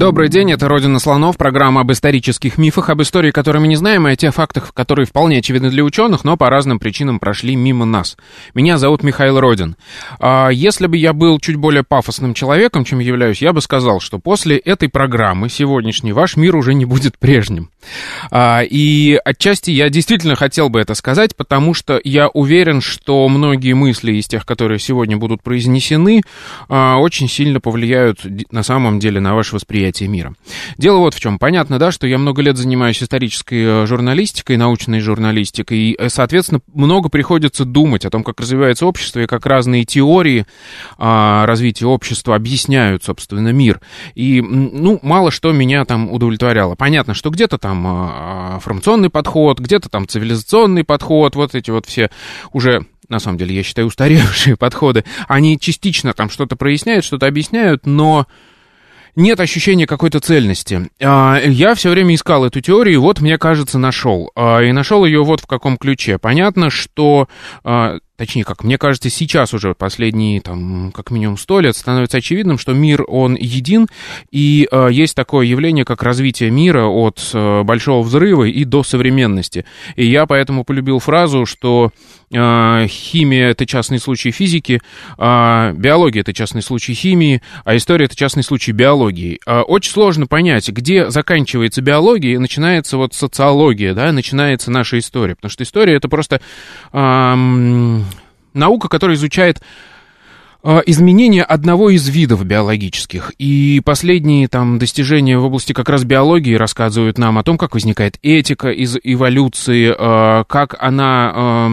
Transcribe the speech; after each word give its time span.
Добрый 0.00 0.30
день, 0.30 0.50
это 0.50 0.66
«Родина 0.66 0.98
слонов», 0.98 1.36
программа 1.36 1.82
об 1.82 1.92
исторических 1.92 2.56
мифах, 2.56 2.88
об 2.88 3.02
истории, 3.02 3.32
которые 3.32 3.60
мы 3.60 3.68
не 3.68 3.76
знаем, 3.76 4.08
и 4.08 4.12
о 4.12 4.16
тех 4.16 4.32
фактах, 4.34 4.72
которые 4.72 5.04
вполне 5.04 5.40
очевидны 5.40 5.68
для 5.68 5.84
ученых, 5.84 6.24
но 6.24 6.38
по 6.38 6.48
разным 6.48 6.78
причинам 6.78 7.20
прошли 7.20 7.54
мимо 7.54 7.84
нас. 7.84 8.16
Меня 8.54 8.78
зовут 8.78 9.02
Михаил 9.02 9.38
Родин. 9.38 9.76
А, 10.18 10.48
если 10.48 10.86
бы 10.86 10.96
я 10.96 11.12
был 11.12 11.38
чуть 11.38 11.56
более 11.56 11.82
пафосным 11.82 12.32
человеком, 12.32 12.86
чем 12.86 13.00
являюсь, 13.00 13.42
я 13.42 13.52
бы 13.52 13.60
сказал, 13.60 14.00
что 14.00 14.18
после 14.18 14.56
этой 14.56 14.88
программы 14.88 15.50
сегодняшней 15.50 16.14
ваш 16.14 16.36
мир 16.36 16.56
уже 16.56 16.72
не 16.72 16.86
будет 16.86 17.18
прежним. 17.18 17.68
А, 18.30 18.62
и 18.62 19.20
отчасти 19.22 19.70
я 19.70 19.90
действительно 19.90 20.34
хотел 20.34 20.70
бы 20.70 20.80
это 20.80 20.94
сказать, 20.94 21.36
потому 21.36 21.74
что 21.74 22.00
я 22.02 22.28
уверен, 22.28 22.80
что 22.80 23.28
многие 23.28 23.74
мысли 23.74 24.12
из 24.12 24.26
тех, 24.28 24.46
которые 24.46 24.78
сегодня 24.78 25.18
будут 25.18 25.42
произнесены, 25.42 26.22
а, 26.70 26.96
очень 26.96 27.28
сильно 27.28 27.60
повлияют 27.60 28.20
на 28.50 28.62
самом 28.62 28.98
деле 28.98 29.20
на 29.20 29.34
ваше 29.34 29.56
восприятие 29.56 29.89
восприятие 29.90 30.08
мира. 30.08 30.34
Дело 30.78 30.98
вот 30.98 31.14
в 31.14 31.20
чем. 31.20 31.38
Понятно, 31.38 31.78
да, 31.78 31.90
что 31.90 32.06
я 32.06 32.18
много 32.18 32.42
лет 32.42 32.56
занимаюсь 32.56 33.02
исторической 33.02 33.82
э, 33.82 33.86
журналистикой, 33.86 34.56
научной 34.56 35.00
журналистикой, 35.00 35.78
и, 35.78 35.96
э, 35.98 36.08
соответственно, 36.08 36.60
много 36.72 37.08
приходится 37.08 37.64
думать 37.64 38.04
о 38.04 38.10
том, 38.10 38.24
как 38.24 38.40
развивается 38.40 38.86
общество 38.86 39.20
и 39.20 39.26
как 39.26 39.46
разные 39.46 39.84
теории 39.84 40.46
а, 40.98 41.46
развития 41.46 41.86
общества 41.86 42.36
объясняют, 42.36 43.04
собственно, 43.04 43.52
мир. 43.52 43.80
И, 44.14 44.40
ну, 44.40 44.98
мало 45.02 45.30
что 45.30 45.52
меня 45.52 45.84
там 45.84 46.10
удовлетворяло. 46.10 46.74
Понятно, 46.74 47.14
что 47.14 47.30
где-то 47.30 47.58
там 47.58 47.84
а, 47.86 48.58
формационный 48.60 49.10
подход, 49.10 49.58
где-то 49.58 49.88
там 49.88 50.06
цивилизационный 50.06 50.84
подход, 50.84 51.36
вот 51.36 51.54
эти 51.54 51.70
вот 51.70 51.86
все 51.86 52.10
уже 52.52 52.84
на 53.10 53.18
самом 53.18 53.38
деле, 53.38 53.56
я 53.56 53.62
считаю, 53.64 53.88
устаревшие 53.88 54.56
подходы, 54.58 55.04
они 55.26 55.58
частично 55.58 56.12
там 56.14 56.30
что-то 56.30 56.56
проясняют, 56.56 57.04
что-то 57.04 57.26
объясняют, 57.26 57.84
но 57.84 58.26
нет 59.16 59.40
ощущения 59.40 59.86
какой-то 59.86 60.20
цельности. 60.20 60.90
А, 61.02 61.38
я 61.42 61.74
все 61.74 61.90
время 61.90 62.14
искал 62.14 62.44
эту 62.44 62.60
теорию, 62.60 62.94
и 62.94 62.98
вот, 62.98 63.20
мне 63.20 63.38
кажется, 63.38 63.78
нашел. 63.78 64.30
А, 64.34 64.60
и 64.60 64.72
нашел 64.72 65.04
ее 65.04 65.24
вот 65.24 65.40
в 65.40 65.46
каком 65.46 65.76
ключе. 65.76 66.18
Понятно, 66.18 66.70
что 66.70 67.28
а, 67.64 67.98
точнее, 68.20 68.44
как 68.44 68.64
мне 68.64 68.76
кажется, 68.76 69.08
сейчас 69.08 69.54
уже 69.54 69.74
последние, 69.74 70.42
там, 70.42 70.92
как 70.92 71.10
минимум 71.10 71.38
сто 71.38 71.58
лет 71.58 71.74
становится 71.74 72.18
очевидным, 72.18 72.58
что 72.58 72.74
мир, 72.74 73.02
он 73.08 73.34
един, 73.34 73.86
и 74.30 74.68
э, 74.70 74.88
есть 74.92 75.14
такое 75.16 75.46
явление, 75.46 75.86
как 75.86 76.02
развитие 76.02 76.50
мира 76.50 76.84
от 76.84 77.18
э, 77.32 77.62
большого 77.62 78.02
взрыва 78.02 78.44
и 78.44 78.64
до 78.64 78.82
современности. 78.82 79.64
И 79.96 80.04
я 80.06 80.26
поэтому 80.26 80.64
полюбил 80.64 80.98
фразу, 80.98 81.46
что 81.46 81.92
э, 82.30 82.86
химия— 82.88 83.48
это 83.52 83.64
частный 83.64 83.98
случай 83.98 84.32
физики, 84.32 84.82
э, 85.16 85.72
биология— 85.72 86.20
это 86.22 86.34
частный 86.34 86.60
случай 86.60 86.92
химии, 86.92 87.40
а 87.64 87.74
история— 87.74 88.04
это 88.06 88.16
частный 88.16 88.42
случай 88.42 88.72
биологии. 88.72 89.40
Э, 89.46 89.60
очень 89.60 89.92
сложно 89.92 90.26
понять, 90.26 90.68
где 90.68 91.08
заканчивается 91.08 91.80
биология 91.80 92.34
и 92.34 92.38
начинается 92.38 92.98
вот 92.98 93.14
социология, 93.14 93.94
да, 93.94 94.12
начинается 94.12 94.70
наша 94.70 94.98
история, 94.98 95.36
потому 95.36 95.50
что 95.50 95.64
история— 95.64 95.94
это 95.96 96.10
просто... 96.10 96.42
Э, 96.92 98.02
наука, 98.54 98.88
которая 98.88 99.16
изучает 99.16 99.60
а, 100.62 100.82
изменение 100.84 101.42
одного 101.42 101.90
из 101.90 102.06
видов 102.08 102.44
биологических. 102.44 103.32
И 103.38 103.80
последние 103.84 104.46
там 104.48 104.78
достижения 104.78 105.38
в 105.38 105.44
области 105.44 105.72
как 105.72 105.88
раз 105.88 106.04
биологии 106.04 106.54
рассказывают 106.54 107.16
нам 107.16 107.38
о 107.38 107.42
том, 107.42 107.56
как 107.56 107.74
возникает 107.74 108.18
этика 108.22 108.68
из 108.68 108.98
эволюции, 109.02 109.94
а, 109.96 110.44
как 110.44 110.76
она 110.78 111.32
а, 111.34 111.70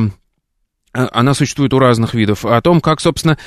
она 0.94 1.34
существует 1.34 1.74
у 1.74 1.80
разных 1.80 2.16
видов, 2.16 2.44
о 2.44 2.60
том, 2.62 2.82
как, 2.82 3.02
собственно, 3.02 3.38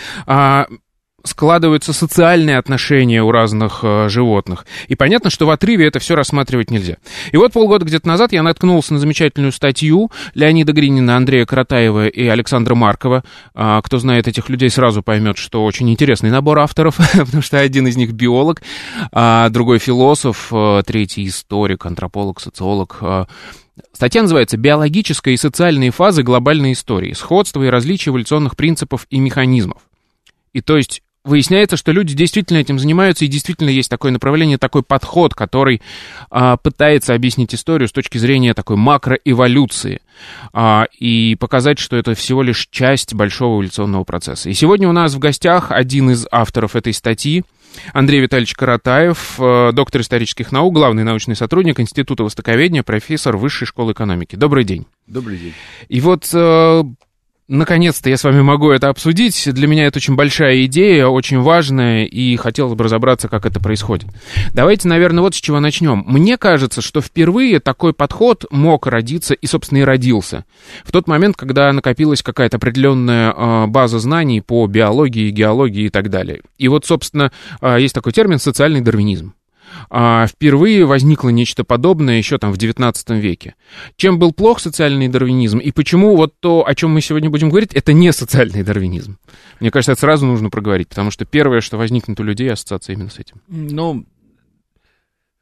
складываются 1.25 1.93
социальные 1.93 2.59
отношения 2.59 3.23
у 3.23 3.31
разных 3.31 3.81
э, 3.83 4.09
животных. 4.09 4.67
И 4.89 4.95
понятно, 4.95 5.31
что 5.31 5.47
в 5.47 5.51
отрыве 5.51 5.87
это 5.87 5.99
все 5.99 6.15
рассматривать 6.15 6.71
нельзя. 6.71 6.97
И 7.33 7.37
вот 7.37 7.53
полгода 7.53 7.85
где-то 7.85 8.09
назад 8.09 8.33
я 8.33 8.43
наткнулся 8.43 8.95
на 8.95 9.01
замечательную 9.01 9.53
статью 9.53 10.11
Леонида 10.35 10.73
Гринина, 10.73 11.17
Андрея 11.17 11.47
Каратаева 11.47 12.09
и 12.09 12.27
Александра 12.27 12.75
Маркова. 12.75 13.25
А, 13.55 13.83
кто 13.83 13.99
знает 13.99 14.29
этих 14.29 14.49
людей, 14.49 14.71
сразу 14.71 15.03
поймет, 15.03 15.37
что 15.37 15.65
очень 15.65 15.91
интересный 15.91 16.31
набор 16.31 16.59
авторов, 16.61 16.97
потому 17.13 17.43
что 17.43 17.59
один 17.59 17.87
из 17.87 17.97
них 17.97 18.13
биолог, 18.13 18.63
а 19.13 19.49
другой 19.51 19.79
философ, 19.79 20.49
а, 20.53 20.83
третий 20.83 21.27
историк, 21.27 21.85
антрополог, 21.87 22.41
социолог. 22.41 22.99
А, 23.01 23.27
Статья 23.93 24.23
называется 24.23 24.57
«Биологическая 24.59 25.35
и 25.35 25.39
социальные 25.39 25.91
фазы 25.91 26.23
глобальной 26.23 26.73
истории. 26.73 27.13
Сходство 27.13 27.63
и 27.63 27.69
различия 27.69 28.11
эволюционных 28.11 28.57
принципов 28.57 29.07
и 29.11 29.19
механизмов». 29.19 29.83
И 30.53 30.61
то 30.61 30.77
есть 30.77 31.03
выясняется, 31.25 31.77
что 31.77 31.93
люди 31.93 32.15
действительно 32.15 32.59
этим 32.59 32.79
занимаются, 32.79 33.25
и 33.25 33.29
действительно 33.29 33.69
есть 33.69 33.91
такое 33.91 34.11
направление, 34.11 34.59
такой 34.59 34.83
подход, 34.83 35.35
который 35.35 35.83
а, 36.31 36.57
пытается 36.57 37.15
объяснить 37.15 37.55
историю 37.55 37.89
с 37.89 37.93
точки 37.93 38.19
зрения 38.19 38.55
такой 38.55 38.77
макроэволюции 38.77 40.01
а, 40.53 40.87
и 40.99 41.37
показать, 41.37 41.79
что 41.79 41.97
это 41.97 42.15
всего 42.15 42.43
лишь 42.43 42.69
часть 42.71 43.15
большого 43.15 43.57
эволюционного 43.57 44.05
процесса. 44.05 44.49
И 44.49 44.55
сегодня 44.55 44.89
у 44.89 44.93
нас 44.93 45.15
в 45.15 45.19
гостях 45.19 45.71
один 45.71 46.11
из 46.11 46.27
авторов 46.31 46.75
этой 46.75 46.95
статьи, 46.95 47.45
Андрей 47.93 48.21
Витальевич 48.21 48.55
Каратаев, 48.55 49.37
э, 49.39 49.71
доктор 49.73 50.01
исторических 50.01 50.53
наук, 50.53 50.75
главный 50.75 51.05
научный 51.05 51.37
сотрудник 51.37 51.81
Института 51.81 52.25
Востоковедения, 52.25 52.83
профессор 52.83 53.37
Высшей 53.37 53.67
школы 53.67 53.93
экономики. 53.93 54.37
Добрый 54.37 54.65
день. 54.65 54.87
Добрый 55.07 55.39
день. 55.39 55.55
И 55.89 56.01
вот 56.01 56.29
э, 56.33 56.83
Наконец-то 57.51 58.09
я 58.09 58.17
с 58.17 58.23
вами 58.23 58.43
могу 58.43 58.71
это 58.71 58.91
обсудить. 58.91 59.53
Для 59.53 59.67
меня 59.67 59.87
это 59.87 59.99
очень 59.99 60.15
большая 60.15 60.67
идея, 60.67 61.09
очень 61.09 61.41
важная, 61.41 62.05
и 62.05 62.37
хотелось 62.37 62.75
бы 62.75 62.85
разобраться, 62.85 63.29
как 63.29 63.45
это 63.45 63.59
происходит. 63.59 64.09
Давайте, 64.55 64.87
наверное, 64.87 65.23
вот 65.23 65.35
с 65.35 65.41
чего 65.41 65.59
начнем. 65.59 66.05
Мне 66.07 66.37
кажется, 66.37 66.81
что 66.81 67.01
впервые 67.01 67.59
такой 67.59 67.93
подход 67.93 68.45
мог 68.53 68.87
родиться 68.87 69.35
и, 69.35 69.49
собственно, 69.49 69.79
и 69.79 69.83
родился. 69.83 70.45
В 70.85 70.93
тот 70.93 71.09
момент, 71.09 71.37
когда 71.37 71.73
накопилась 71.73 72.23
какая-то 72.23 72.59
определенная 72.59 73.33
э, 73.33 73.67
база 73.67 73.99
знаний 73.99 74.41
по 74.43 74.65
биологии, 74.69 75.31
геологии 75.31 75.87
и 75.87 75.91
так 75.91 76.09
далее. 76.09 76.43
И 76.57 76.69
вот, 76.69 76.87
собственно, 76.87 77.33
э, 77.61 77.79
есть 77.81 77.97
такой 77.97 78.13
термин 78.13 78.39
социальный 78.39 78.81
дарвинизм 78.81 79.35
а, 79.89 80.27
впервые 80.27 80.85
возникло 80.85 81.29
нечто 81.29 81.65
подобное 81.65 82.19
еще 82.19 82.39
там 82.39 82.53
в 82.53 82.57
XIX 82.57 82.95
веке. 83.19 83.55
Чем 83.97 84.19
был 84.19 84.33
плох 84.33 84.61
социальный 84.61 85.09
дарвинизм 85.09 85.59
и 85.59 85.71
почему 85.73 86.17
вот 86.17 86.35
то, 86.41 86.67
о 86.67 86.75
чем 86.75 86.91
мы 86.91 87.01
сегодня 87.01 87.31
будем 87.31 87.51
говорить, 87.51 87.75
это 87.75 87.93
не 87.93 88.13
социальный 88.13 88.63
дарвинизм? 88.63 89.19
Мне 89.61 89.71
кажется, 89.71 89.93
это 89.93 90.01
сразу 90.01 90.27
нужно 90.27 90.51
проговорить, 90.51 90.89
потому 90.89 91.11
что 91.11 91.25
первое, 91.25 91.61
что 91.61 91.77
возникнет 91.77 92.19
у 92.21 92.23
людей, 92.23 92.51
ассоциация 92.51 92.95
именно 92.95 93.11
с 93.11 93.19
этим. 93.19 93.41
Ну, 93.49 94.05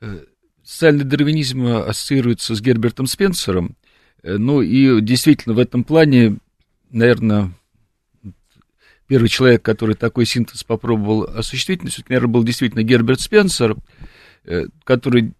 э, 0.00 0.20
социальный 0.62 1.04
дарвинизм 1.04 1.66
ассоциируется 1.66 2.54
с 2.54 2.60
Гербертом 2.60 3.06
Спенсером, 3.06 3.76
э, 4.22 4.36
ну 4.36 4.62
и 4.62 5.00
действительно 5.00 5.54
в 5.54 5.58
этом 5.58 5.84
плане, 5.84 6.38
наверное, 6.90 7.52
первый 9.06 9.28
человек, 9.28 9.62
который 9.62 9.94
такой 9.94 10.26
синтез 10.26 10.64
попробовал 10.64 11.24
осуществить, 11.24 11.82
наверное, 11.82 12.28
был 12.28 12.44
действительно 12.44 12.82
Герберт 12.82 13.20
Спенсер, 13.20 13.74
Э, 13.74 14.07
который, 14.84 15.32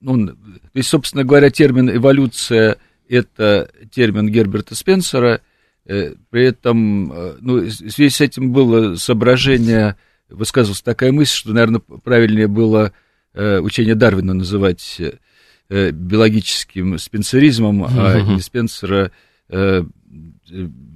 ну, 0.00 0.26
то 0.26 0.36
есть, 0.74 0.88
собственно 0.88 1.24
говоря, 1.24 1.50
термин 1.50 1.90
эволюция– 1.94 2.76
это 3.08 3.70
термин 3.90 4.28
Герберта 4.28 4.74
Спенсера, 4.74 5.40
э, 5.86 6.14
при 6.30 6.44
этом, 6.44 7.12
э, 7.12 7.36
ну, 7.40 7.60
в 7.60 7.70
связи 7.70 8.10
с 8.10 8.20
этим 8.20 8.52
было 8.52 8.94
соображение, 8.96 9.96
высказывалась 10.28 10.82
такая 10.82 11.12
мысль, 11.12 11.34
что, 11.34 11.52
наверное, 11.52 11.80
правильнее 11.80 12.46
было 12.46 12.92
учение 13.32 13.94
Дарвина 13.94 14.34
называть 14.34 15.00
биологическим 15.68 16.98
спенсеризмом, 16.98 17.84
а 17.84 18.20
не 18.20 18.40
Спенсера 18.40 19.12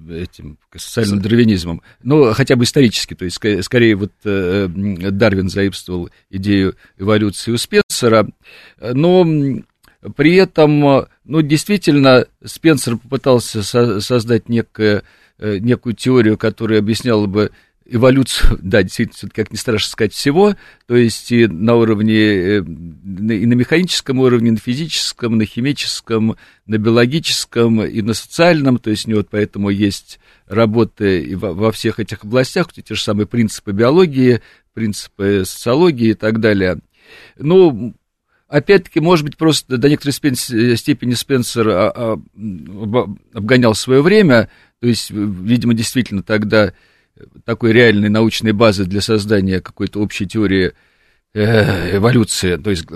этим 0.09 0.59
социальным 0.75 1.21
дарвинизмом, 1.21 1.83
но 2.03 2.33
хотя 2.33 2.57
бы 2.57 2.65
исторически, 2.65 3.15
то 3.15 3.25
есть 3.25 3.37
скорее 3.65 3.97
вот 3.97 4.13
э, 4.25 4.69
Дарвин 4.69 5.49
заимствовал 5.49 6.11
идею 6.31 6.77
эволюции 6.99 7.53
у 7.53 7.59
Спенсера, 7.59 8.29
но 8.81 9.25
при 10.17 10.37
этом, 10.37 11.07
ну, 11.25 11.43
действительно, 11.43 12.27
Спенсер 12.45 12.99
попытался 12.99 13.63
со- 13.63 14.01
создать 14.01 14.49
некое, 14.49 15.03
э, 15.39 15.59
некую 15.59 15.95
теорию, 15.95 16.37
которая 16.37 16.81
объясняла 16.81 17.27
бы 17.27 17.51
эволюцию, 17.87 18.59
да, 18.63 18.83
действительно, 18.83 19.31
как 19.33 19.51
не 19.51 19.57
страшно 19.57 19.91
сказать, 19.91 20.13
всего, 20.13 20.57
то 20.87 20.97
есть 20.97 21.31
и 21.33 21.47
на 21.47 21.77
уровне, 21.77 22.15
э, 22.15 22.59
и 22.59 23.47
на 23.47 23.55
механическом 23.55 24.21
уровне, 24.21 24.49
и 24.49 24.53
на 24.53 24.59
физическом, 24.59 25.37
на 25.37 25.45
химическом, 25.45 26.37
на 26.67 26.79
биологическом, 26.79 27.85
и 27.85 28.03
на 28.03 28.15
социальном, 28.15 28.79
то 28.79 28.91
есть 28.91 29.07
у 29.07 29.11
него 29.11 29.25
поэтому 29.29 29.71
есть 29.71 30.19
работы 30.47 31.23
и 31.23 31.35
во, 31.35 31.53
во 31.53 31.73
всех 31.73 32.01
этих 32.01 32.25
областях, 32.25 32.73
те 32.73 32.95
же 32.95 33.01
самые 33.01 33.27
принципы 33.27 33.73
биологии, 33.73 34.41
принципы 34.73 35.45
социологии 35.47 36.11
и 36.11 36.15
так 36.15 36.41
далее. 36.41 36.79
Ну, 37.39 37.95
опять-таки, 38.49 39.01
может 39.01 39.25
быть, 39.25 39.37
просто 39.37 39.77
до 39.77 39.89
некоторой 39.89 40.13
степени 40.13 41.15
Спенсер 41.15 41.69
а, 41.69 41.91
а, 41.91 42.19
обгонял 43.33 43.75
свое 43.75 44.03
время, 44.03 44.49
то 44.81 44.89
есть, 44.89 45.11
видимо, 45.11 45.75
действительно 45.75 46.23
тогда 46.23 46.73
такой 47.45 47.73
реальной 47.73 48.09
научной 48.09 48.53
базы 48.53 48.85
для 48.85 49.01
создания 49.01 49.61
какой-то 49.61 50.01
общей 50.01 50.27
теории 50.27 50.73
э, 51.33 51.97
эволюции, 51.97 52.57
то 52.57 52.71
есть 52.71 52.87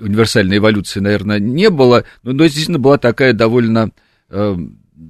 универсальной 0.00 0.58
эволюции, 0.58 1.00
наверное, 1.00 1.38
не 1.38 1.70
было, 1.70 2.04
но, 2.22 2.32
но 2.32 2.44
действительно 2.44 2.78
была 2.78 2.98
такая 2.98 3.32
довольно 3.32 3.90
э, 4.30 4.56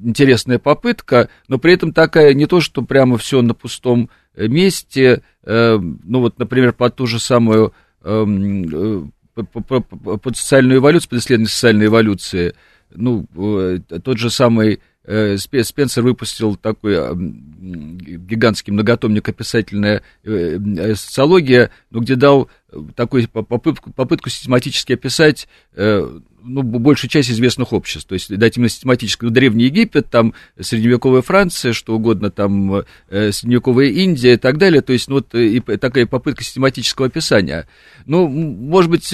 интересная 0.04 0.58
попытка, 0.58 1.28
но 1.48 1.58
при 1.58 1.74
этом 1.74 1.92
такая 1.92 2.34
не 2.34 2.46
то, 2.46 2.60
что 2.60 2.82
прямо 2.82 3.18
все 3.18 3.42
на 3.42 3.54
пустом 3.54 4.10
месте, 4.36 5.22
э, 5.44 5.78
ну 5.78 6.20
вот, 6.20 6.38
например, 6.38 6.72
под 6.72 6.96
ту 6.96 7.06
же 7.06 7.18
самую 7.18 7.72
э, 8.02 9.02
под 9.34 10.36
социальную 10.36 10.80
эволюцию, 10.80 11.10
под 11.10 11.18
исследование 11.20 11.48
социальной 11.48 11.86
эволюции, 11.86 12.54
ну, 12.90 13.26
э, 13.34 13.78
тот 14.02 14.18
же 14.18 14.30
самый 14.30 14.80
Спенсер 15.04 16.02
выпустил 16.02 16.54
такой 16.54 16.94
гигантский 17.12 18.72
многотомник 18.72 19.28
описательная 19.28 20.02
э, 20.22 20.58
э, 20.58 20.94
социология, 20.94 21.70
ну, 21.90 22.00
где 22.00 22.14
дал 22.14 22.48
такую 22.94 23.28
попытку, 23.28 23.92
попытку 23.92 24.30
систематически 24.30 24.94
описать 24.94 25.46
ну, 25.76 26.62
большую 26.62 27.10
часть 27.10 27.30
известных 27.30 27.72
обществ, 27.74 28.08
то 28.08 28.14
есть 28.14 28.34
дать 28.34 28.56
именно 28.56 28.70
систематически, 28.70 29.24
ну, 29.24 29.30
Древний 29.30 29.64
Египет, 29.64 30.08
там, 30.08 30.32
средневековая 30.58 31.20
Франция, 31.20 31.74
что 31.74 31.94
угодно, 31.94 32.30
там, 32.30 32.84
средневековая 33.10 33.88
Индия 33.88 34.34
и 34.34 34.36
так 34.38 34.56
далее, 34.56 34.80
то 34.80 34.94
есть, 34.94 35.08
ну, 35.08 35.16
вот 35.16 35.34
и 35.34 35.60
такая 35.60 36.06
попытка 36.06 36.44
систематического 36.44 37.08
описания. 37.08 37.68
Ну, 38.06 38.26
может 38.26 38.90
быть, 38.90 39.12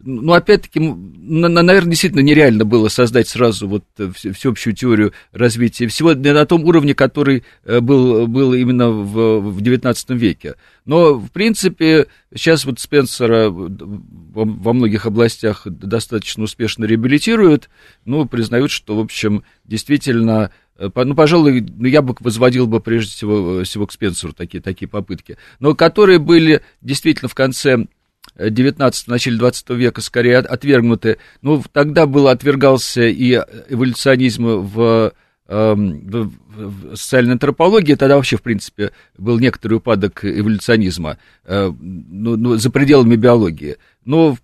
ну, 0.00 0.32
опять-таки, 0.32 0.78
наверное, 0.80 1.90
действительно 1.90 2.20
нереально 2.20 2.64
было 2.64 2.88
создать 2.88 3.28
сразу 3.28 3.66
вот 3.68 3.84
э, 3.98 4.10
всеобщую 4.12 4.74
теорию 4.74 5.12
развития 5.32 5.88
всего 5.88 6.14
на 6.14 6.46
том 6.46 6.64
уровне, 6.64 6.94
который 6.94 7.44
э, 7.64 7.80
был, 7.80 8.28
был 8.28 8.54
именно 8.54 8.90
в, 8.90 9.40
в 9.40 9.60
XIX 9.60 10.16
веке. 10.16 10.54
Но, 10.84 11.14
в 11.14 11.30
принципе, 11.30 12.06
сейчас 12.34 12.64
вот 12.64 12.78
Спенсера 12.78 13.50
во 13.50 14.72
многих 14.72 15.06
областях 15.06 15.62
достаточно 15.66 16.44
успешно 16.44 16.84
реабилитируют, 16.84 17.68
ну, 18.04 18.24
признают, 18.26 18.70
что, 18.70 18.96
в 18.96 19.00
общем, 19.00 19.42
действительно 19.64 20.52
э, 20.78 20.90
ну, 20.94 21.14
пожалуй, 21.16 21.60
ну, 21.60 21.86
я 21.86 22.02
бы 22.02 22.14
возводил 22.20 22.68
бы 22.68 22.78
прежде 22.80 23.12
всего, 23.12 23.64
всего 23.64 23.86
к 23.86 23.92
Спенсеру 23.92 24.32
такие, 24.32 24.62
такие 24.62 24.88
попытки, 24.88 25.38
но 25.58 25.74
которые 25.74 26.20
были 26.20 26.62
действительно 26.82 27.28
в 27.28 27.34
конце 27.34 27.88
19 28.38 29.06
в 29.06 29.08
начале 29.08 29.36
20 29.38 29.70
века 29.70 30.00
скорее 30.00 30.38
отвергнуты. 30.38 31.18
Ну, 31.42 31.62
тогда 31.72 32.06
был 32.06 32.28
отвергался 32.28 33.02
и 33.02 33.34
эволюционизм 33.68 34.46
в, 34.46 35.12
в, 35.48 36.30
в 36.56 36.96
социальной 36.96 37.32
антропологии, 37.32 37.94
тогда 37.94 38.16
вообще, 38.16 38.36
в 38.36 38.42
принципе, 38.42 38.92
был 39.16 39.38
некоторый 39.38 39.74
упадок 39.74 40.24
эволюционизма 40.24 41.18
э, 41.44 41.72
ну, 41.80 42.36
ну, 42.36 42.56
за 42.56 42.70
пределами 42.70 43.16
биологии. 43.16 43.76
Но 44.08 44.38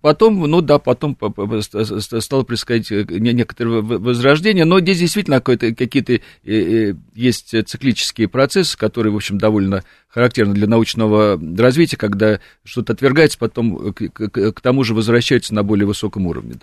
потом, 0.00 0.40
ну 0.40 0.62
да, 0.62 0.78
потом 0.78 1.18
стало 1.18 2.44
происходить 2.44 2.90
э, 2.90 3.04
некоторое 3.10 3.82
возрождение, 3.82 4.64
но 4.64 4.80
здесь 4.80 5.00
действительно 5.00 5.42
какие-то 5.42 6.18
э, 6.44 6.94
есть 7.14 7.54
циклические 7.68 8.28
процессы, 8.28 8.74
которые, 8.78 9.12
в 9.12 9.16
общем, 9.16 9.36
довольно 9.36 9.84
характерны 10.08 10.54
для 10.54 10.66
научного 10.66 11.38
развития, 11.58 11.98
когда 11.98 12.40
что-то 12.64 12.94
отвергается, 12.94 13.36
потом 13.36 13.92
к, 13.92 14.60
тому 14.62 14.82
же 14.82 14.94
возвращается 14.94 15.52
на 15.52 15.62
более 15.62 15.86
высоком 15.86 16.26
уровне. 16.26 16.54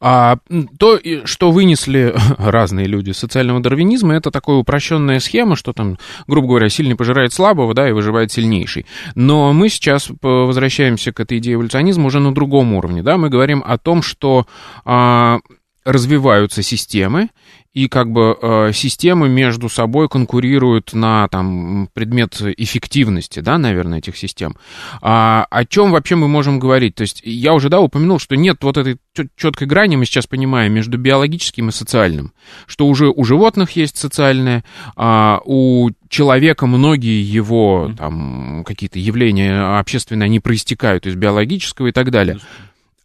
А 0.00 0.38
то, 0.78 0.98
что 1.24 1.50
вынесли 1.50 2.14
разные 2.38 2.86
люди 2.86 3.12
социального 3.12 3.60
дарвинизма, 3.60 4.14
это 4.14 4.30
такая 4.30 4.56
упрощенная 4.56 5.20
схема, 5.20 5.56
что 5.56 5.72
там, 5.72 5.98
грубо 6.26 6.48
говоря, 6.48 6.68
сильный 6.68 6.96
пожирает 6.96 7.32
слабого, 7.32 7.74
да, 7.74 7.88
и 7.88 7.92
выживает 7.92 8.32
сильнейший. 8.32 8.86
Но 9.14 9.52
мы 9.52 9.68
сейчас 9.68 10.10
возвращаемся 10.20 11.12
к 11.12 11.20
этой 11.20 11.38
идее 11.38 11.54
эволюционизма 11.54 12.06
уже 12.06 12.20
на 12.20 12.34
другом 12.34 12.72
уровне, 12.74 13.02
да, 13.02 13.16
мы 13.16 13.28
говорим 13.28 13.62
о 13.66 13.78
том, 13.78 14.02
что 14.02 14.46
а, 14.84 15.40
развиваются 15.84 16.62
системы, 16.62 17.28
и 17.74 17.88
как 17.88 18.10
бы 18.10 18.36
э, 18.40 18.72
системы 18.74 19.28
между 19.28 19.68
собой 19.70 20.08
конкурируют 20.08 20.92
на 20.92 21.26
там, 21.28 21.88
предмет 21.94 22.40
эффективности, 22.40 23.40
да, 23.40 23.56
наверное, 23.56 23.98
этих 23.98 24.16
систем. 24.16 24.56
А, 25.00 25.46
о 25.50 25.64
чем 25.64 25.90
вообще 25.90 26.16
мы 26.16 26.28
можем 26.28 26.58
говорить? 26.58 26.96
То 26.96 27.02
есть 27.02 27.22
я 27.24 27.54
уже, 27.54 27.70
да, 27.70 27.80
упомянул, 27.80 28.18
что 28.18 28.36
нет 28.36 28.58
вот 28.60 28.76
этой 28.76 28.98
четкой 29.36 29.66
грани, 29.66 29.96
мы 29.96 30.04
сейчас 30.04 30.26
понимаем, 30.26 30.72
между 30.72 30.98
биологическим 30.98 31.70
и 31.70 31.72
социальным, 31.72 32.32
что 32.66 32.86
уже 32.86 33.08
у 33.08 33.24
животных 33.24 33.70
есть 33.70 33.96
социальное, 33.96 34.64
а 34.94 35.40
у 35.44 35.90
человека 36.08 36.66
многие 36.66 37.22
его 37.22 37.90
там 37.96 38.64
какие-то 38.66 38.98
явления 38.98 39.78
общественные, 39.78 40.26
они 40.26 40.40
проистекают 40.40 41.06
из 41.06 41.14
биологического 41.14 41.86
и 41.86 41.92
так 41.92 42.10
далее. 42.10 42.38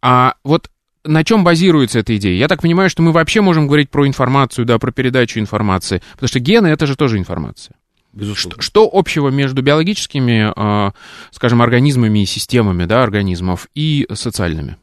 А 0.02 0.34
вот 0.44 0.70
на 1.08 1.24
чем 1.24 1.42
базируется 1.42 2.00
эта 2.00 2.16
идея? 2.16 2.36
Я 2.36 2.48
так 2.48 2.62
понимаю, 2.62 2.90
что 2.90 3.02
мы 3.02 3.12
вообще 3.12 3.40
можем 3.40 3.66
говорить 3.66 3.90
про 3.90 4.06
информацию, 4.06 4.64
да, 4.64 4.78
про 4.78 4.92
передачу 4.92 5.40
информации, 5.40 6.02
потому 6.12 6.28
что 6.28 6.38
гены— 6.38 6.66
это 6.68 6.86
же 6.86 6.96
тоже 6.96 7.18
информация. 7.18 7.74
Безусловно. 8.12 8.62
Что, 8.62 8.62
что 8.62 8.90
общего 8.92 9.28
между 9.28 9.62
биологическими, 9.62 10.52
э, 10.54 10.92
скажем, 11.30 11.62
организмами 11.62 12.22
и 12.22 12.26
системами, 12.26 12.84
да, 12.84 13.02
организмов 13.02 13.68
и 13.74 14.06
социальными? 14.12 14.76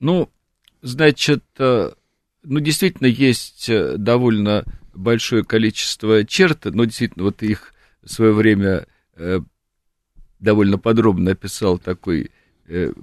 Ну, 0.00 0.28
значит, 0.82 1.44
э, 1.58 1.90
ну, 2.42 2.60
действительно, 2.60 3.06
есть 3.06 3.68
э, 3.68 3.96
довольно 3.96 4.64
большое 4.94 5.44
количество 5.44 6.24
черт, 6.24 6.64
но 6.64 6.84
действительно, 6.84 7.24
вот 7.24 7.42
их 7.42 7.72
в 8.02 8.10
свое 8.10 8.32
время 8.32 8.86
э, 9.16 9.40
довольно 10.38 10.78
подробно 10.78 11.32
описал 11.32 11.78
такой 11.78 12.30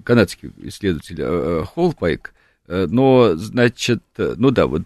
канадский 0.03 0.51
исследователь 0.63 1.19
э, 1.19 1.25
э, 1.25 1.65
Холпайк, 1.65 2.33
но, 2.67 3.35
значит, 3.35 4.01
ну 4.17 4.49
да, 4.49 4.65
вот, 4.65 4.85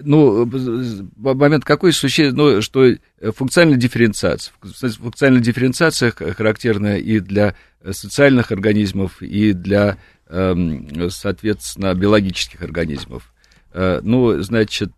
ну, 0.00 0.46
момент 1.16 1.64
какой 1.64 1.92
существенный, 1.92 2.54
ну, 2.54 2.62
что 2.62 2.94
функциональная 3.32 3.80
дифференциация, 3.80 4.54
функциональная 4.62 5.42
дифференциация 5.42 6.12
характерна 6.12 6.98
и 6.98 7.18
для 7.18 7.56
социальных 7.90 8.52
организмов, 8.52 9.20
и 9.22 9.52
для, 9.52 9.98
эм, 10.28 11.10
соответственно, 11.10 11.92
биологических 11.94 12.62
организмов. 12.62 13.34
Ну, 13.74 14.40
значит, 14.40 14.92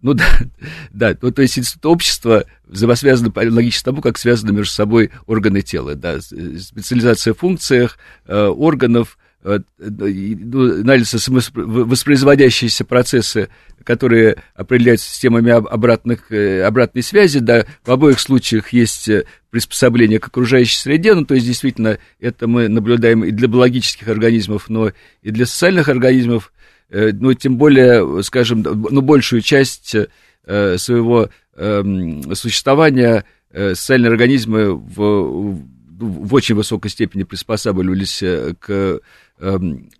ну 0.00 0.14
да, 0.14 0.26
да, 0.92 1.16
ну, 1.20 1.30
то 1.30 1.42
есть 1.42 1.58
институт 1.58 1.86
общества 1.86 2.44
взаимосвязаны 2.66 3.32
логично 3.34 3.84
тому, 3.84 4.02
как 4.02 4.18
связаны 4.18 4.52
между 4.52 4.72
собой 4.72 5.10
органы 5.26 5.62
тела, 5.62 5.94
да, 5.94 6.20
специализация 6.20 7.34
в 7.34 7.38
функциях 7.38 7.98
э, 8.26 8.46
органов, 8.46 9.18
э, 9.42 9.60
ну, 9.78 10.80
анализ 10.80 11.28
воспроизводящиеся 11.28 12.84
процессы, 12.84 13.48
которые 13.84 14.42
определяются 14.54 15.08
системами 15.08 15.50
обратных, 15.50 16.30
э, 16.30 16.62
обратной 16.62 17.02
связи, 17.02 17.40
да, 17.40 17.64
в 17.84 17.90
обоих 17.90 18.20
случаях 18.20 18.72
есть 18.72 19.08
э, 19.08 19.24
приспособление 19.50 20.20
к 20.20 20.26
окружающей 20.28 20.76
среде, 20.76 21.14
ну, 21.14 21.24
то 21.24 21.34
есть, 21.34 21.46
действительно, 21.46 21.98
это 22.20 22.46
мы 22.46 22.68
наблюдаем 22.68 23.24
и 23.24 23.30
для 23.30 23.48
биологических 23.48 24.06
организмов, 24.06 24.68
но 24.68 24.92
и 25.22 25.30
для 25.30 25.46
социальных 25.46 25.88
организмов, 25.88 26.52
Э, 26.52 26.57
ну, 26.90 27.34
тем 27.34 27.56
более, 27.56 28.22
скажем, 28.22 28.62
ну, 28.62 29.00
большую 29.02 29.42
часть 29.42 29.94
э, 29.94 30.78
своего 30.78 31.28
эм, 31.56 32.34
существования 32.34 33.24
э, 33.50 33.74
социальные 33.74 34.10
организмы 34.10 34.74
в, 34.74 35.60
в 35.98 36.34
очень 36.34 36.54
высокой 36.54 36.90
степени 36.90 37.24
приспосабливались 37.24 38.22
к 38.60 39.00
эм, 39.40 39.90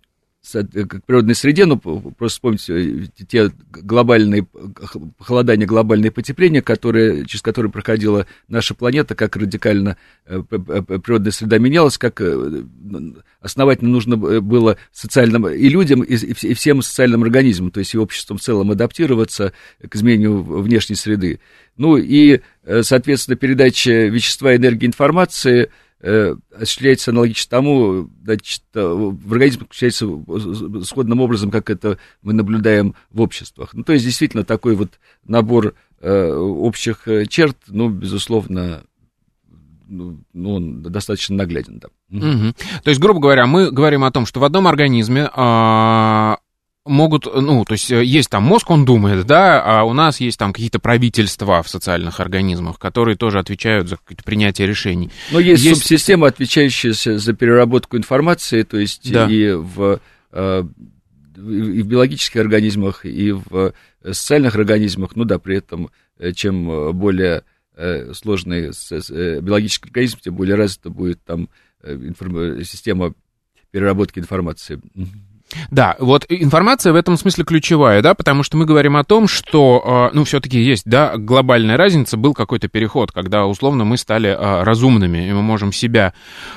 к 0.53 1.01
природной 1.05 1.35
среде, 1.35 1.65
ну, 1.65 1.77
просто 1.77 2.35
вспомните 2.35 3.09
те 3.27 3.51
глобальные 3.71 4.47
похолодания, 5.17 5.65
глобальные 5.65 6.11
потепления, 6.11 6.61
которые, 6.61 7.25
через 7.25 7.41
которые 7.41 7.71
проходила 7.71 8.25
наша 8.47 8.73
планета, 8.73 9.15
как 9.15 9.35
радикально 9.35 9.97
природная 10.25 11.31
среда 11.31 11.57
менялась, 11.57 11.97
как 11.97 12.21
основательно 13.41 13.91
нужно 13.91 14.17
было 14.17 14.77
социальным 14.91 15.47
и 15.47 15.69
людям, 15.69 16.01
и, 16.01 16.15
и 16.15 16.53
всем 16.53 16.81
социальным 16.81 17.23
организмам, 17.23 17.71
то 17.71 17.79
есть 17.79 17.93
и 17.93 17.97
обществом 17.97 18.37
в 18.37 18.41
целом 18.41 18.71
адаптироваться 18.71 19.53
к 19.87 19.95
изменению 19.95 20.41
внешней 20.43 20.95
среды. 20.95 21.39
Ну 21.77 21.97
и, 21.97 22.41
соответственно, 22.81 23.37
передача 23.37 24.07
вещества, 24.07 24.55
энергии, 24.55 24.85
информации– 24.85 25.69
э, 26.01 26.35
осуществляется 26.53 27.11
аналогично 27.11 27.49
тому, 27.49 28.09
значит, 28.23 28.63
в 28.73 29.33
организме 29.33 29.65
осуществляется 29.69 30.85
сходным 30.85 31.21
образом, 31.21 31.51
как 31.51 31.69
это 31.69 31.97
мы 32.21 32.33
наблюдаем 32.33 32.95
в 33.11 33.21
обществах. 33.21 33.73
Ну, 33.73 33.83
то 33.83 33.93
есть, 33.93 34.05
действительно, 34.05 34.43
такой 34.43 34.75
вот 34.75 34.99
набор 35.25 35.75
э, 36.01 36.31
общих 36.31 37.07
э, 37.07 37.25
черт, 37.25 37.57
ну, 37.67 37.89
безусловно, 37.89 38.83
ну, 39.87 40.19
ну 40.33 40.53
он 40.53 40.81
достаточно 40.83 41.35
нагляден, 41.35 41.79
да. 41.79 41.89
Угу. 42.11 42.53
То 42.83 42.89
есть, 42.89 43.01
грубо 43.01 43.19
говоря, 43.19 43.47
мы 43.47 43.71
говорим 43.71 44.03
о 44.03 44.11
том, 44.11 44.25
что 44.25 44.39
в 44.39 44.43
одном 44.43 44.67
организме 44.67 45.29
а, 45.33 46.37
могут, 46.85 47.25
ну, 47.25 47.65
то 47.65 47.73
есть 47.73 47.91
э, 47.91 48.03
есть 48.03 48.29
там 48.29 48.43
мозг, 48.43 48.69
он 48.69 48.85
думает, 48.85 49.25
да, 49.25 49.61
а 49.63 49.83
у 49.83 49.93
нас 49.93 50.19
есть 50.19 50.37
там 50.39 50.53
какие-то 50.53 50.79
правительства 50.79 51.61
в 51.61 51.69
социальных 51.69 52.19
организмах, 52.19 52.79
которые 52.79 53.15
тоже 53.15 53.39
отвечают 53.39 53.89
за 53.89 53.97
принятие 54.25 54.67
решений. 54.67 55.11
Но 55.31 55.39
есть, 55.39 55.63
есть... 55.63 55.81
субсистема, 55.81 56.27
отвечающая 56.27 56.93
за 56.93 57.33
переработку 57.33 57.97
информации, 57.97 58.63
то 58.63 58.77
есть 58.77 59.11
да. 59.11 59.27
и 59.29 59.51
в 59.51 59.99
э, 60.31 60.63
и 61.35 61.81
в 61.81 61.87
биологических 61.87 62.41
организмах, 62.41 63.05
и 63.05 63.31
в 63.31 63.73
э, 64.03 64.13
социальных 64.13 64.55
организмах, 64.55 65.15
ну 65.15 65.23
да, 65.23 65.39
при 65.39 65.57
этом 65.57 65.89
чем 66.35 66.91
более 66.97 67.43
сложный 68.11 68.71
биологический 69.39 69.87
организм, 69.87 70.17
тем 70.21 70.35
более 70.35 70.55
развита 70.55 70.89
будет 70.89 71.23
там 71.23 71.47
система 71.81 73.13
переработки 73.71 74.19
информации. 74.19 74.81
Да, 75.71 75.95
вот 75.99 76.25
информация 76.29 76.93
в 76.93 76.95
этом 76.95 77.17
смысле 77.17 77.43
ключевая, 77.43 78.01
да, 78.01 78.13
потому 78.13 78.43
что 78.43 78.57
мы 78.57 78.65
говорим 78.65 78.95
о 78.95 79.03
том, 79.03 79.27
что, 79.27 80.09
э, 80.11 80.15
ну, 80.15 80.23
все-таки 80.23 80.59
есть, 80.59 80.83
да, 80.85 81.17
глобальная 81.17 81.77
разница, 81.77 82.17
был 82.17 82.33
какой-то 82.33 82.67
переход, 82.67 83.11
когда, 83.11 83.45
условно, 83.45 83.83
мы 83.83 83.97
стали 83.97 84.29
э, 84.29 84.63
разумными, 84.63 85.27
и 85.27 85.33
мы 85.33 85.41
можем 85.41 85.71
себя 85.71 86.13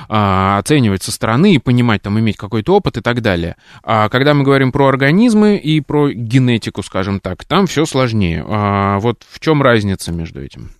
э, 0.09 0.57
оценивать 0.59 1.03
со 1.03 1.11
стороны 1.11 1.55
и 1.55 1.59
понимать, 1.59 2.01
там, 2.01 2.19
иметь 2.19 2.37
какой-то 2.37 2.75
опыт 2.75 2.97
и 2.97 3.01
так 3.01 3.21
далее. 3.21 3.55
А 3.83 4.09
когда 4.09 4.33
мы 4.33 4.43
говорим 4.43 4.71
про 4.71 4.87
организмы 4.87 5.57
и 5.57 5.81
про 5.81 6.11
генетику, 6.11 6.83
скажем 6.83 7.19
так, 7.19 7.45
там 7.45 7.67
все 7.67 7.85
сложнее. 7.85 8.45
А 8.47 8.99
вот 8.99 9.23
в 9.29 9.39
чем 9.39 9.61
разница 9.61 10.11
между 10.11 10.41
этим? 10.41 10.71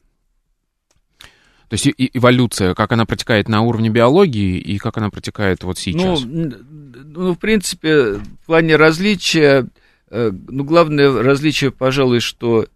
То 1.73 1.75
есть 1.75 1.95
эволюция, 1.97 2.75
как 2.75 2.91
она 2.91 3.07
протекает 3.07 3.49
на 3.49 3.61
уровне 3.61 3.89
биологии 3.89 4.59
и 4.59 4.77
как 4.77 4.95
она 4.97 5.09
протекает 5.09 5.63
вот 5.63 5.79
сейчас? 5.79 6.21
Ну, 6.23 6.53
ну 7.03 7.33
в 7.33 7.39
принципе, 7.39 8.11
в 8.13 8.45
плане 8.45 8.75
различия, 8.75 9.67
э, 10.11 10.31
ну, 10.49 10.65
главное 10.65 11.11
различие, 11.23 11.71
пожалуй, 11.71 12.19
что 12.19 12.67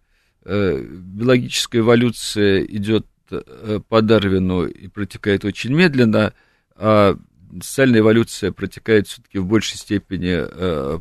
э, 0.44 0.84
биологическая 0.84 1.80
эволюция 1.80 2.64
идет 2.64 3.06
э, 3.30 3.78
по 3.88 4.02
Дарвину 4.02 4.66
и 4.66 4.88
протекает 4.88 5.44
очень 5.44 5.72
медленно, 5.74 6.32
а 6.74 7.16
социальная 7.62 8.00
эволюция 8.00 8.50
протекает 8.50 9.06
все-таки 9.06 9.38
в 9.38 9.46
большей 9.46 9.76
степени 9.76 10.44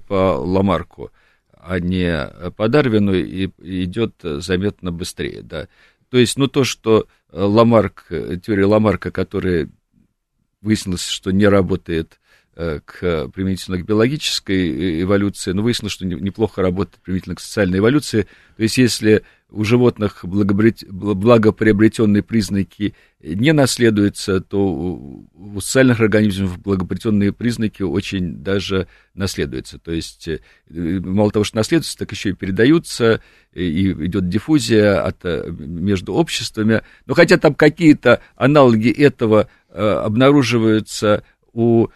по 0.07 0.37
Ламарку, 0.37 1.09
а 1.51 1.79
не 1.79 2.29
по 2.57 2.67
Дарвину 2.67 3.15
и 3.15 3.49
идет 3.57 4.13
заметно 4.21 4.91
быстрее, 4.91 5.41
да. 5.41 5.67
То 6.09 6.17
есть, 6.17 6.37
ну, 6.37 6.47
то, 6.47 6.63
что 6.63 7.07
э, 7.31 7.41
Ламарк, 7.41 8.05
э, 8.09 8.37
теория 8.43 8.65
Ламарка, 8.65 9.11
которая 9.11 9.69
выяснилось, 10.61 11.05
что 11.05 11.31
не 11.31 11.47
работает 11.47 12.19
э, 12.55 12.79
к 12.85 13.27
применительно 13.29 13.77
к 13.77 13.85
биологической 13.85 15.01
эволюции, 15.01 15.51
но 15.51 15.61
выяснилось, 15.61 15.93
что 15.93 16.05
неплохо 16.05 16.61
работает 16.61 17.01
применительно 17.03 17.35
к 17.35 17.41
социальной 17.41 17.79
эволюции. 17.79 18.27
То 18.55 18.63
есть, 18.63 18.77
если 18.77 19.23
у 19.49 19.63
животных 19.63 20.25
благоприобретенные 20.25 22.21
признаки 22.21 22.93
не 23.21 23.53
наследуются, 23.53 24.41
то 24.41 24.59
у 25.33 25.61
социальных 25.61 26.01
организмов 26.01 26.59
благоприобретенные 26.59 27.31
признаки 27.31 27.81
очень 27.81 28.43
даже 28.43 28.87
наследуются. 29.13 29.79
То 29.79 29.91
есть 29.91 30.27
э, 30.27 30.39
мало 30.69 31.31
того, 31.31 31.45
что 31.45 31.55
наследуются, 31.55 31.97
так 31.97 32.11
еще 32.11 32.31
и 32.31 32.33
передаются, 32.33 33.21
и 33.53 33.91
идет 33.91 34.27
диффузия 34.27 35.01
от, 35.01 35.23
э, 35.23 35.49
между 35.49 36.13
обществами. 36.13 36.81
Но 37.05 37.13
хотя 37.13 37.37
там 37.37 37.55
какие-то 37.55 38.21
аналоги 38.35 38.89
этого 38.91 39.47
э, 39.69 39.81
обнаруживаются 39.81 41.23
у 41.53 41.87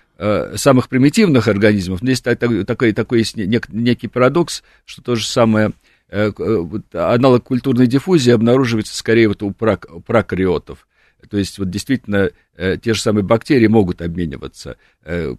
самых 0.55 0.87
примитивных 0.87 1.47
организмов, 1.47 2.03
но 2.03 2.11
есть 2.11 2.23
такой, 2.23 2.93
такой, 2.93 3.17
есть 3.17 3.35
некий 3.37 4.07
парадокс, 4.07 4.61
что 4.85 5.01
то 5.01 5.15
же 5.15 5.25
самое 5.25 5.71
аналог 6.11 7.43
культурной 7.43 7.87
диффузии 7.87 8.31
обнаруживается 8.31 8.95
скорее 8.95 9.29
вот 9.29 9.41
у 9.43 9.51
прокариотов. 9.51 10.87
То 11.29 11.37
есть 11.37 11.59
вот 11.59 11.69
действительно 11.69 12.31
э, 12.55 12.77
те 12.77 12.93
же 12.93 13.01
самые 13.01 13.23
бактерии 13.23 13.67
могут 13.67 14.01
обмениваться 14.01 14.77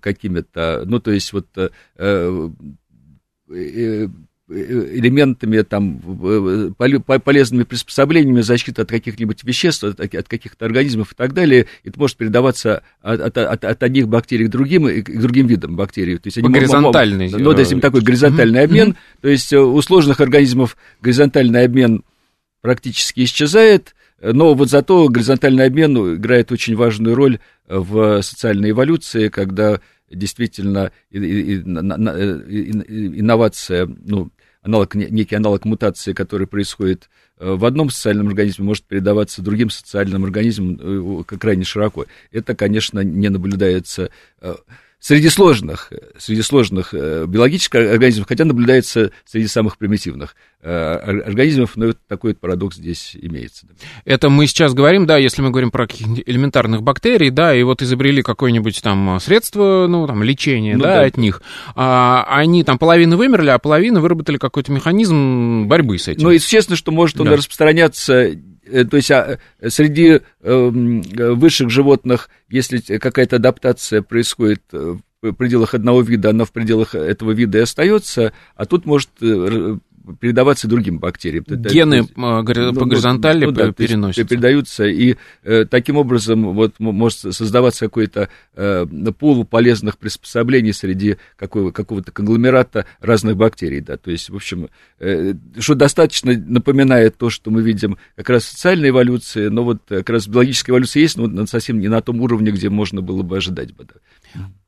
какими-то, 0.00 0.84
ну 0.86 1.00
то 1.00 1.10
есть 1.10 1.32
вот 1.32 1.48
Э, 3.52 4.06
элементами, 4.48 5.62
там, 5.62 5.98
полезными 6.76 7.62
приспособлениями 7.62 8.40
защиты 8.40 8.82
от 8.82 8.88
каких-нибудь 8.88 9.44
веществ, 9.44 9.84
от, 9.84 10.00
от 10.00 10.28
каких-то 10.28 10.64
организмов 10.64 11.12
и 11.12 11.14
так 11.14 11.32
далее. 11.32 11.66
Это 11.84 11.98
может 11.98 12.16
передаваться 12.16 12.82
от, 13.00 13.20
от, 13.20 13.38
от, 13.38 13.64
от 13.64 13.82
одних 13.82 14.08
бактерий 14.08 14.46
к 14.46 14.50
другим 14.50 14.88
и 14.88 15.02
к 15.02 15.20
другим 15.20 15.46
видам 15.46 15.76
бактерий. 15.76 16.16
То 16.16 16.26
есть 16.26 16.38
они 16.38 16.48
горизонтальный. 16.48 17.26
Могут, 17.26 17.40
ну, 17.40 17.54
то 17.54 17.60
есть 17.60 17.80
такой 17.80 18.00
горизонтальный 18.00 18.60
mm-hmm. 18.60 18.64
обмен. 18.64 18.96
То 19.20 19.28
есть 19.28 19.52
э, 19.52 19.58
у 19.58 19.80
сложных 19.80 20.20
организмов 20.20 20.76
горизонтальный 21.00 21.64
обмен 21.64 22.04
практически 22.60 23.24
исчезает, 23.24 23.94
но 24.20 24.54
вот 24.54 24.70
зато 24.70 25.08
горизонтальный 25.08 25.66
обмен 25.66 26.16
играет 26.16 26.52
очень 26.52 26.76
важную 26.76 27.14
роль 27.14 27.38
в 27.68 28.22
социальной 28.22 28.70
эволюции, 28.70 29.28
когда 29.28 29.80
действительно 30.12 30.92
инновация, 33.10 33.86
ну, 33.86 34.30
аналог, 34.62 34.94
некий 34.94 35.34
аналог 35.34 35.64
мутации, 35.64 36.12
который 36.12 36.46
происходит 36.46 37.10
э, 37.38 37.52
в 37.52 37.64
одном 37.64 37.90
социальном 37.90 38.28
организме, 38.28 38.64
может 38.64 38.84
передаваться 38.84 39.42
другим 39.42 39.70
социальным 39.70 40.24
организмам 40.24 40.78
э, 40.80 41.24
крайне 41.24 41.64
широко. 41.64 42.06
Это, 42.30 42.54
конечно, 42.54 43.00
не 43.00 43.28
наблюдается 43.28 44.10
э, 44.40 44.54
среди 45.02 45.28
сложных, 45.28 45.92
среди 46.16 46.42
сложных 46.42 46.94
биологических 46.94 47.80
организмов, 47.90 48.28
хотя 48.28 48.44
наблюдается 48.44 49.10
среди 49.24 49.48
самых 49.48 49.76
примитивных 49.76 50.36
организмов, 50.62 51.72
но 51.74 51.86
вот 51.86 51.98
такой 52.06 52.34
парадокс 52.34 52.76
здесь 52.76 53.16
имеется. 53.20 53.66
Это 54.04 54.30
мы 54.30 54.46
сейчас 54.46 54.74
говорим, 54.74 55.06
да, 55.06 55.16
если 55.18 55.42
мы 55.42 55.50
говорим 55.50 55.72
про 55.72 55.86
элементарных 55.86 56.84
бактерий, 56.84 57.30
да, 57.30 57.52
и 57.52 57.64
вот 57.64 57.82
изобрели 57.82 58.22
какое-нибудь 58.22 58.80
там 58.80 59.18
средство, 59.20 59.86
ну, 59.88 60.06
там, 60.06 60.22
лечение, 60.22 60.76
ну, 60.76 60.84
да, 60.84 61.00
да, 61.00 61.02
от 61.02 61.16
них, 61.16 61.42
а, 61.74 62.24
они 62.28 62.62
там 62.62 62.78
половина 62.78 63.16
вымерли, 63.16 63.50
а 63.50 63.58
половина 63.58 64.00
выработали 64.00 64.36
какой-то 64.36 64.70
механизм 64.70 65.66
борьбы 65.66 65.98
с 65.98 66.06
этим. 66.06 66.22
Ну, 66.22 66.30
естественно, 66.30 66.76
что 66.76 66.92
может 66.92 67.20
он 67.20 67.26
да. 67.26 67.36
распространяться 67.36 68.14
э, 68.14 68.36
то 68.64 68.96
есть 68.96 69.10
а, 69.10 69.38
среди 69.68 70.20
э, 70.40 70.70
высших 70.70 71.70
животных, 71.70 72.30
если 72.48 72.78
какая-то 72.98 73.36
адаптация 73.36 74.02
происходит 74.02 74.62
э, 74.72 74.96
в 75.20 75.32
пределах 75.32 75.74
одного 75.74 76.02
вида, 76.02 76.30
она 76.30 76.44
в 76.44 76.52
пределах 76.52 76.94
этого 76.94 77.32
вида 77.32 77.58
и 77.58 77.62
остается, 77.62 78.32
а 78.54 78.66
тут 78.66 78.86
может 78.86 79.10
передаваться 80.20 80.68
другим 80.68 80.98
бактериям. 80.98 81.44
Гены 81.48 82.06
а, 82.16 82.42
по 82.42 82.42
ну, 82.42 82.86
горизонтали 82.86 83.46
ну, 83.46 83.52
да, 83.52 83.72
переносятся. 83.72 84.24
Передаются, 84.24 84.86
и 84.86 85.16
э, 85.42 85.64
таким 85.64 85.96
образом 85.96 86.52
вот, 86.54 86.78
может 86.78 87.18
создаваться 87.18 87.86
какой-то 87.86 88.28
э, 88.54 88.86
пул 89.18 89.44
полезных 89.44 89.98
приспособлений 89.98 90.72
среди 90.72 91.16
какого, 91.36 91.70
какого-то 91.70 92.12
конгломерата 92.12 92.86
разных 93.00 93.36
бактерий. 93.36 93.80
Да, 93.80 93.96
то 93.96 94.10
есть, 94.10 94.30
в 94.30 94.36
общем, 94.36 94.68
э, 94.98 95.34
что 95.58 95.74
достаточно 95.74 96.32
напоминает 96.32 97.16
то, 97.16 97.30
что 97.30 97.50
мы 97.50 97.62
видим 97.62 97.98
как 98.16 98.30
раз 98.30 98.44
в 98.44 98.50
социальной 98.50 98.90
эволюции, 98.90 99.48
но 99.48 99.64
вот 99.64 99.82
как 99.88 100.10
раз 100.10 100.26
биологическая 100.26 100.72
эволюция 100.72 101.02
есть, 101.02 101.16
но 101.16 101.46
совсем 101.46 101.80
не 101.80 101.88
на 101.88 102.00
том 102.00 102.20
уровне, 102.20 102.50
где 102.50 102.68
можно 102.68 103.02
было 103.02 103.22
бы 103.22 103.36
ожидать 103.36 103.74
бы. 103.74 103.84
Да. 103.84 104.00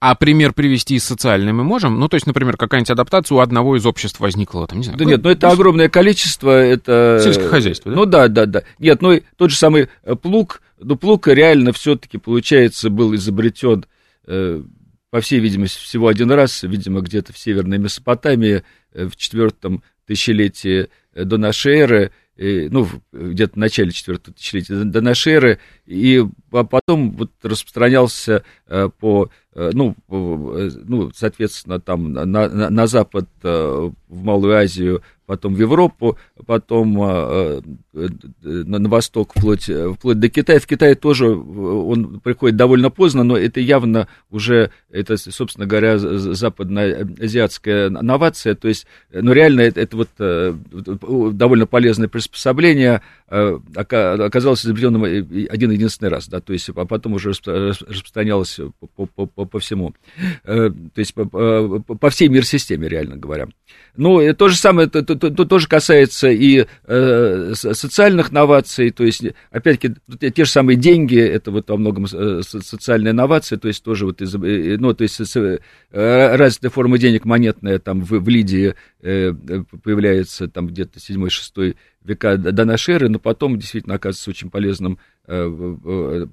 А 0.01 0.15
пример 0.15 0.53
привести 0.53 0.99
социальный 0.99 1.53
мы 1.53 1.65
можем? 1.65 1.99
Ну, 1.99 2.09
то 2.09 2.17
есть, 2.17 2.27
например, 2.27 2.59
какая-нибудь 2.59 2.91
адаптация 2.91 3.37
у 3.37 3.39
одного 3.39 3.77
из 3.77 3.87
обществ 3.87 4.21
возникла, 4.21 4.67
там, 4.67 4.79
не 4.79 4.85
знаю. 4.85 4.99
Да 4.99 5.05
нет, 5.07 5.23
ну 5.25 5.31
это 5.31 5.49
огромное 5.49 5.89
количество, 5.89 6.51
это... 6.51 7.19
Сельское 7.23 7.49
хозяйство, 7.49 7.91
да? 7.91 7.97
Ну 7.97 8.05
да, 8.05 8.29
да, 8.29 8.45
да. 8.45 8.63
Нет, 8.79 9.01
ну 9.01 9.19
тот 9.37 9.51
же 9.51 9.57
самый 9.57 9.89
э, 10.03 10.15
плуг, 10.15 10.61
ну 10.79 10.97
плуг 10.97 11.27
реально 11.29 11.73
все-таки, 11.73 12.19
получается, 12.19 12.91
был 12.91 13.15
изобретен 13.15 13.87
э, 14.27 14.63
по 15.11 15.21
всей 15.23 15.41
видимости, 15.41 15.79
всего 15.79 16.09
один 16.09 16.31
раз, 16.31 16.63
видимо, 16.63 17.01
где-то 17.01 17.33
в 17.33 17.39
Северной 17.39 17.79
Месопотамии 17.79 18.65
в 18.93 19.17
четвертом 19.17 19.83
тысячелетии 20.07 20.89
до 21.15 21.39
нашей 21.39 21.73
эры, 21.79 22.13
ну, 22.37 22.87
где-то 23.13 23.55
в 23.55 23.57
начале 23.57 23.93
четвертого 23.93 24.37
тысячелетия 24.37 24.75
до 24.85 25.01
нашей 25.01 25.35
эры, 25.35 25.59
и 25.87 26.23
потом 26.51 27.13
вот 27.13 27.31
распространялся 27.43 28.45
по, 28.99 29.31
ну, 29.55 29.95
ну, 30.09 31.11
соответственно, 31.15 31.81
там 31.81 32.13
на, 32.13 32.25
на, 32.25 32.71
на 32.71 32.87
запад, 32.87 33.29
в 33.43 33.93
Малую 34.09 34.57
Азию, 34.57 35.03
потом 35.27 35.55
в 35.55 35.59
Европу, 35.59 36.19
потом 36.47 37.03
э, 37.03 37.61
э, 37.95 38.09
на, 38.43 38.79
на 38.79 38.89
восток, 38.89 39.33
вплоть, 39.35 39.71
вплоть 39.97 40.21
до 40.21 40.29
Китая. 40.29 40.61
В 40.61 40.67
Китае 40.67 40.95
тоже 40.95 41.29
он 41.29 42.21
приходит 42.21 42.57
довольно 42.57 42.91
поздно, 42.91 43.25
но 43.25 43.37
это 43.37 43.61
явно 43.61 44.09
уже, 44.31 44.71
это, 44.91 45.17
собственно 45.17 45.67
говоря, 45.67 45.99
западноазиатская 45.99 47.91
новация, 47.91 48.55
то 48.55 48.69
есть, 48.69 48.87
ну, 49.13 49.33
реально, 49.33 49.63
это, 49.63 49.81
это 49.81 49.97
вот 49.97 50.11
э, 50.19 50.55
довольно 51.33 51.67
полезное 51.67 52.09
приспособление 52.09 53.03
оказалось 53.27 54.65
изобретенным 54.65 55.03
один-единственный 55.03 56.09
раз, 56.09 56.29
да, 56.29 56.41
то 56.41 56.53
есть, 56.53 56.69
а 56.69 56.85
потом 56.85 57.15
уже 57.15 57.31
распространялось 57.31 58.61
по, 58.95 59.07
по, 59.07 59.27
по, 59.27 59.44
по 59.47 59.59
всему, 59.59 59.95
то 60.45 60.73
есть, 60.97 61.15
по, 61.15 61.25
по 61.25 62.11
всей 62.11 62.29
мир-системе, 62.29 62.89
реально 62.89 63.17
говоря. 63.17 63.49
Ну, 63.97 64.35
то 64.35 64.49
же 64.49 64.57
самое, 64.57 64.89
то, 64.89 65.03
то, 65.03 65.15
то, 65.15 65.45
тоже 65.45 65.69
касается 65.69 66.29
и 66.29 66.67
э, 66.85 67.53
социальных 67.55 68.33
новаций, 68.33 68.91
то 68.91 69.05
есть, 69.05 69.23
опять-таки, 69.53 69.95
те 70.33 70.45
же 70.45 70.51
самые 70.51 70.77
деньги, 70.77 71.17
это 71.17 71.53
вот 71.53 71.71
во 71.71 71.77
многом 71.77 72.07
э, 72.13 72.43
социальная 72.43 73.13
новация, 73.13 73.57
то 73.57 73.69
есть, 73.69 73.85
тоже 73.85 74.07
вот, 74.07 74.21
из, 74.21 74.35
э, 74.35 74.79
ну, 74.81 74.95
то 74.95 75.03
есть, 75.03 75.21
э, 75.37 75.61
развитая 75.93 76.71
форма 76.71 76.99
денег 76.99 77.25
монетная, 77.25 77.79
там, 77.79 78.01
в, 78.01 78.19
в 78.19 78.29
Лидии 78.29 78.75
э, 79.01 79.33
появляется, 79.85 80.49
там, 80.49 80.67
где-то 80.67 80.99
7-6 80.99 81.77
века 82.03 82.37
до 82.37 82.65
нашей 82.65 82.97
эры, 82.97 83.09
но 83.09 83.21
потом 83.21 83.59
действительно 83.59 83.95
оказывается 83.95 84.31
очень 84.31 84.51
полезным, 84.51 84.99
э, 85.29 86.27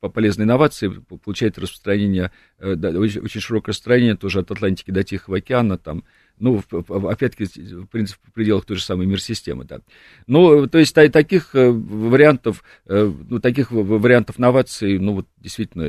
полезной 0.00 0.44
инновацией, 0.44 1.00
получает 1.24 1.58
распространение, 1.58 2.30
очень 2.60 3.40
широкое 3.40 3.72
распространение 3.72 4.16
тоже 4.16 4.38
от 4.38 4.52
Атлантики 4.52 4.92
до 4.92 5.02
Тихого 5.02 5.38
океана, 5.38 5.78
там, 5.78 6.04
ну, 6.42 6.60
опять-таки, 7.08 7.44
в 7.44 7.86
принципе, 7.86 8.20
в 8.26 8.32
пределах 8.32 8.64
той 8.64 8.76
же 8.76 8.82
самой 8.82 9.06
мир-системы, 9.06 9.64
да. 9.64 9.78
Ну, 10.26 10.66
то 10.66 10.78
есть 10.78 10.92
таких 10.92 11.54
э, 11.54 11.70
вариантов, 11.70 12.64
э, 12.86 13.12
ну, 13.30 13.38
таких 13.38 13.70
вариантов 13.70 14.40
новаций, 14.40 14.98
ну, 14.98 15.14
вот 15.14 15.26
действительно, 15.38 15.84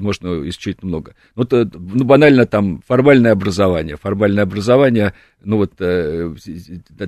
можно 0.00 0.48
исключительно 0.48 0.88
много. 0.88 1.14
Ну, 1.36 1.44
то, 1.44 1.70
ну, 1.74 2.04
банально 2.04 2.46
там 2.46 2.82
формальное 2.86 3.32
образование. 3.32 3.98
Формальное 3.98 4.44
образование, 4.44 5.12
ну, 5.44 5.58
вот 5.58 5.74
э, 5.80 6.34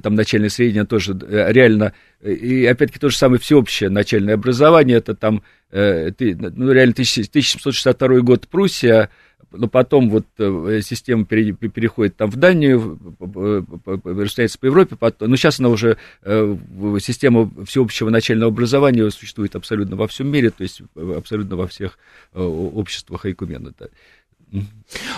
там 0.02 0.14
начальное 0.14 0.50
среднее 0.50 0.84
тоже 0.84 1.18
реально, 1.18 1.94
и 2.22 2.66
опять-таки 2.66 2.98
то 2.98 3.08
же 3.08 3.16
самое 3.16 3.40
всеобщее 3.40 3.88
начальное 3.88 4.34
образование, 4.34 4.98
это 4.98 5.14
там, 5.14 5.42
ну, 5.70 5.78
реально 5.78 6.92
1762 6.92 8.20
год 8.20 8.48
Пруссия, 8.48 9.08
но 9.50 9.68
потом 9.68 10.10
вот 10.10 10.26
э, 10.38 10.80
система 10.82 11.24
переходит 11.24 12.16
там 12.16 12.30
в 12.30 12.36
Данию, 12.36 12.98
распространяется 13.18 14.58
по 14.58 14.66
Европе, 14.66 14.96
потом, 14.96 15.30
но 15.30 15.36
сейчас 15.36 15.60
она 15.60 15.68
уже, 15.68 15.98
э, 16.22 16.56
система 17.00 17.50
всеобщего 17.66 18.10
начального 18.10 18.50
образования 18.50 19.10
существует 19.10 19.56
абсолютно 19.56 19.96
во 19.96 20.08
всем 20.08 20.28
мире, 20.28 20.50
то 20.50 20.62
есть 20.62 20.82
абсолютно 20.94 21.56
во 21.56 21.66
всех 21.66 21.98
э, 22.34 22.42
обществах 22.42 23.24
Айкумена. 23.24 23.72
Да. 23.78 23.86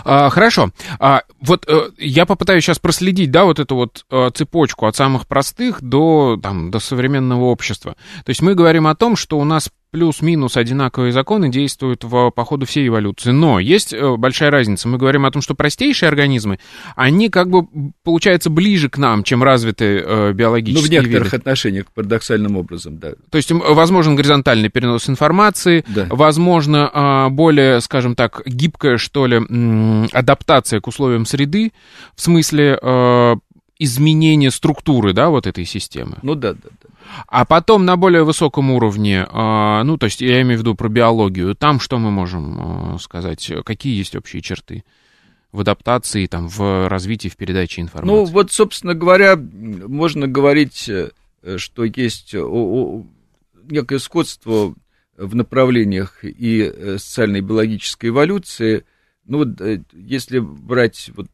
А, 0.05 0.31
хорошо. 0.31 0.71
А, 1.01 1.23
вот 1.41 1.69
я 1.99 2.25
попытаюсь 2.25 2.63
сейчас 2.63 2.79
проследить, 2.79 3.33
да, 3.33 3.45
вот 3.45 3.59
эту 3.59 3.75
вот 3.75 4.07
цепочку 4.35 4.87
от 4.87 4.95
самых 4.95 5.27
простых 5.27 5.83
до, 5.83 6.39
там, 6.41 6.71
до 6.71 6.79
современного 6.79 7.45
общества. 7.47 7.97
То 8.25 8.31
есть 8.31 8.43
мы 8.43 8.55
говорим 8.55 8.87
о 8.87 8.95
том, 8.95 9.17
что 9.17 9.39
у 9.41 9.45
нас 9.45 9.71
плюс-минус 9.95 10.57
одинаковые 10.57 11.13
законы 11.13 11.51
действуют 11.51 12.03
в, 12.03 12.31
по 12.33 12.45
ходу 12.45 12.67
всей 12.67 12.89
эволюции. 12.89 13.31
Но 13.31 13.61
есть 13.61 13.93
э, 13.93 14.17
большая 14.17 14.51
разница. 14.51 14.89
Мы 14.89 14.99
говорим 14.99 15.25
о 15.25 15.31
том, 15.31 15.41
что 15.41 15.55
простейшие 15.55 16.09
организмы, 16.09 16.59
они 16.97 17.29
как 17.29 17.49
бы, 17.49 17.69
получается, 18.03 18.51
ближе 18.51 18.89
к 18.89 18.99
нам, 18.99 19.23
чем 19.23 19.45
развитые 19.45 20.03
э, 20.05 20.33
биологические 20.33 20.83
Ну, 20.83 20.89
в 20.89 20.91
некоторых 21.07 21.33
виды. 21.33 21.37
отношениях, 21.37 21.85
парадоксальным 21.95 22.57
образом, 22.57 22.99
да. 22.99 23.13
То 23.31 23.37
есть 23.37 23.53
возможен 23.53 24.17
горизонтальный 24.17 24.69
перенос 24.69 25.09
информации, 25.09 25.85
да. 25.87 26.09
возможно, 26.11 26.91
э, 26.93 27.29
более, 27.29 27.81
скажем 27.81 28.17
так, 28.17 28.43
гибкая, 28.47 28.97
что 28.97 29.27
ли, 29.27 30.09
адаптация 30.11 30.81
к 30.81 30.89
условиям 30.89 31.25
среды, 31.25 31.71
в 32.17 32.21
смысле 32.21 32.81
э, 32.83 33.37
изменения 33.79 34.51
структуры, 34.51 35.13
да, 35.13 35.31
вот 35.31 35.47
этой 35.47 35.65
системы. 35.65 36.19
Ну 36.23 36.35
да, 36.35 36.53
да, 36.55 36.69
да. 36.83 36.89
А 37.27 37.45
потом 37.45 37.85
на 37.85 37.97
более 37.97 38.25
высоком 38.25 38.71
уровне, 38.71 39.27
а, 39.29 39.83
ну, 39.85 39.99
то 39.99 40.07
есть 40.07 40.21
я 40.21 40.41
имею 40.43 40.59
в 40.59 40.61
виду 40.63 40.75
про 40.75 40.89
биологию, 40.89 41.55
там 41.55 41.81
что 41.81 41.99
мы 41.99 42.11
можем 42.11 42.95
а, 42.95 42.99
сказать, 42.99 43.53
какие 43.65 43.97
есть 43.97 44.17
общие 44.17 44.43
черты? 44.43 44.85
в 45.53 45.61
адаптации, 45.61 46.27
там, 46.27 46.49
в 46.49 46.89
развитии, 46.89 47.29
в 47.29 47.37
передаче 47.37 47.81
информации? 47.81 48.13
Ну, 48.13 48.25
вот, 48.25 48.51
собственно 48.51 48.93
говоря, 48.93 49.37
можно 49.37 50.27
говорить, 50.27 50.89
э, 50.89 51.11
что 51.59 51.85
есть 51.85 52.35
некое 52.35 54.01
сходство 54.01 54.75
в 55.17 55.35
направлениях 55.35 56.25
и 56.25 56.63
э, 56.63 56.99
социальной 56.99 57.39
и 57.39 57.43
биологической 57.43 58.11
эволюции. 58.11 58.85
Ну, 59.27 59.39
вот, 59.39 59.61
э, 59.61 59.83
если 59.93 60.39
брать 60.41 61.11
вот 61.15 61.29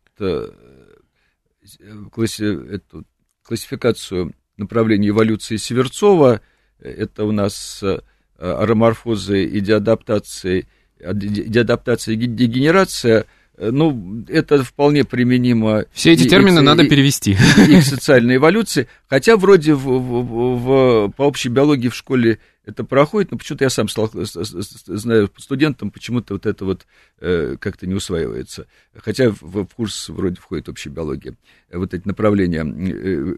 класси, 2.13 2.75
эту 2.75 3.05
классификацию 3.43 4.35
направлении 4.57 5.11
эволюции 5.11 5.57
Северцова. 5.57 6.41
Это 6.81 7.25
у 7.25 7.33
нас 7.33 7.81
э, 7.83 8.01
ароморфозы 8.39 9.45
и 9.45 9.61
диадаптации, 9.61 10.67
диадаптация 10.99 12.15
и 12.15 12.17
дегенерация. 12.17 13.27
Ну, 13.59 14.25
это 14.29 14.65
вполне 14.65 15.05
применимо. 15.05 15.85
Все 15.93 16.13
эти 16.13 16.27
термины 16.27 16.61
и, 16.61 16.63
надо 16.63 16.89
перевести. 16.89 17.37
И 17.69 17.81
к 17.81 17.83
социальной 17.83 18.37
эволюции. 18.37 18.89
Хотя 19.09 19.37
вроде 19.37 19.75
в, 19.75 19.85
в, 19.85 20.23
в, 20.25 21.11
по 21.11 21.23
общей 21.23 21.51
биологии 21.51 21.89
в 21.89 21.95
школе 21.95 22.39
это 22.71 22.85
проходит, 22.85 23.31
но 23.31 23.39
почему-то 23.39 23.65
я 23.65 23.71
сам 23.71 23.89
стал, 23.89 24.11
знаю 24.13 25.31
студентам, 25.37 25.91
почему-то 25.91 26.35
вот 26.35 26.47
это 26.47 26.65
вот 26.65 26.87
э, 27.21 27.57
как-то 27.61 27.87
не 27.87 27.95
усваивается. 27.95 28.67
Хотя 28.95 29.31
в, 29.31 29.41
в 29.41 29.67
курс 29.67 30.09
вроде 30.09 30.37
входит 30.37 30.69
общая 30.69 30.91
биология, 30.91 31.37
вот 31.73 31.93
эти 31.93 32.07
направления, 32.07 32.61
э, 32.63 33.37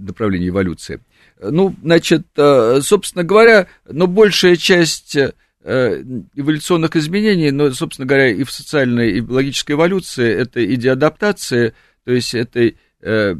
направления 0.00 0.48
эволюции. 0.48 1.00
Ну, 1.40 1.74
значит, 1.82 2.26
э, 2.36 2.80
собственно 2.82 3.24
говоря, 3.24 3.68
но 3.88 4.06
большая 4.06 4.56
часть 4.56 5.16
э, 5.16 5.32
эволюционных 6.34 6.96
изменений, 6.96 7.50
но, 7.50 7.70
собственно 7.72 8.06
говоря, 8.06 8.30
и 8.30 8.44
в 8.44 8.50
социальной, 8.50 9.12
и 9.12 9.20
биологической 9.20 9.72
эволюции, 9.72 10.28
это 10.28 10.60
и 10.60 10.76
деадаптация, 10.76 11.74
то 12.04 12.12
есть 12.12 12.34
это 12.34 12.72
э, 13.00 13.36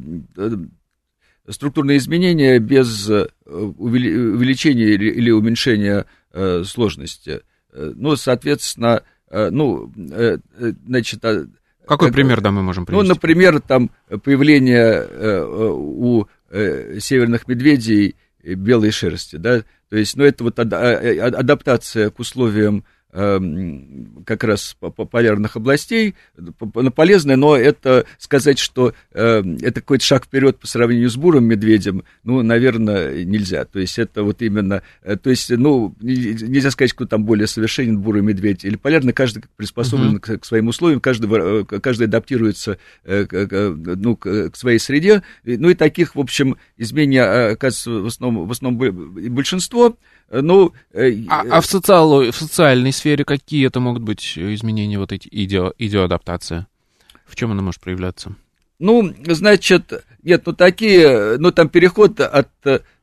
структурные 1.49 1.99
изменения 1.99 2.59
без 2.59 3.09
э, 3.09 3.27
увеличения 3.45 4.95
или 4.95 5.31
уменьшения 5.31 6.07
э, 6.33 6.65
сложности. 6.65 7.43
Э, 7.73 7.93
ну, 7.95 8.17
соответственно, 8.17 9.03
ну, 9.31 9.93
значит... 10.87 11.25
А, 11.25 11.45
Какой 11.89 12.09
как, 12.09 12.15
пример, 12.15 12.41
да, 12.41 12.53
мы 12.53 12.63
можем 12.63 12.87
привести? 12.87 13.03
Ну, 13.03 13.15
например, 13.15 13.61
там 13.61 13.91
появление 14.23 15.09
у 15.75 16.27
северных 16.53 17.49
медведей 17.49 18.15
белой 18.45 18.93
шерсти, 18.93 19.37
да, 19.37 19.63
то 19.89 19.97
есть, 19.97 20.17
ну, 20.17 20.23
это 20.23 20.45
вот 20.45 20.57
адаптация 20.59 22.11
к 22.11 22.21
условиям 22.21 22.85
как 23.15 24.43
раз 24.43 24.77
полярных 25.13 25.55
областей, 25.57 26.17
полезное, 26.97 27.37
но 27.37 27.57
это 27.57 28.07
сказать, 28.19 28.59
что 28.59 28.93
эм, 29.13 29.57
это 29.63 29.81
какой-то 29.81 30.05
шаг 30.05 30.25
вперед 30.25 30.59
по 30.59 30.67
сравнению 30.67 31.09
с 31.09 31.17
бурым 31.17 31.45
медведем, 31.45 32.03
ну, 32.25 32.43
наверное, 32.43 33.25
нельзя. 33.25 33.65
То 33.67 33.79
есть 33.79 34.01
это 34.01 34.25
вот 34.25 34.43
именно, 34.43 34.83
э, 35.03 35.17
то 35.17 35.31
есть, 35.31 35.51
ну, 35.51 35.95
нельзя 36.01 36.73
сказать, 36.73 36.91
что 36.91 37.07
там 37.07 37.25
более 37.25 37.47
совершенен 37.47 38.01
бурый 38.01 38.23
медведь 38.23 38.65
или 38.65 38.75
полярный, 38.75 39.13
каждый 39.13 39.45
приспособлен 39.57 40.17
uh-huh. 40.17 40.39
к, 40.39 40.45
своим 40.45 40.67
условиям, 40.67 41.01
каждый, 41.01 41.31
э, 41.31 41.65
каждый 41.65 42.09
адаптируется 42.09 42.79
э, 43.05 43.27
к, 43.27 43.77
ну, 43.97 44.17
к 44.17 44.51
своей 44.55 44.81
среде. 44.81 45.23
Ну 45.45 45.69
и 45.71 45.75
таких, 45.75 46.17
в 46.17 46.21
общем, 46.21 46.57
изменений 46.77 47.19
оказывается 47.19 47.91
в 47.91 48.07
основном, 48.07 48.49
в 48.49 48.51
основном 48.51 49.15
большинство. 49.31 49.97
Ну, 50.31 50.73
а, 50.93 51.43
а 51.51 51.61
в, 51.61 51.67
социал, 51.67 52.31
в 52.31 52.35
социальной 52.35 52.93
сфере 52.93 53.25
какие 53.25 53.67
это 53.67 53.81
могут 53.81 54.03
быть 54.03 54.37
изменения, 54.37 54.99
вот 54.99 55.13
эти 55.13 55.29
идео, 55.31 55.73
идеоадаптация? 55.79 56.67
В 57.27 57.37
чем 57.37 57.53
она 57.53 57.63
может 57.63 57.81
проявляться? 57.81 58.35
Ну, 58.79 59.15
значит, 59.27 60.05
нет, 60.23 60.43
ну 60.47 60.53
такие, 60.53 61.37
ну 61.39 61.53
там 61.53 61.69
переход 61.69 62.21
от 62.21 62.49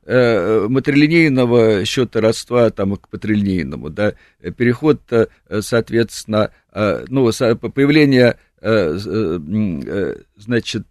э, 0.05 0.67
матрилинейного 0.67 1.85
счета 1.85 2.21
родства 2.21 2.69
там, 2.69 2.97
к 2.97 3.07
патрилинейному, 3.07 3.89
да, 3.89 4.13
переход, 4.57 5.01
э, 5.11 5.27
соответственно, 5.61 6.51
э, 6.73 7.05
ну, 7.07 7.31
появление 7.31 8.37
э, 8.61 8.97
э, 9.05 10.15
значит, 10.35 10.85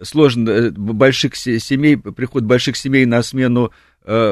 сложно, 0.00 0.70
больших 0.70 1.36
семей, 1.36 1.96
приход 1.96 2.44
больших 2.44 2.76
семей 2.76 3.06
на 3.06 3.22
смену 3.22 3.72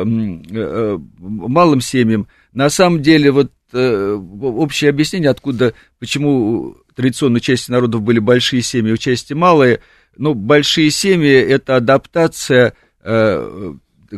малым 0.04 1.80
семьям. 1.80 2.26
На 2.52 2.70
самом 2.70 3.02
деле, 3.02 3.30
вот 3.30 3.52
общее 3.72 4.90
объяснение, 4.90 5.30
откуда, 5.30 5.74
почему 5.98 6.76
традиционно 6.94 7.40
части 7.40 7.70
народов 7.70 8.02
были 8.02 8.18
большие 8.18 8.62
семьи, 8.62 8.92
у 8.92 8.96
части 8.96 9.34
малые, 9.34 9.80
ну, 10.16 10.34
большие 10.34 10.90
семьи– 10.90 11.30
это 11.32 11.76
адаптация 11.76 12.74
э, 13.02 13.74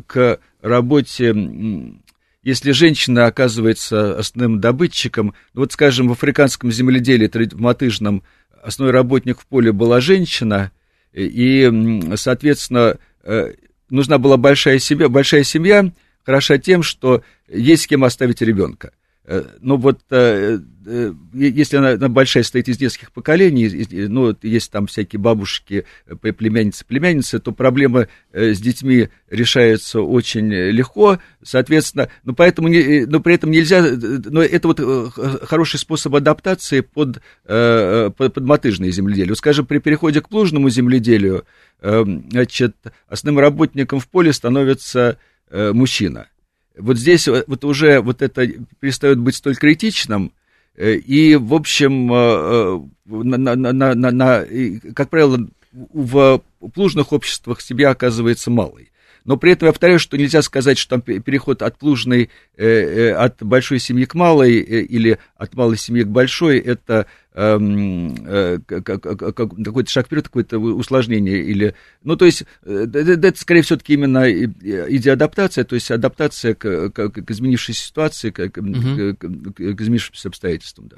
к 0.07 0.41
работе, 0.63 1.35
если 2.43 2.71
женщина 2.71 3.27
оказывается 3.27 4.19
основным 4.19 4.61
добытчиком, 4.61 5.35
ну, 5.53 5.61
вот, 5.61 5.73
скажем, 5.73 6.09
в 6.09 6.13
африканском 6.13 6.73
земледелии, 6.73 7.29
в 7.29 7.61
мотыжном, 7.61 8.23
основной 8.63 8.93
работник 8.93 9.41
в 9.41 9.47
поле 9.47 9.73
была 9.73 10.01
женщина, 10.01 10.73
и, 11.13 12.01
соответственно, 12.15 12.99
э, 13.25 13.53
нужна 13.91 14.19
была 14.19 14.37
большая 14.37 14.79
семья. 14.79 15.09
Большая 15.09 15.45
семья 15.45 15.93
хороша 16.25 16.59
тем, 16.59 16.83
что 16.83 17.23
есть 17.49 17.85
с 17.85 17.87
кем 17.87 18.05
оставить 18.05 18.41
ребенка. 18.41 18.93
Э, 19.27 19.45
ну 19.61 19.77
вот, 19.77 20.01
э, 20.11 20.59
э, 20.87 21.13
если 21.35 21.77
она, 21.77 21.91
она 21.91 22.09
большая 22.09 22.43
состоит 22.43 22.69
из 22.69 22.81
нескольких 22.81 23.13
поколений, 23.13 23.87
ну, 24.09 24.35
есть 24.43 24.73
там 24.73 24.87
всякие 24.87 25.21
бабушки, 25.21 25.85
племянницы, 26.21 26.87
племянницы, 26.87 27.39
то 27.39 27.53
проблема 27.53 28.09
с 28.33 28.59
детьми 28.61 29.11
решается 29.29 30.01
очень 30.01 30.51
легко, 30.51 31.21
соответственно, 31.43 32.09
но, 32.25 32.33
поэтому, 32.33 32.69
но 32.69 33.21
при 33.21 33.35
этом 33.35 33.51
нельзя, 33.51 33.83
но 33.83 34.43
это 34.43 34.69
вот 34.69 35.13
хороший 35.45 35.79
способ 35.79 36.15
адаптации 36.15 36.81
под, 36.81 37.21
под, 37.45 38.17
под 38.17 38.45
мотыжное 38.45 38.91
земледелие. 38.91 39.31
Вот, 39.31 39.39
скажем, 39.39 39.67
при 39.67 39.79
переходе 39.79 40.23
к 40.23 40.29
плужному 40.29 40.71
земледелию, 40.71 41.45
значит, 41.81 42.75
основным 43.07 43.41
работником 43.41 44.01
в 44.01 44.09
поле 44.09 44.33
становится 44.33 45.19
мужчина– 45.51 46.27
вот 46.81 46.99
здесь 46.99 47.29
вот 47.29 47.65
уже 47.65 48.01
вот 48.01 48.23
это 48.23 48.47
перестает 48.81 49.19
быть 49.19 49.37
столь 49.37 49.57
критичным, 49.57 50.33
э, 50.77 50.95
и, 50.95 51.37
в 51.37 51.55
общем, 51.55 52.13
э, 52.13 52.17
э, 52.17 52.81
на, 53.07 53.39
на, 53.39 53.73
на, 53.73 53.95
на, 53.95 54.11
на, 54.11 54.45
как 54.95 55.11
правило, 55.11 55.47
в 55.73 56.43
плужных 56.75 57.13
обществах 57.13 57.61
себя 57.61 57.91
оказывается 57.91 58.51
малый. 58.51 58.91
Но 59.25 59.37
при 59.37 59.53
этом 59.53 59.67
я 59.67 59.73
повторяю, 59.73 59.99
что 59.99 60.17
нельзя 60.17 60.41
сказать, 60.41 60.79
что 60.79 60.99
там 60.99 61.03
переход 61.03 61.61
от 61.61 61.79
плужной, 61.79 62.31
от 62.57 63.43
большой 63.43 63.79
семьи 63.79 64.07
к 64.07 64.15
малой 64.15 64.55
или 64.55 65.19
от 65.37 65.55
малой 65.55 65.77
семьи 65.77 66.05
к 66.05 66.09
большой, 66.09 66.59
это 66.59 67.07
какой-то 68.67 69.91
шаг 69.91 70.07
вперед, 70.07 70.25
какое-то 70.29 70.59
усложнение 70.59 71.39
или, 71.39 71.75
ну 72.03 72.17
то 72.17 72.25
есть 72.25 72.45
э, 72.65 72.87
это 72.93 73.39
скорее 73.39 73.63
все-таки 73.63 73.95
именно 73.95 74.31
идея 74.31 75.15
адаптация, 75.15 75.65
то 75.65 75.75
есть 75.75 75.91
адаптация 75.91 76.55
к, 76.55 76.91
к, 76.91 77.11
к 77.11 77.31
изменившейся 77.31 77.85
ситуации, 77.85 78.31
к, 78.31 78.41
угу. 78.59 79.17
к, 79.17 79.17
к 79.17 79.81
изменившимся 79.81 80.29
обстоятельствам, 80.29 80.89
да. 80.89 80.97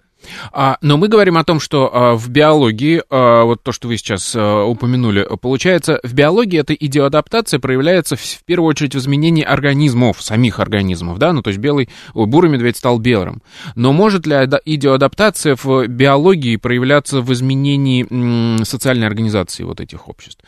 А, 0.53 0.79
но 0.81 0.97
мы 0.97 1.09
говорим 1.09 1.37
о 1.37 1.45
том, 1.45 1.61
что 1.61 1.91
а, 1.93 2.15
в 2.15 2.29
биологии, 2.29 3.03
а, 3.11 3.45
вот 3.45 3.63
то, 3.63 3.73
что 3.73 3.89
вы 3.89 3.97
сейчас 3.97 4.35
а, 4.35 4.65
упомянули, 4.65 5.27
получается, 5.41 6.01
в 6.03 6.15
биологии 6.15 6.61
эта 6.61 6.75
идиоадаптация 6.75 7.61
проявляется 7.61 8.17
в, 8.17 8.45
первую 8.45 8.69
очередь 8.69 8.95
в 8.95 8.99
изменении 8.99 9.45
организмов, 9.45 10.23
самих 10.23 10.61
организмов, 10.61 11.19
да, 11.19 11.33
ну 11.33 11.43
то 11.43 11.49
есть 11.49 11.61
белый, 11.61 11.89
бурый 12.15 12.51
медведь 12.51 12.77
стал 12.77 12.99
белым. 12.99 13.43
Но 13.75 13.93
может 13.93 14.27
ли 14.27 14.35
идиоадаптация 14.65 15.57
в 15.63 15.87
биологии 15.87 16.57
проявляться 16.57 17.21
в 17.21 17.33
изменении 17.33 18.63
социальной 18.65 19.07
организации 19.07 19.63
вот 19.63 19.81
этих 19.81 20.09
обществ? 20.09 20.43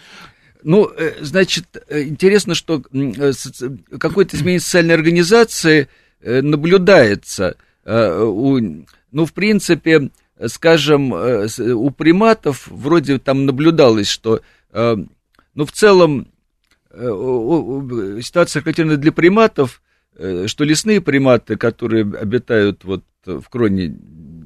Ну, 0.64 0.90
э, 0.96 1.12
значит, 1.20 1.66
э, 1.88 2.04
интересно, 2.04 2.54
что 2.54 2.82
э, 2.92 3.32
какое-то 4.00 4.36
изменение 4.36 4.60
социальной 4.60 4.94
организации 4.94 5.88
наблюдается 6.22 7.56
у 7.86 8.58
ну, 9.14 9.26
в 9.26 9.32
принципе, 9.32 10.10
скажем, 10.46 11.14
э, 11.14 11.46
у 11.72 11.90
приматов 11.90 12.66
вроде 12.66 13.18
там 13.18 13.46
наблюдалось, 13.46 14.08
что, 14.08 14.40
э, 14.72 14.96
ну, 15.54 15.64
в 15.64 15.72
целом, 15.72 16.28
э, 16.90 18.18
ситуация 18.22 18.60
характерна 18.60 18.96
для 18.96 19.12
приматов, 19.12 19.80
что 20.46 20.62
лесные 20.62 21.00
приматы, 21.00 21.56
которые 21.56 22.02
обитают 22.02 22.84
вот 22.84 23.02
в 23.24 23.48
кроне, 23.48 23.96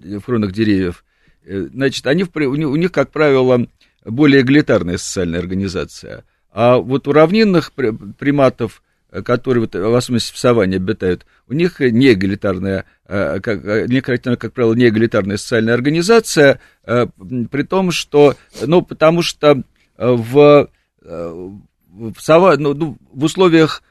в 0.02 0.20
кронах 0.20 0.52
деревьев, 0.52 1.04
значит, 1.44 2.07
они, 2.07 2.24
у 2.24 2.76
них, 2.76 2.90
как 2.90 3.11
правило, 3.11 3.66
более 4.02 4.40
эгалитарная 4.40 4.96
социальная 4.96 5.40
организация. 5.40 6.24
А 6.50 6.78
вот 6.78 7.07
у 7.07 7.12
равнинных 7.12 7.72
приматов 7.72 8.83
которые, 9.25 9.62
вот, 9.62 9.75
в 9.75 9.94
особенности 9.94 10.35
в 10.35 10.38
саванне 10.38 10.77
обитают, 10.77 11.27
у 11.49 11.55
них 11.55 11.81
не 11.81 12.12
эгалитарная, 12.12 12.85
э, 13.07 13.40
как, 13.40 13.64
э, 13.64 13.87
не 13.88 14.01
характерна, 14.01 14.37
как 14.37 14.53
правило, 14.53 14.75
не 14.75 14.88
эгалитарная 14.88 15.37
социальная 15.37 15.75
организация, 15.75 16.61
при 16.85 17.62
том, 17.62 17.90
что, 17.90 18.37
ну, 18.64 18.83
потому 18.83 19.23
что 19.23 19.62
в, 19.97 20.68
в, 21.03 22.14
сава, 22.18 22.57
ну, 22.57 22.75
ну, 22.75 22.99
в 23.12 23.25
условиях, 23.25 23.83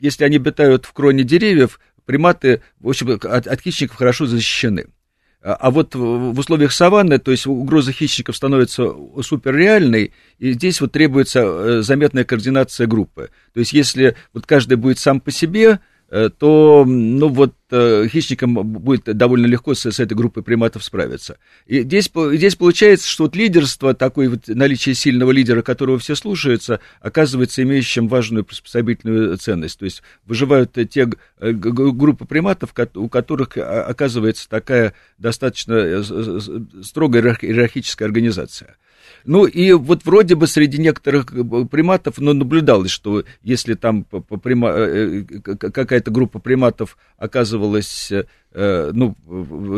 если 0.00 0.24
они 0.24 0.36
обитают 0.36 0.84
в 0.84 0.92
кроне 0.92 1.24
деревьев, 1.24 1.80
приматы, 2.04 2.62
в 2.80 2.88
общем, 2.88 3.10
от, 3.10 3.46
от 3.46 3.60
хищников 3.60 3.96
хорошо 3.96 4.26
защищены. 4.26 4.86
А, 5.42 5.54
а 5.54 5.70
вот 5.70 5.94
в 5.94 6.38
условиях 6.38 6.72
саванны, 6.72 7.18
то 7.18 7.30
есть 7.30 7.46
угроза 7.46 7.92
хищников 7.92 8.36
становится 8.36 8.92
суперреальной, 9.22 10.12
и 10.38 10.52
здесь 10.52 10.80
вот 10.80 10.92
требуется 10.92 11.40
э, 11.40 11.82
заметная 11.82 12.24
координация 12.24 12.86
группы. 12.86 13.30
То 13.54 13.60
есть 13.60 13.72
если 13.72 14.16
вот 14.34 14.46
каждый 14.46 14.76
будет 14.76 14.98
сам 14.98 15.20
по 15.20 15.30
себе, 15.30 15.80
то, 16.10 16.84
ну 16.84 17.28
вот, 17.28 17.54
э, 17.70 18.08
хищникам 18.08 18.54
будет 18.54 19.04
довольно 19.16 19.46
легко 19.46 19.74
с, 19.74 19.88
с 19.88 20.00
этой 20.00 20.14
группой 20.14 20.42
приматов 20.42 20.82
справиться. 20.82 21.38
И 21.66 21.82
здесь, 21.82 22.10
здесь 22.32 22.56
получается, 22.56 23.08
что 23.08 23.24
вот 23.24 23.36
лидерство, 23.36 23.94
такое 23.94 24.28
вот 24.28 24.48
наличие 24.48 24.96
сильного 24.96 25.30
лидера, 25.30 25.62
которого 25.62 26.00
все 26.00 26.16
слушаются, 26.16 26.80
оказывается 27.00 27.62
имеющим 27.62 28.08
важную 28.08 28.44
приспособительную 28.44 29.36
ценность. 29.38 29.78
То 29.78 29.84
есть 29.84 30.02
выживают 30.26 30.72
те 30.90 31.08
э, 31.38 31.52
группы 31.52 32.24
приматов, 32.24 32.74
у 32.94 33.08
которых 33.08 33.56
оказывается 33.56 34.48
такая 34.48 34.94
достаточно 35.18 36.02
строгая 36.82 37.22
иерархическая 37.22 38.06
организация. 38.08 38.76
Ну 39.24 39.46
и 39.46 39.72
вот 39.72 40.04
вроде 40.04 40.34
бы 40.34 40.46
среди 40.46 40.78
некоторых 40.78 41.32
э, 41.32 41.64
приматов 41.70 42.18
ну, 42.18 42.32
наблюдалось, 42.32 42.90
что 42.90 43.24
если 43.42 43.74
там 43.74 44.06
э, 44.12 44.20
э, 44.44 45.22
какая-то 45.42 46.10
группа 46.10 46.38
приматов 46.38 46.96
оказывалась 47.16 48.12
ну, 48.52 49.14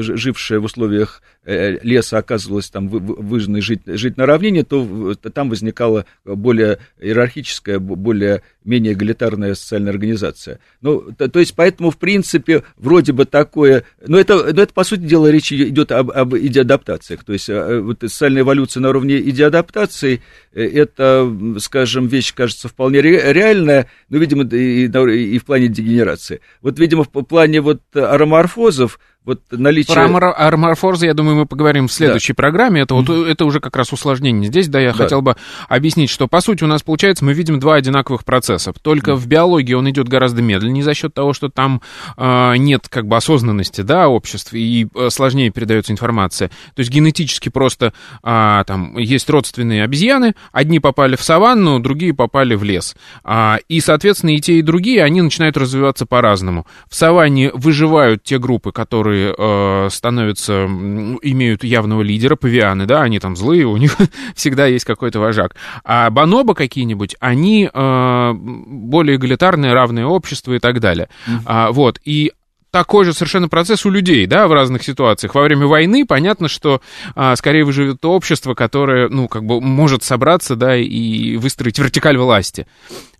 жившая 0.00 0.58
в 0.58 0.64
условиях 0.64 1.22
леса 1.44 2.18
оказывалась 2.18 2.70
там 2.70 2.88
выжженной 2.88 3.60
жить, 3.60 3.82
жить 3.86 4.16
на 4.16 4.26
равнине, 4.26 4.64
то 4.64 5.14
там 5.14 5.50
возникала 5.50 6.06
более 6.24 6.78
иерархическая, 7.00 7.78
более 7.78 8.42
менее 8.64 8.92
эгалитарная 8.92 9.54
социальная 9.54 9.90
организация. 9.90 10.60
Ну, 10.80 11.12
то, 11.18 11.28
то 11.28 11.40
есть, 11.40 11.54
поэтому, 11.54 11.90
в 11.90 11.98
принципе, 11.98 12.62
вроде 12.76 13.12
бы 13.12 13.24
такое... 13.24 13.84
Но 14.06 14.18
это, 14.18 14.52
но 14.52 14.62
это 14.62 14.72
по 14.72 14.84
сути 14.84 15.00
дела, 15.00 15.30
речь 15.30 15.52
идет 15.52 15.90
об, 15.90 16.12
об 16.12 16.36
идеадаптациях. 16.36 17.24
То 17.24 17.32
есть, 17.32 17.48
э, 17.48 17.80
вот 17.80 17.98
социальная 18.00 18.42
эволюция 18.42 18.80
на 18.80 18.90
уровне 18.90 19.18
идеадаптации, 19.18 20.22
это, 20.52 21.36
скажем, 21.58 22.06
вещь, 22.06 22.32
кажется, 22.34 22.68
вполне 22.68 23.02
реальная, 23.02 23.88
но, 24.08 24.18
видимо, 24.18 24.44
и, 24.44 24.84
и 24.84 25.38
в 25.38 25.44
плане 25.44 25.66
дегенерации. 25.66 26.40
Вот, 26.60 26.78
видимо, 26.78 27.02
в 27.02 27.08
плане 27.08 27.60
вот 27.60 27.82
ароморфоза 27.94 28.72
наркозов, 28.72 28.98
вот 29.24 29.40
наличие... 29.50 29.94
Про 29.94 30.32
арморфорзы, 30.32 31.06
я 31.06 31.14
думаю, 31.14 31.36
мы 31.36 31.46
поговорим 31.46 31.86
в 31.86 31.92
следующей 31.92 32.32
да. 32.32 32.36
программе. 32.36 32.80
Это, 32.80 32.94
mm-hmm. 32.94 33.28
это 33.28 33.44
уже 33.44 33.60
как 33.60 33.76
раз 33.76 33.92
усложнение. 33.92 34.48
Здесь, 34.48 34.68
да, 34.68 34.80
я 34.80 34.92
да. 34.92 35.04
хотел 35.04 35.22
бы 35.22 35.36
объяснить, 35.68 36.10
что, 36.10 36.26
по 36.26 36.40
сути, 36.40 36.64
у 36.64 36.66
нас, 36.66 36.82
получается, 36.82 37.24
мы 37.24 37.32
видим 37.32 37.60
два 37.60 37.76
одинаковых 37.76 38.24
процесса. 38.24 38.72
Только 38.82 39.12
mm-hmm. 39.12 39.16
в 39.16 39.26
биологии 39.28 39.74
он 39.74 39.88
идет 39.88 40.08
гораздо 40.08 40.42
медленнее 40.42 40.82
за 40.82 40.94
счет 40.94 41.14
того, 41.14 41.34
что 41.34 41.48
там 41.48 41.82
э, 42.16 42.56
нет 42.56 42.88
как 42.88 43.06
бы 43.06 43.16
осознанности, 43.16 43.82
да, 43.82 44.08
обществ, 44.08 44.54
и 44.54 44.88
э, 44.92 45.08
сложнее 45.10 45.50
передается 45.50 45.92
информация. 45.92 46.48
То 46.74 46.80
есть 46.80 46.90
генетически 46.90 47.48
просто 47.48 47.92
э, 48.24 48.64
там 48.66 48.96
есть 48.98 49.30
родственные 49.30 49.84
обезьяны, 49.84 50.34
одни 50.50 50.80
попали 50.80 51.14
в 51.14 51.22
саванну, 51.22 51.78
другие 51.78 52.12
попали 52.12 52.56
в 52.56 52.64
лес. 52.64 52.96
А, 53.22 53.58
и, 53.68 53.80
соответственно, 53.80 54.30
и 54.30 54.40
те, 54.40 54.54
и 54.54 54.62
другие, 54.62 55.04
они 55.04 55.22
начинают 55.22 55.56
развиваться 55.56 56.06
по-разному. 56.06 56.66
В 56.88 56.96
саванне 56.96 57.52
выживают 57.54 58.24
те 58.24 58.38
группы, 58.38 58.72
которые 58.72 59.11
которые 59.12 59.34
э, 59.36 59.90
становятся, 59.90 60.64
имеют 60.64 61.64
явного 61.64 62.02
лидера, 62.02 62.36
павианы, 62.36 62.86
да, 62.86 63.02
они 63.02 63.18
там 63.18 63.36
злые, 63.36 63.66
у 63.66 63.76
них 63.76 63.96
всегда 64.34 64.66
есть 64.66 64.84
какой-то 64.84 65.20
вожак. 65.20 65.54
А 65.84 66.08
бонобо 66.10 66.54
какие-нибудь, 66.54 67.16
они 67.20 67.68
э, 67.72 68.32
более 68.34 69.16
эгалитарные, 69.16 69.74
равные 69.74 70.06
общество 70.06 70.54
и 70.54 70.58
так 70.58 70.80
далее. 70.80 71.08
Mm-hmm. 71.26 71.42
А, 71.44 71.72
вот, 71.72 72.00
и 72.04 72.32
такой 72.72 73.04
же 73.04 73.12
совершенно 73.12 73.48
процесс 73.48 73.84
у 73.84 73.90
людей, 73.90 74.26
да, 74.26 74.48
в 74.48 74.52
разных 74.52 74.82
ситуациях. 74.82 75.34
Во 75.34 75.42
время 75.42 75.66
войны 75.66 76.06
понятно, 76.06 76.48
что 76.48 76.80
а, 77.14 77.36
скорее 77.36 77.64
выживет 77.64 78.00
то 78.00 78.12
общество, 78.14 78.54
которое, 78.54 79.08
ну, 79.08 79.28
как 79.28 79.44
бы 79.44 79.60
может 79.60 80.02
собраться, 80.02 80.56
да, 80.56 80.76
и 80.76 81.36
выстроить 81.36 81.78
вертикаль 81.78 82.16
власти. 82.16 82.66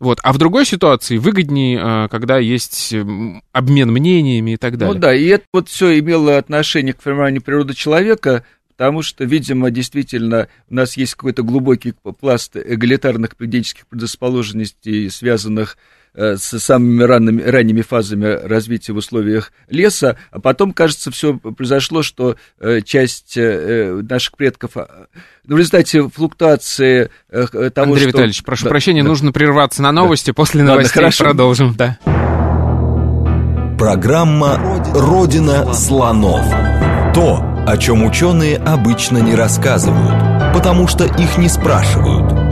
Вот. 0.01 0.19
А 0.23 0.33
в 0.33 0.38
другой 0.38 0.65
ситуации 0.65 1.19
выгоднее, 1.19 1.81
а, 1.81 2.09
когда 2.09 2.38
есть 2.38 2.95
обмен 3.53 3.93
мнениями 3.93 4.53
и 4.53 4.57
так 4.57 4.79
далее. 4.79 4.95
Ну 4.95 5.01
да, 5.01 5.15
и 5.15 5.27
это 5.27 5.45
вот 5.53 5.69
все 5.69 5.99
имело 5.99 6.38
отношение 6.38 6.95
к 6.95 7.03
формированию 7.03 7.43
природы 7.43 7.75
человека, 7.75 8.47
потому 8.71 9.03
что, 9.03 9.25
видимо, 9.25 9.71
действительно 9.71 10.49
у 10.71 10.75
нас 10.75 10.97
есть 10.97 11.15
какой-то 11.15 11.43
глубокий 11.43 11.93
пласт 11.93 12.57
эгалитарных 12.57 13.37
поведенческих 13.37 13.87
предрасположенностей, 13.87 15.11
связанных 15.11 15.77
Э, 15.77 15.93
с 16.14 16.59
самыми 16.59 17.03
ранними, 17.03 17.42
ранними 17.42 17.83
фазами 17.83 18.27
развития 18.27 18.92
в 18.92 18.96
условиях 18.96 19.53
леса, 19.68 20.16
а 20.31 20.40
потом, 20.40 20.72
кажется, 20.72 21.11
все 21.11 21.35
произошло, 21.37 22.03
что 22.03 22.37
э, 22.61 22.83
часть 22.83 23.37
э, 23.37 24.03
наших 24.09 24.37
предков 24.37 24.77
а, 24.77 25.07
в 25.46 25.57
результате 25.57 26.09
флуктуации 26.09 27.11
того, 27.31 27.48
Андрей 27.75 28.01
что... 28.01 28.09
Витальевич, 28.09 28.42
прошу 28.42 28.64
да, 28.64 28.70
прощения, 28.70 29.03
да. 29.03 29.09
нужно 29.09 29.33
прерваться 29.33 29.83
на 29.83 29.92
новости, 29.92 30.31
да. 30.31 30.35
после 30.35 30.62
новостей 30.62 31.03
Ладно, 31.03 31.16
продолжим. 31.18 31.75
Да. 31.75 31.98
Программа 33.79 34.85
«Родина 34.94 35.72
слонов». 35.72 36.44
То, 37.14 37.64
о 37.66 37.77
чем 37.79 38.05
ученые 38.05 38.57
обычно 38.59 39.18
не 39.18 39.35
рассказывают, 39.35 40.55
потому 40.55 40.88
что 40.88 41.05
их 41.05 41.37
не 41.38 41.48
спрашивают 41.48 42.52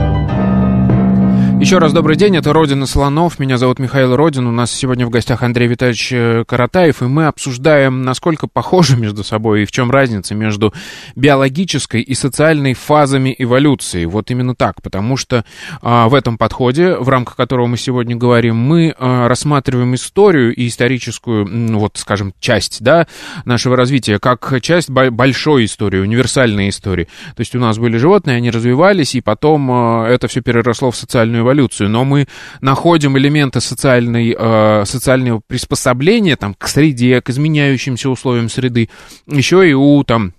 еще 1.61 1.77
раз 1.77 1.93
добрый 1.93 2.15
день, 2.15 2.35
это 2.35 2.53
«Родина 2.53 2.87
слонов», 2.87 3.37
меня 3.37 3.55
зовут 3.55 3.77
Михаил 3.77 4.15
Родин, 4.15 4.47
у 4.47 4.51
нас 4.51 4.71
сегодня 4.71 5.05
в 5.05 5.11
гостях 5.11 5.43
Андрей 5.43 5.67
Витальевич 5.67 6.11
э, 6.11 6.43
Каратаев, 6.47 7.03
и 7.03 7.05
мы 7.05 7.27
обсуждаем, 7.27 8.01
насколько 8.01 8.47
похожи 8.47 8.97
между 8.97 9.23
собой 9.23 9.61
и 9.61 9.65
в 9.65 9.71
чем 9.71 9.91
разница 9.91 10.33
между 10.33 10.73
биологической 11.15 12.01
и 12.01 12.15
социальной 12.15 12.73
фазами 12.73 13.35
эволюции. 13.37 14.05
Вот 14.05 14.31
именно 14.31 14.55
так, 14.55 14.81
потому 14.81 15.17
что 15.17 15.45
а, 15.83 16.09
в 16.09 16.15
этом 16.15 16.39
подходе, 16.39 16.95
в 16.95 17.07
рамках 17.07 17.35
которого 17.35 17.67
мы 17.67 17.77
сегодня 17.77 18.15
говорим, 18.15 18.55
мы 18.55 18.95
а, 18.97 19.27
рассматриваем 19.27 19.93
историю 19.93 20.55
и 20.55 20.67
историческую, 20.67 21.45
ну, 21.47 21.77
вот, 21.77 21.97
скажем, 21.97 22.33
часть, 22.39 22.81
да, 22.81 23.05
нашего 23.45 23.75
развития, 23.75 24.17
как 24.17 24.61
часть 24.63 24.89
большой 24.89 25.65
истории, 25.65 25.99
универсальной 25.99 26.69
истории. 26.69 27.07
То 27.35 27.41
есть 27.41 27.53
у 27.53 27.59
нас 27.59 27.77
были 27.77 27.97
животные, 27.97 28.37
они 28.37 28.49
развивались, 28.49 29.13
и 29.13 29.21
потом 29.21 29.69
а, 29.69 30.07
это 30.07 30.27
все 30.27 30.41
переросло 30.41 30.89
в 30.89 30.95
социальную 30.95 31.41
эволюцию 31.41 31.50
эволюцию, 31.51 31.89
но 31.89 32.05
мы 32.05 32.27
находим 32.61 33.17
элементы 33.17 33.61
социальной, 33.61 34.35
э, 34.37 34.85
социального 34.85 35.41
приспособления 35.45 36.35
там, 36.35 36.53
к 36.53 36.67
среде, 36.67 37.21
к 37.21 37.29
изменяющимся 37.29 38.09
условиям 38.09 38.49
среды, 38.49 38.89
еще 39.27 39.69
и 39.69 39.73
у 39.73 40.03
там, 40.03 40.33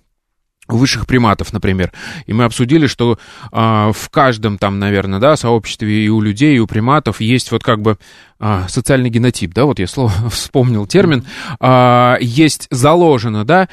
высших 0.67 1.05
приматов, 1.05 1.53
например. 1.53 1.91
И 2.25 2.33
мы 2.33 2.45
обсудили, 2.45 2.87
что 2.87 3.17
э, 3.51 3.91
в 3.93 4.09
каждом 4.09 4.57
там, 4.57 4.79
наверное, 4.79 5.19
да, 5.19 5.35
сообществе 5.35 6.05
и 6.05 6.09
у 6.09 6.21
людей, 6.21 6.55
и 6.55 6.59
у 6.59 6.67
приматов 6.67 7.21
есть 7.21 7.51
вот 7.51 7.63
как 7.63 7.81
бы 7.81 7.97
э, 8.39 8.63
социальный 8.67 9.09
генотип, 9.09 9.53
да, 9.53 9.65
вот 9.65 9.79
я 9.79 9.87
слово 9.87 10.11
вспомнил 10.31 10.87
термин, 10.87 11.25
э, 11.59 12.15
есть 12.21 12.67
заложено, 12.71 13.45
да, 13.45 13.67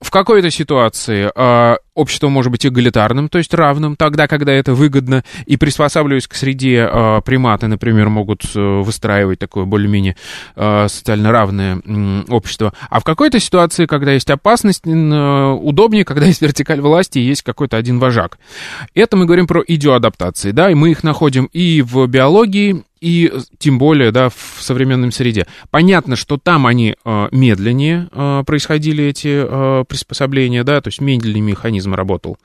в 0.00 0.10
какой-то 0.10 0.50
ситуации 0.50 1.30
э, 1.34 1.76
общество 1.96 2.28
может 2.28 2.52
быть 2.52 2.64
эгалитарным, 2.64 3.28
то 3.28 3.38
есть 3.38 3.52
равным, 3.52 3.96
тогда, 3.96 4.28
когда 4.28 4.52
это 4.52 4.74
выгодно, 4.74 5.24
и 5.46 5.56
приспосабливаясь 5.56 6.28
к 6.28 6.34
среде, 6.34 6.88
э, 6.88 7.20
приматы, 7.24 7.66
например, 7.66 8.10
могут 8.10 8.44
э, 8.54 8.60
выстраивать 8.60 9.38
такое 9.38 9.64
более-менее 9.64 10.16
э, 10.54 10.86
социально 10.88 11.32
равное 11.32 11.80
общество. 12.28 12.72
А 12.90 13.00
в 13.00 13.04
какой-то 13.04 13.40
ситуации, 13.40 13.86
когда 13.86 14.12
есть 14.12 14.30
опасность, 14.30 14.82
э, 14.86 14.90
удобнее, 14.90 16.04
когда 16.04 16.26
есть 16.26 16.42
вертикаль 16.42 16.80
власти 16.80 17.18
и 17.18 17.22
есть 17.22 17.42
какой-то 17.42 17.76
один 17.78 17.98
вожак. 17.98 18.38
Это 18.94 19.16
мы 19.16 19.24
говорим 19.24 19.46
про 19.46 19.62
идиоадаптации, 19.66 20.50
да, 20.50 20.70
и 20.70 20.74
мы 20.74 20.90
их 20.90 21.02
находим 21.02 21.46
и 21.46 21.80
в 21.82 22.06
биологии, 22.06 22.84
и 23.00 23.30
тем 23.58 23.78
более, 23.78 24.10
да, 24.10 24.30
в 24.30 24.56
современном 24.60 25.12
среде. 25.12 25.46
Понятно, 25.70 26.16
что 26.16 26.38
там 26.38 26.66
они 26.66 26.96
э, 27.04 27.28
медленнее 27.30 28.08
происходили, 28.44 29.04
эти 29.04 29.84
приспособления, 29.84 30.64
да, 30.64 30.80
то 30.80 30.88
есть 30.88 31.00
медленный 31.00 31.40
механизм 31.40 31.85
работал. 31.94 32.38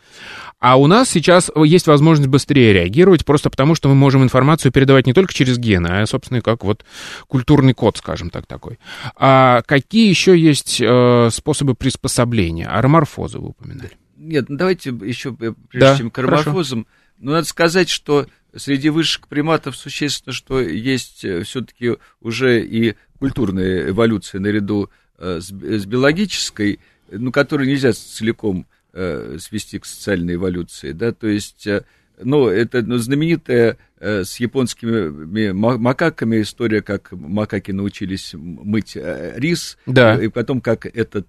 А 0.60 0.80
у 0.80 0.88
нас 0.88 1.10
сейчас 1.10 1.50
есть 1.56 1.88
возможность 1.88 2.30
быстрее 2.30 2.74
реагировать, 2.74 3.26
просто 3.26 3.50
потому 3.50 3.74
что 3.74 3.90
мы 3.90 3.96
можем 3.96 4.24
информацию 4.24 4.72
передавать 4.72 5.08
не 5.08 5.14
только 5.14 5.34
через 5.34 5.58
гены, 5.58 5.88
а, 5.88 6.06
собственно, 6.06 6.42
как 6.42 6.64
вот 6.64 6.86
культурный 7.28 7.74
код, 7.74 7.98
скажем 7.98 8.30
так, 8.30 8.46
такой. 8.46 8.78
А 9.16 9.62
какие 9.64 10.08
еще 10.08 10.38
есть 10.38 10.80
э, 10.80 11.30
способы 11.32 11.74
приспособления? 11.74 12.68
Ароморфозы 12.68 13.40
вы 13.40 13.50
упоминали. 13.50 13.92
Нет, 14.18 14.50
ну 14.50 14.58
давайте 14.58 14.90
еще, 14.90 15.34
прежде 15.34 15.56
да, 15.74 15.98
чем 15.98 16.12
к 16.12 16.20
ароморфозам, 16.20 16.86
ну, 17.18 17.32
надо 17.32 17.48
сказать, 17.48 17.90
что 17.90 18.28
среди 18.56 18.90
высших 18.90 19.28
приматов 19.28 19.76
существенно, 19.76 20.34
что 20.34 20.60
есть 20.60 21.24
э, 21.24 21.44
все-таки 21.44 21.98
уже 22.20 22.64
и 22.64 22.96
культурная 23.20 23.90
эволюция 23.90 24.42
наряду 24.42 24.90
э, 25.18 25.40
с, 25.42 25.48
с 25.48 25.86
биологической, 25.86 26.80
ну, 27.12 27.32
которую 27.32 27.68
нельзя 27.68 27.94
целиком 27.94 28.66
э, 28.94 29.38
свести 29.40 29.80
к 29.80 29.86
социальной 29.86 30.36
эволюции, 30.36 30.92
да, 30.92 31.12
то 31.12 31.28
есть, 31.28 31.66
э, 31.68 31.84
ну, 32.22 32.48
это 32.48 32.82
ну, 32.82 32.98
знаменитая 32.98 33.78
э, 34.00 34.24
с 34.24 34.40
японскими 34.40 35.52
макаками 35.52 36.42
история, 36.42 36.82
как 36.82 37.12
макаки 37.12 37.72
научились 37.72 38.34
мыть 38.34 38.96
рис, 38.96 39.78
да. 39.86 40.22
и 40.22 40.28
потом 40.28 40.62
как 40.62 40.86
этот 40.86 41.28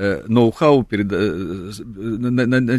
ноу-хау 0.00 0.82
переда... 0.82 1.16
Э, 1.18 1.70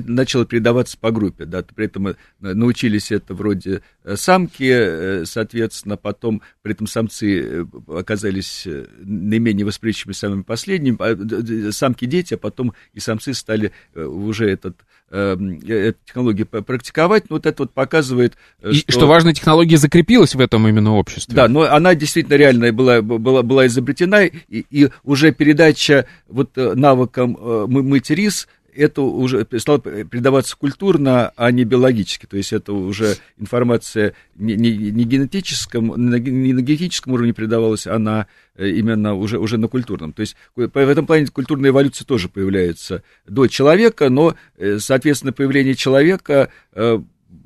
начало 0.07 0.45
передаваться 0.45 0.97
по 0.97 1.11
группе, 1.11 1.45
да, 1.45 1.61
при 1.63 1.85
этом 1.85 2.07
э, 2.07 2.15
научились 2.39 3.11
это 3.11 3.35
вроде 3.35 3.83
самки, 4.15 5.23
соответственно, 5.25 5.97
потом 5.97 6.41
при 6.63 6.73
этом 6.73 6.87
самцы 6.87 7.67
оказались 7.87 8.67
наименее 8.99 9.65
восприимчивыми 9.65 10.13
самыми 10.13 10.41
последними, 10.41 10.97
а, 10.99 11.71
самки-дети, 11.71 12.33
а 12.33 12.37
потом 12.37 12.73
и 12.93 12.99
самцы 12.99 13.35
стали 13.35 13.71
уже 13.93 14.49
этот 14.49 14.77
эту 15.11 15.97
технологию 16.05 16.47
практиковать, 16.47 17.29
но 17.29 17.35
вот 17.35 17.45
это 17.45 17.63
вот 17.63 17.73
показывает, 17.73 18.37
и, 18.63 18.71
что... 18.71 18.93
что 18.93 19.07
важная 19.07 19.33
технология 19.33 19.75
закрепилась 19.75 20.35
в 20.35 20.39
этом 20.39 20.65
именно 20.69 20.95
обществе. 20.95 21.35
Да, 21.35 21.49
но 21.49 21.63
она 21.63 21.95
действительно 21.95 22.35
реально 22.35 22.71
была, 22.71 23.01
была, 23.01 23.43
была 23.43 23.67
изобретена, 23.67 24.23
и, 24.23 24.65
и 24.69 24.89
уже 25.03 25.33
передача 25.33 26.05
вот 26.29 26.55
навыка 26.55 27.10
навыкам 27.11 27.37
э, 27.39 27.65
мыть 27.67 28.09
рис, 28.09 28.47
это 28.73 29.01
уже 29.01 29.45
стало 29.57 29.79
передаваться 29.79 30.55
культурно, 30.55 31.33
а 31.35 31.51
не 31.51 31.65
биологически. 31.65 32.25
То 32.25 32.37
есть 32.37 32.53
это 32.53 32.71
уже 32.71 33.17
информация 33.37 34.13
не, 34.35 34.55
не, 34.55 34.71
не, 34.91 35.03
генетическом, 35.03 35.87
не 35.87 36.53
на 36.53 36.61
генетическом 36.61 37.13
уровне 37.13 37.33
передавалась, 37.33 37.85
а 37.85 37.99
на, 37.99 38.27
э, 38.55 38.69
именно 38.69 39.13
уже, 39.15 39.39
уже 39.39 39.57
на 39.57 39.67
культурном. 39.67 40.13
То 40.13 40.21
есть 40.21 40.35
в 40.55 40.77
этом 40.77 41.05
плане 41.05 41.27
культурная 41.27 41.71
эволюция 41.71 42.05
тоже 42.05 42.29
появляется 42.29 43.03
до 43.27 43.47
человека, 43.47 44.09
но, 44.09 44.35
э, 44.57 44.79
соответственно, 44.79 45.33
появление 45.33 45.75
человека 45.75 46.49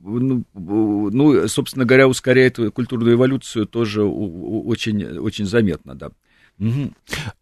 ну, 0.03 0.43
ну, 0.53 1.47
собственно 1.47 1.85
говоря, 1.85 2.07
ускоряет 2.07 2.57
культурную 2.73 3.15
эволюцию 3.15 3.67
тоже 3.67 4.03
очень, 4.03 5.19
очень 5.19 5.45
заметно, 5.45 5.93
да. 5.93 6.09
Угу. 6.59 6.91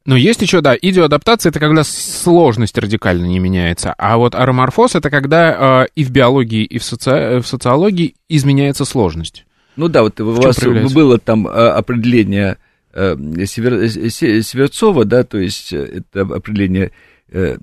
Но 0.06 0.18
есть 0.18 0.42
еще, 0.42 0.62
да, 0.62 0.76
идиоадаптация 0.76 1.52
это 1.52 1.60
когда 1.60 1.84
сложность 1.84 2.78
радикально 2.78 3.26
не 3.26 3.40
меняется, 3.40 3.94
а 3.98 4.18
вот 4.18 4.34
ароморфоз 4.34 4.96
это 4.96 5.10
когда 5.12 5.84
э, 5.84 5.88
и 5.96 6.04
в 6.04 6.10
биологии, 6.10 6.64
и 6.64 6.80
в, 6.80 6.84
соци... 6.84 7.40
в 7.40 7.46
социологии 7.46 8.16
изменяется 8.28 8.86
сложность. 8.86 9.46
Ну 9.76 9.88
да, 9.88 10.02
вот 10.02 10.20
у 10.20 10.32
вас 10.32 10.58
было 10.94 11.20
там 11.20 11.48
а, 11.48 11.74
определение 11.76 12.58
э, 12.94 13.16
Север... 13.46 13.88
Северцова, 13.90 15.06
да, 15.06 15.24
то 15.24 15.38
есть 15.38 15.74
э, 15.74 16.02
это 16.14 16.22
определение... 16.22 16.92
Э, 17.30 17.58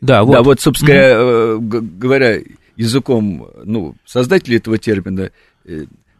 да, 0.00 0.22
вот. 0.22 0.32
Да, 0.32 0.42
вот, 0.42 0.60
собственно 0.60 1.56
угу. 1.56 1.80
говоря, 1.82 2.40
языком 2.76 3.48
ну, 3.64 3.96
создателей 4.04 4.58
этого 4.58 4.78
термина 4.78 5.30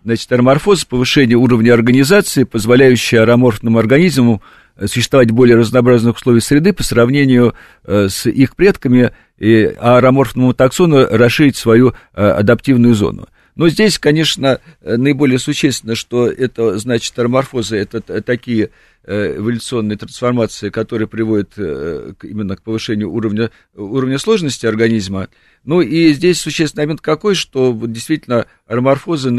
Значит, 0.07 0.31
ароморфоз– 0.31 0.85
повышение 0.89 1.37
уровня 1.37 1.75
организации, 1.75 2.45
позволяющее 2.45 3.23
ароморфному 3.23 3.77
организму 3.77 4.41
э, 4.77 4.87
существовать 4.87 5.33
более 5.33 5.57
разнообразных 5.57 6.15
условиях 6.15 6.45
среды 6.45 6.73
по 6.73 6.85
сравнению 6.85 7.55
э, 7.83 8.07
с 8.09 8.25
их 8.27 8.55
предками, 8.55 9.11
и, 9.37 9.65
а 9.77 9.97
ароморфному 9.97 10.55
таксону 10.55 11.09
расширить 11.11 11.57
свою 11.57 11.93
э, 12.15 12.25
адаптивную 12.25 12.95
зону. 12.95 13.27
Но 13.57 13.69
здесь, 13.69 13.99
конечно, 13.99 14.61
наиболее 14.81 15.41
существенно, 15.41 15.97
что 15.97 16.29
это 16.29 16.79
значит 16.79 17.19
ароморфозы, 17.19 17.77
это 17.77 18.01
такие 18.23 18.71
эволюционные 19.07 19.97
трансформации, 19.97 20.71
которые 20.71 21.09
приводят 21.09 21.57
именно 21.57 22.57
к 22.57 22.63
повышению 22.63 23.13
уровня, 23.13 23.51
уровня 23.75 24.19
сложности 24.19 24.67
организма. 24.67 25.29
Ну 25.65 25.81
и 25.81 26.13
здесь 26.13 26.41
существенный 26.41 26.87
момент 26.87 27.01
какой, 27.01 27.35
что 27.35 27.73
действительно 27.87 28.47
ароморфозы 28.67 29.31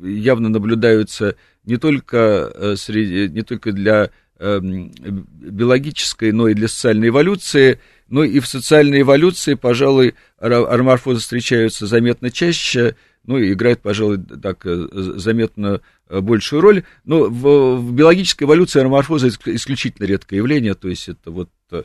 явно 0.00 0.48
наблюдаются 0.48 1.36
не 1.64 1.78
только, 1.78 2.74
среди, 2.76 3.32
не 3.32 3.42
только 3.42 3.72
для 3.72 4.10
эм, 4.38 4.90
биологической, 4.90 6.32
но 6.32 6.48
и 6.48 6.54
для 6.54 6.68
социальной 6.68 7.08
эволюции– 7.08 7.80
ну 8.08 8.22
и 8.22 8.38
в 8.40 8.46
социальной 8.46 9.00
эволюции, 9.00 9.54
пожалуй, 9.54 10.14
ароморфозы 10.38 11.20
встречаются 11.20 11.86
заметно 11.86 12.30
чаще, 12.30 12.94
ну 13.24 13.38
и 13.38 13.52
играют, 13.52 13.80
пожалуй, 13.80 14.18
так 14.18 14.64
э, 14.64 14.86
заметно 14.92 15.66
э, 15.66 15.80
большую 16.08 16.62
роль. 16.62 16.84
Но 17.04 17.24
в, 17.24 17.76
в 17.76 17.92
биологической 17.92 18.44
эволюции 18.44 18.80
ароморфоза 18.80 19.28
исключительно 19.28 20.06
редкое 20.06 20.36
явление, 20.36 20.74
то 20.74 20.88
есть 20.88 21.08
это 21.08 21.30
вот 21.30 21.50
э, 21.70 21.82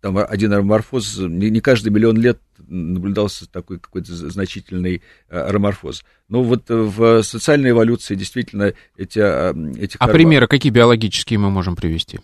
там 0.00 0.18
один 0.18 0.52
ароморфоз, 0.52 1.18
не, 1.18 1.48
не 1.48 1.60
каждый 1.60 1.88
миллион 1.88 2.18
лет 2.20 2.38
наблюдался 2.58 3.50
такой 3.50 3.78
какой-то 3.78 4.14
значительный 4.14 5.02
ароморфоз. 5.30 6.04
Но 6.28 6.42
вот 6.42 6.64
в 6.68 7.22
социальной 7.22 7.70
эволюции 7.70 8.14
действительно 8.14 8.74
эти... 8.98 9.78
эти 9.78 9.96
а 9.98 10.08
примеры 10.08 10.46
какие 10.46 10.70
биологические 10.70 11.38
мы 11.38 11.50
можем 11.50 11.74
привести? 11.74 12.20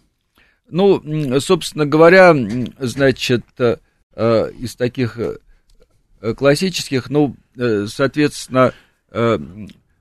Ну, 0.71 1.41
собственно 1.41 1.85
говоря, 1.85 2.35
значит, 2.79 3.45
э, 3.59 3.79
э, 4.15 4.51
из 4.59 4.77
таких 4.77 5.19
э, 5.19 6.35
классических, 6.35 7.11
ну, 7.11 7.35
соответственно, 7.87 8.73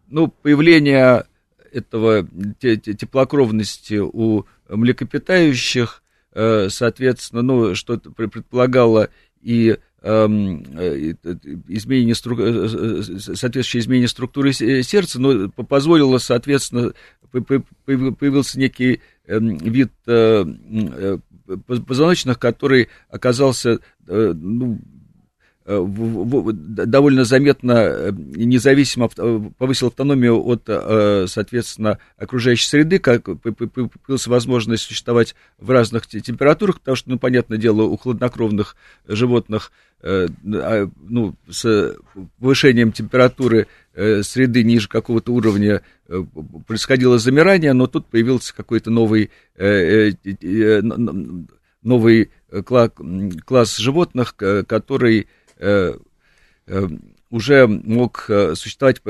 ну, 0.10 0.28
появление 0.28 1.26
этого 1.72 2.28
теплокровности 2.62 4.00
у 4.00 4.46
млекопитающих, 4.68 6.04
соответственно, 6.34 7.42
ну, 7.42 7.76
что 7.76 7.98
предполагало 7.98 9.10
и 9.42 9.78
эм, 10.02 10.64
изменение, 11.68 12.16
соответствующее 12.16 13.82
изменение 13.82 14.08
структуры 14.08 14.54
сердца, 14.54 15.20
но 15.20 15.50
позволило, 15.50 16.18
соответственно, 16.18 16.94
появился 17.32 18.60
некий 18.60 19.02
Эм, 19.30 19.58
вид 19.58 19.92
э, 20.08 20.44
э, 20.44 21.18
позвоночных, 21.68 22.40
который 22.40 22.90
оказался 23.10 23.80
э, 24.08 24.34
ну, 24.36 24.80
довольно 25.70 27.26
заметно 27.26 28.12
независимо 28.12 29.10
повысил 29.58 29.88
автономию 29.88 30.42
от, 30.44 30.64
соответственно, 31.30 32.00
окружающей 32.18 32.68
среды, 32.68 33.00
как 33.00 33.24
появилась 33.24 34.28
возможность 34.28 34.84
существовать 34.84 35.36
в 35.60 35.70
разных 35.70 36.08
температурах, 36.08 36.80
потому 36.80 36.96
что, 36.96 37.10
ну, 37.12 37.20
понятное 37.20 37.58
дело, 37.58 37.84
у 37.84 37.98
хладнокровных 37.98 38.76
животных 39.08 39.72
а, 40.02 40.28
ну, 40.96 41.36
с 41.50 41.96
повышением 42.40 42.94
температуры 42.94 43.68
Э, 44.02 44.24
среды 44.24 44.64
ниже 44.64 44.88
какого-то 44.88 45.34
уровня 45.34 45.82
э, 46.08 46.24
происходило 46.66 47.20
замирание, 47.20 47.74
но 47.74 47.86
тут 47.86 48.06
появился 48.06 48.56
какой-то 48.56 48.92
новый, 48.92 49.30
э, 49.58 50.12
новый 51.84 52.32
класс 53.46 53.78
животных, 53.78 54.36
который 54.36 55.28
уже 57.32 57.68
мог 57.68 58.30
существовать 58.56 59.02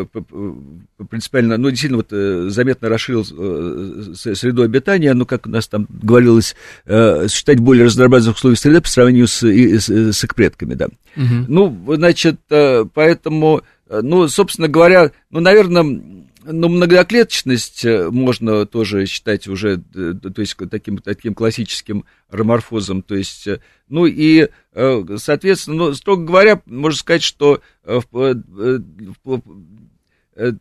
принципиально, 1.10 1.58
ну, 1.58 1.70
действительно, 1.70 2.04
вот 2.04 2.52
заметно 2.52 2.90
расширил 2.90 3.24
среду 3.24 4.64
обитания, 4.64 5.14
ну, 5.14 5.26
как 5.26 5.46
у 5.46 5.50
нас 5.50 5.68
там 5.68 5.88
говорилось, 5.90 6.56
существовать 6.86 7.62
более 7.62 7.86
разнообразных 7.86 8.36
условий 8.36 8.56
среды 8.56 8.82
по 8.82 8.90
сравнению 8.90 9.28
с, 9.28 9.42
с, 9.44 9.90
с 9.90 10.24
их 10.24 10.36
предками, 10.36 10.74
да. 10.74 10.88
Угу. 11.16 11.46
Ну, 11.48 11.96
значит, 11.96 12.40
поэтому 12.94 13.64
Э, 13.90 14.02
ну, 14.04 14.28
собственно 14.28 14.68
говоря, 14.68 15.12
ну, 15.32 15.40
наверное, 15.40 16.02
ну, 16.52 16.70
многоклеточность 16.70 17.86
э, 17.86 18.10
можно 18.10 18.66
тоже 18.66 19.06
считать 19.06 19.48
уже, 19.48 19.84
э, 19.96 20.14
то 20.14 20.42
есть, 20.42 20.56
таким, 20.70 20.98
таким 20.98 21.34
классическим 21.34 22.06
роморфозом, 22.30 23.02
то 23.02 23.16
есть, 23.16 23.48
ну, 23.88 24.06
и, 24.06 24.50
соответственно, 25.18 25.78
ну, 25.78 25.94
строго 25.94 26.26
говоря, 26.26 26.62
можно 26.66 26.98
сказать, 26.98 27.24
что 27.24 27.62
Э, 30.40 30.54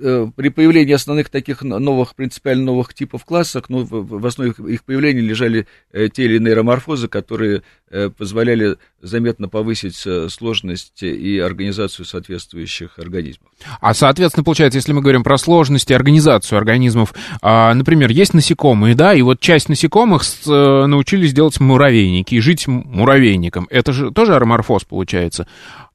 при 0.00 0.48
появлении 0.48 0.94
основных 0.94 1.28
таких 1.28 1.62
новых, 1.62 2.14
принципиально 2.14 2.64
новых 2.64 2.94
типов 2.94 3.24
классов, 3.24 3.64
ну, 3.68 3.86
в, 3.88 4.26
основе 4.26 4.54
их 4.68 4.84
появления 4.84 5.20
лежали 5.20 5.66
э, 5.92 6.08
те 6.08 6.24
или 6.24 6.36
иные 6.36 6.54
роморфозы, 6.54 7.08
которые 7.08 7.62
э, 7.90 8.08
позволяли 8.08 8.76
заметно 9.02 9.48
повысить 9.48 10.06
сложность 10.30 11.02
и 11.02 11.38
организацию 11.38 12.06
соответствующих 12.06 12.98
организмов. 12.98 13.48
А, 13.80 13.94
соответственно, 13.94 14.44
получается, 14.44 14.78
если 14.78 14.92
мы 14.92 15.00
говорим 15.00 15.22
про 15.22 15.38
сложность 15.38 15.90
и 15.90 15.94
организацию 15.94 16.58
организмов, 16.58 17.14
а, 17.42 17.74
например, 17.74 18.10
есть 18.10 18.34
насекомые, 18.34 18.94
да, 18.94 19.14
и 19.14 19.22
вот 19.22 19.40
часть 19.40 19.68
насекомых 19.68 20.22
научились 20.46 21.32
делать 21.32 21.60
муравейники 21.60 22.34
и 22.34 22.40
жить 22.40 22.66
муравейником. 22.66 23.66
Это 23.70 23.92
же 23.92 24.10
тоже 24.10 24.34
ароморфоз 24.34 24.84
получается 24.84 25.46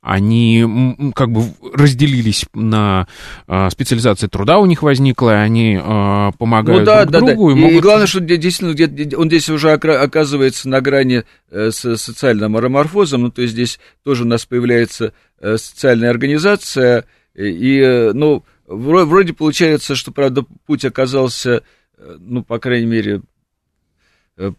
они 0.06 1.12
как 1.16 1.32
бы 1.32 1.46
разделились 1.74 2.46
на 2.54 3.08
э, 3.48 3.70
специализации 3.72 4.28
труда 4.28 4.60
у 4.60 4.68
них 4.68 4.84
возникла, 4.84 5.32
и 5.32 5.46
они 5.46 5.80
э, 5.82 6.32
помогают 6.38 6.82
ну, 6.82 6.86
да, 6.86 7.06
друг 7.06 7.12
да, 7.12 7.34
другу. 7.34 7.52
Да. 7.52 7.58
И, 7.58 7.62
могут... 7.62 7.76
и 7.76 7.80
главное, 7.80 8.06
что 8.06 8.20
действительно 8.20 8.74
где 8.74 9.18
он 9.18 9.30
здесь 9.30 9.50
уже 9.50 9.72
оказывается 9.72 10.70
на 10.70 10.80
грани 10.80 11.24
э, 11.50 11.72
с 11.72 11.98
социальным 11.98 12.56
ароморфозом, 12.56 13.24
ну 13.24 13.32
то 13.32 13.42
есть 13.42 13.56
здесь 13.56 13.80
тоже 14.04 14.26
у 14.26 14.28
нас 14.28 14.46
появляется 14.46 15.14
э, 15.40 15.58
социальная 15.58 16.12
организация, 16.12 17.06
и, 17.34 17.80
э, 17.80 18.12
ну, 18.14 18.44
вроде 18.68 19.34
получается, 19.34 19.96
что, 19.96 20.12
правда, 20.12 20.46
путь 20.68 20.86
оказался, 20.86 21.64
ну, 22.20 22.44
по 22.44 22.60
крайней 22.60 22.86
мере, 22.86 23.22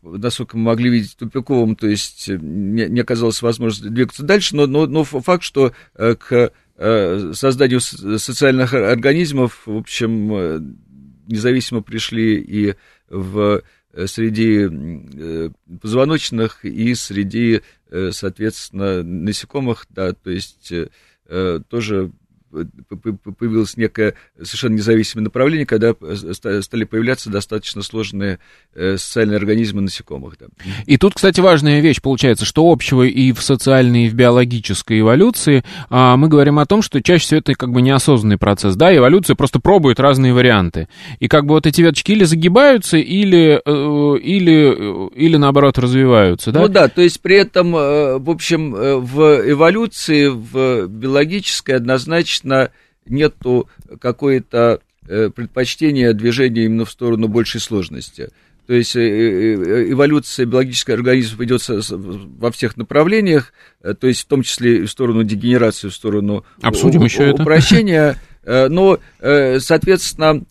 насколько 0.03 0.57
мы 0.57 0.65
могли 0.65 0.91
видеть, 0.91 1.17
тупиковым, 1.17 1.77
то 1.77 1.87
есть 1.87 2.29
э, 2.29 2.39
не, 2.41 2.87
не 2.89 3.01
оказалось 3.01 3.43
возможности 3.43 3.89
двигаться 3.89 4.23
дальше, 4.23 4.57
но, 4.57 4.67
но, 4.67 4.87
но 4.87 5.05
факт, 5.05 5.43
что 5.43 5.73
э, 5.95 6.15
к 6.15 6.53
созданию 6.79 7.81
социальных 7.81 8.75
организмов, 8.75 9.63
в 9.65 9.79
общем, 9.79 10.77
независимо 11.27 11.81
пришли 11.81 12.39
и 12.39 12.75
в 13.09 13.63
среди 14.05 15.49
позвоночных, 15.81 16.67
и 16.67 16.95
среди, 16.95 17.63
соответственно, 18.11 19.03
насекомых, 19.03 19.87
да, 19.89 20.13
то 20.13 20.29
есть 20.29 20.71
тоже 21.71 22.13
появилось 22.51 23.77
некое 23.77 24.15
совершенно 24.41 24.75
независимое 24.75 25.25
направление, 25.25 25.67
когда 25.67 25.95
стали 26.33 26.85
появляться 26.85 27.31
достаточно 27.31 27.83
сложные 27.83 28.39
э, 28.75 28.97
социальные 28.97 29.37
организмы 29.37 29.83
насекомых. 29.83 30.37
Да. 30.39 30.47
И 30.87 30.97
тут, 30.97 31.15
кстати, 31.15 31.41
важная 31.41 31.81
вещь 31.81 32.01
получается, 32.01 32.45
что 32.45 32.71
общего 32.71 33.03
и 33.03 33.33
в 33.33 33.43
социальной, 33.43 34.07
и 34.07 34.09
в 34.09 34.15
биологической 34.15 35.01
эволюции 35.01 35.65
а, 35.91 36.17
мы 36.17 36.29
говорим 36.29 36.59
о 36.59 36.67
том, 36.67 36.83
что 36.83 37.03
чаще 37.03 37.25
всего 37.25 37.39
это 37.39 37.55
как 37.55 37.73
бы 37.73 37.83
неосознанный 37.83 38.39
процесс, 38.39 38.77
да, 38.77 38.95
эволюция 38.95 39.35
просто 39.35 39.61
пробует 39.61 40.01
разные 40.01 40.33
варианты. 40.33 40.89
И 41.19 41.29
как 41.29 41.47
бы 41.47 41.55
вот 41.55 41.67
эти 41.67 41.81
веточки 41.83 42.13
или 42.13 42.25
загибаются, 42.25 42.97
или, 42.97 43.61
э, 43.65 44.19
или, 44.19 45.11
или 45.15 45.37
наоборот 45.37 45.79
развиваются, 45.79 46.53
да? 46.53 46.61
Ну 46.63 46.69
да, 46.69 46.89
то 46.89 47.03
есть 47.03 47.21
при 47.21 47.37
этом, 47.37 47.75
э, 47.77 48.19
в 48.19 48.31
общем, 48.31 48.73
в 48.73 49.51
эволюции, 49.51 50.29
в 50.29 50.87
биологической 50.87 51.73
однозначно 51.73 52.36
конечно, 52.43 52.71
нету 53.07 53.69
какое-то 54.01 54.81
э, 55.09 55.31
предпочтения 55.31 56.13
движения 56.13 56.65
именно 56.65 56.85
в 56.85 56.91
сторону 56.91 57.29
большей 57.29 57.61
сложности. 57.61 58.31
То 58.67 58.75
есть 58.75 58.97
э, 58.97 59.01
э, 59.01 59.93
эволюция 59.93 60.47
биологического 60.47 60.97
организма 60.97 61.45
идет 61.45 61.63
во 61.69 62.51
всех 62.51 62.77
направлениях, 62.77 63.53
то 63.83 64.07
есть 64.07 64.23
в 64.23 64.27
том 64.27 64.43
числе 64.43 64.79
и 64.79 64.87
в 64.87 64.91
сторону 64.91 65.23
дегенерации, 65.23 65.89
в 65.89 65.95
сторону 65.95 66.45
Обсудим 66.63 67.03
еще 67.05 67.31
упрощения. 67.31 68.17
Это. 68.43 68.69
Но, 68.69 69.01
соответственно, 69.59 70.45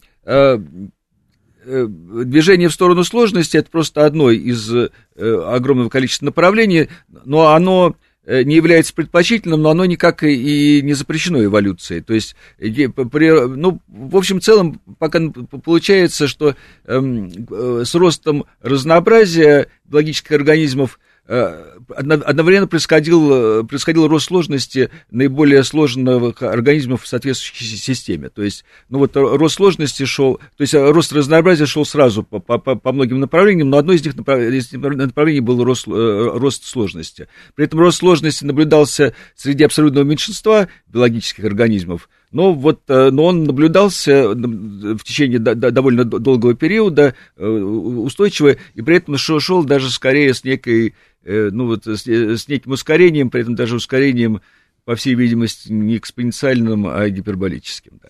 движение 1.66 2.68
в 2.68 2.74
сторону 2.74 3.06
сложности 3.06 3.56
это 3.56 3.72
просто 3.72 4.06
одно 4.06 4.32
из 4.32 4.70
огромного 5.18 5.88
количества 5.88 6.26
направлений, 6.26 6.90
но 7.24 7.54
оно 7.54 7.96
не 8.28 8.56
является 8.56 8.94
предпочтительным, 8.94 9.62
но 9.62 9.70
оно 9.70 9.86
никак 9.86 10.24
и 10.24 10.82
не 10.82 10.94
запрещено 10.94 11.44
эволюцией. 11.44 12.02
То 12.02 12.14
есть, 12.14 12.36
ну, 12.60 13.80
в 13.88 14.18
общем, 14.18 14.42
целом, 14.42 14.82
пока 15.00 15.20
получается, 15.64 16.28
что 16.28 16.56
эм, 16.86 17.32
э, 17.50 17.84
с 17.86 17.94
ростом 17.96 18.46
разнообразия 18.62 19.68
биологических 19.86 20.32
организмов 20.32 21.00
одновременно 21.28 22.68
происходил, 22.68 23.66
происходил 23.66 24.08
рост 24.08 24.28
сложности 24.28 24.92
наиболее 25.10 25.64
сложных 25.64 26.44
организмов 26.44 27.04
в 27.04 27.08
соответствующей 27.08 27.78
системе. 27.78 28.30
То 28.30 28.44
есть, 28.44 28.64
ну 28.90 29.00
вот 29.00 29.16
рост 29.16 29.56
сложности 29.56 30.06
шел, 30.06 30.38
то 30.38 30.62
есть 30.62 30.74
рост 30.76 31.12
разнообразия 31.14 31.66
шел 31.66 31.86
сразу 31.86 32.24
по, 32.24 32.40
по, 32.40 32.58
по 32.58 32.92
многим 32.92 33.20
направлениям, 33.20 33.70
но 33.70 33.78
одно 33.78 33.94
из 33.94 34.06
них 34.06 34.16
направлений 34.16 35.40
было 35.42 35.66
рост, 35.66 35.88
рост 35.88 36.66
сложности. 36.66 37.28
При 37.56 37.66
этом 37.66 37.80
рост 37.80 38.00
сложности 38.00 38.44
наблюдался 38.44 39.16
среди 39.36 39.64
абсолютного 39.64 40.04
меньшинства 40.04 40.68
биологических 40.88 41.44
организмов, 41.44 42.08
но 42.32 42.54
вот 42.54 42.82
э, 42.90 43.12
но 43.12 43.26
он 43.26 43.44
наблюдался 43.46 44.30
в 44.30 45.00
течение 45.04 45.40
довольно 45.40 46.04
долгого 46.04 46.54
периода 46.54 47.16
э, 47.38 47.48
устойчиво, 47.48 48.58
и 48.74 48.82
при 48.82 48.98
этом 48.98 49.18
шел, 49.18 49.40
шел 49.40 49.64
даже 49.64 49.90
скорее 49.90 50.34
с 50.34 50.44
некой, 50.44 50.96
э, 51.24 51.50
ну 51.52 51.68
вот 51.68 51.86
с, 51.86 52.06
с 52.06 52.48
неким 52.48 52.72
ускорением, 52.72 53.30
при 53.30 53.42
этом 53.42 53.56
даже 53.56 53.76
ускорением 53.76 54.42
по 54.84 54.96
всей 54.96 55.16
видимости, 55.16 55.72
не 55.72 55.98
экспоненциальным, 55.98 56.88
а 56.88 57.10
гиперболическим. 57.10 58.02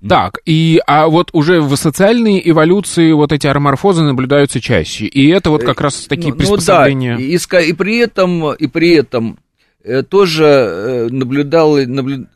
Да. 0.00 0.08
Так, 0.08 0.40
и 0.44 0.80
а 0.86 1.08
вот 1.08 1.30
уже 1.32 1.60
в 1.60 1.74
социальной 1.76 2.40
эволюции 2.44 3.10
вот 3.12 3.32
эти 3.32 3.46
ароморфозы 3.46 4.02
наблюдаются 4.02 4.60
чаще, 4.60 5.06
и 5.06 5.28
это 5.28 5.50
вот 5.50 5.64
как 5.64 5.80
раз 5.80 6.06
такие 6.06 6.32
ну, 6.32 6.38
приспособления. 6.38 7.12
Ну, 7.12 7.46
да, 7.50 7.60
и, 7.62 7.70
и 7.70 7.72
при 7.72 7.96
этом, 7.98 8.52
и 8.52 8.66
при 8.66 8.90
этом 8.90 9.38
тоже 10.10 11.08
наблюдал, 11.10 11.78
наблюдал 11.78 12.26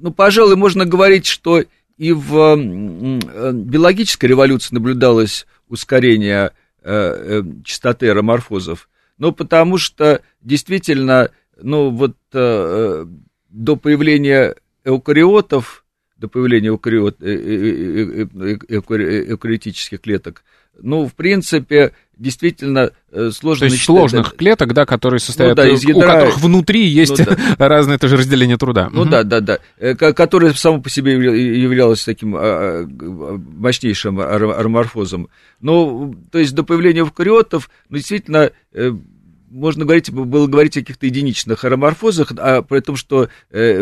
ну, 0.00 0.12
пожалуй, 0.12 0.56
можно 0.56 0.84
говорить, 0.84 1.26
что 1.26 1.62
и 1.96 2.12
в 2.12 2.56
биологической 2.56 4.26
революции 4.26 4.74
наблюдалось 4.74 5.46
ускорение 5.68 6.50
э, 6.82 6.92
э, 6.92 7.42
частоты 7.64 8.08
аэроморфозов, 8.08 8.90
но 9.18 9.30
потому 9.32 9.78
что 9.78 10.20
действительно, 10.40 11.30
ну 11.60 11.90
вот 11.90 12.16
э, 12.32 13.06
до 13.48 13.76
появления 13.76 14.56
эукариотов, 14.84 15.84
до 16.16 16.28
появления 16.28 16.68
эукариот, 16.68 17.20
эукариотических 17.22 20.00
клеток, 20.00 20.44
ну, 20.80 21.06
в 21.06 21.14
принципе, 21.14 21.94
действительно 22.16 22.90
э, 23.10 23.30
сложно... 23.30 23.68
То 23.68 23.72
есть 23.72 23.84
сложных 23.84 24.36
клеток, 24.36 24.72
да, 24.72 24.86
которые 24.86 25.20
состоят, 25.20 25.56
ну, 25.56 25.62
да, 25.62 25.68
из 25.68 25.82
ядра... 25.84 25.98
у 25.98 26.12
которых 26.12 26.38
внутри 26.38 26.86
есть 26.86 27.18
ну, 27.18 27.36
да. 27.58 27.68
разное 27.68 27.98
тоже 27.98 28.16
разделение 28.16 28.56
труда. 28.56 28.88
Ну 28.92 29.02
угу. 29.02 29.10
да, 29.10 29.22
да, 29.22 29.40
да, 29.40 29.58
э, 29.78 29.94
которое 29.94 30.52
само 30.54 30.80
по 30.80 30.90
себе 30.90 31.12
являлось 31.12 32.04
таким 32.04 32.36
а, 32.36 32.40
а, 32.40 32.86
мощнейшим 32.86 34.20
ароморфозом. 34.20 35.28
Ну, 35.60 36.14
то 36.30 36.38
есть 36.38 36.54
до 36.54 36.62
появления 36.62 37.02
эвкариотов, 37.02 37.70
ну, 37.88 37.96
действительно, 37.96 38.50
э, 38.72 38.92
можно 39.50 39.84
говорить, 39.84 40.10
было 40.10 40.46
говорить 40.46 40.76
о 40.76 40.80
каких-то 40.80 41.06
единичных 41.06 41.64
ароморфозах, 41.64 42.32
а 42.38 42.62
при 42.62 42.80
том, 42.80 42.96
что 42.96 43.28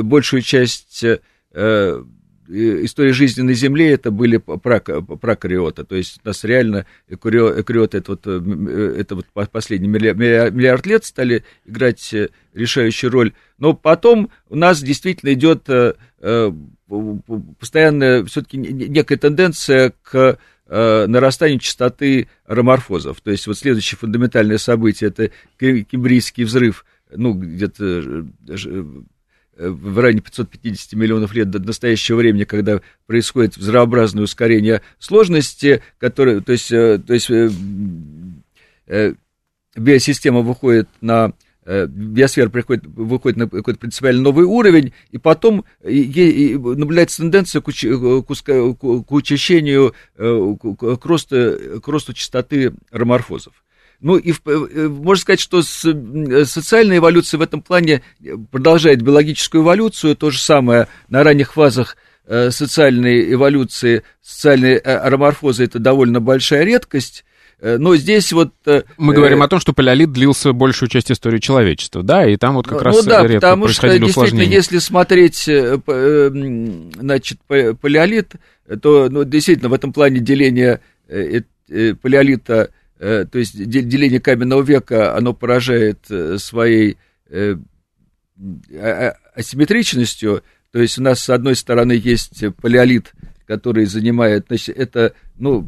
большую 0.02 0.42
часть 0.42 1.02
истории 2.52 3.12
жизни 3.12 3.42
на 3.42 3.54
Земле 3.54 3.92
это 3.92 4.10
были 4.10 4.36
прокариоты, 4.36 5.84
то 5.84 5.96
есть 5.96 6.20
у 6.22 6.28
нас 6.28 6.44
реально 6.44 6.86
экариоты 7.08 7.98
это 7.98 8.12
вот, 8.12 8.26
э, 8.26 8.94
это 8.98 9.14
вот 9.16 9.26
последний 9.50 9.88
миллиард 9.88 10.86
лет 10.86 11.04
стали 11.04 11.44
играть 11.64 12.12
э, 12.12 12.28
решающую 12.52 13.10
роль, 13.10 13.32
но 13.58 13.74
потом 13.74 14.30
у 14.48 14.56
нас 14.56 14.82
действительно 14.82 15.32
идет 15.32 15.68
э, 15.68 15.94
постоянная 17.58 18.24
все-таки 18.24 18.58
некая 18.58 19.16
тенденция 19.16 19.92
к 20.02 20.38
нарастанию 20.68 21.58
частоты 21.58 22.28
роморфозов. 22.46 23.20
То 23.20 23.30
есть 23.30 23.46
вот 23.46 23.58
следующее 23.58 23.98
фундаментальное 23.98 24.56
событие 24.56 25.10
это 25.10 25.30
кембрийский 25.58 26.44
взрыв, 26.44 26.86
ну, 27.14 27.34
где-то 27.34 28.24
Э, 28.48 28.84
в 29.70 29.98
районе 29.98 30.20
550 30.20 30.92
миллионов 30.94 31.34
лет 31.34 31.50
до 31.50 31.58
настоящего 31.60 32.16
времени, 32.16 32.44
когда 32.44 32.80
происходит 33.06 33.56
взрывообразное 33.56 34.24
ускорение 34.24 34.82
сложности, 34.98 35.82
которое, 35.98 36.40
то 36.40 36.52
есть, 36.52 36.72
э, 36.72 36.98
то 36.98 37.14
есть 37.14 37.30
э, 37.30 39.14
биосистема 39.76 40.40
выходит 40.40 40.88
на 41.00 41.32
биосфера 41.64 42.48
приходит, 42.48 42.84
выходит 42.86 43.38
на 43.38 43.48
какой-то 43.48 43.78
принципиально 43.78 44.20
новый 44.20 44.46
уровень, 44.46 44.92
и 45.12 45.18
потом 45.18 45.64
наблюдается 45.80 47.18
тенденция 47.18 47.60
к, 47.60 47.68
уч, 47.68 47.84
к, 47.84 48.24
к 48.24 49.12
учащению, 49.12 49.94
к 50.16 51.04
росту, 51.04 51.80
к 51.80 51.86
росту 51.86 52.14
частоты 52.14 52.72
роморфозов. 52.90 53.61
Ну 54.02 54.16
и 54.16 54.32
э, 54.32 54.88
можно 54.88 55.22
сказать, 55.22 55.40
что 55.40 55.60
э, 55.60 56.44
социальная 56.44 56.98
эволюция 56.98 57.38
в 57.38 57.42
этом 57.42 57.62
плане 57.62 58.02
продолжает 58.50 59.00
биологическую 59.00 59.62
эволюцию. 59.62 60.16
То 60.16 60.30
же 60.30 60.40
самое 60.40 60.88
на 61.08 61.22
ранних 61.22 61.52
фазах 61.52 61.96
э, 62.26 62.50
социальной 62.50 63.32
эволюции, 63.32 64.02
социальной 64.20 64.76
ароморфозы 64.76 65.64
это 65.64 65.78
довольно 65.78 66.20
большая 66.20 66.64
редкость. 66.64 67.24
Но 67.60 67.94
здесь 67.94 68.32
вот... 68.32 68.52
Мы 68.96 69.14
говорим 69.14 69.40
о 69.40 69.46
том, 69.46 69.60
что 69.60 69.72
палеолит 69.72 70.10
длился 70.10 70.52
большую 70.52 70.88
часть 70.88 71.12
истории 71.12 71.38
человечества, 71.38 72.02
да, 72.02 72.28
и 72.28 72.36
там 72.36 72.56
вот 72.56 72.66
как 72.66 72.78
ну, 72.78 72.84
раз 72.86 72.96
ну, 72.96 73.02
да, 73.08 73.22
редко 73.22 73.36
потому 73.36 73.68
что, 73.68 73.98
действительно, 74.00 74.42
если 74.42 74.78
смотреть, 74.78 75.44
значит, 75.44 77.38
палеолит, 77.46 78.32
то, 78.82 79.08
ну, 79.08 79.22
действительно, 79.22 79.68
в 79.68 79.74
этом 79.74 79.92
плане 79.92 80.18
деление 80.18 80.80
палеолита 82.02 82.62
Э, 82.62 82.81
то 83.02 83.38
есть 83.38 83.56
деление 83.68 84.20
каменного 84.20 84.62
века, 84.62 85.16
оно 85.16 85.34
поражает 85.34 86.06
э, 86.08 86.38
своей 86.38 86.98
э, 87.28 87.56
а, 88.74 88.78
а, 88.78 89.16
асимметричностью, 89.34 90.44
то 90.70 90.80
есть 90.80 90.98
у 90.98 91.02
нас 91.02 91.20
с 91.20 91.28
одной 91.28 91.56
стороны 91.56 91.92
есть 91.92 92.44
палеолит, 92.60 93.12
который 93.44 93.86
занимает, 93.86 94.44
значит, 94.46 94.76
это, 94.78 95.14
ну, 95.36 95.66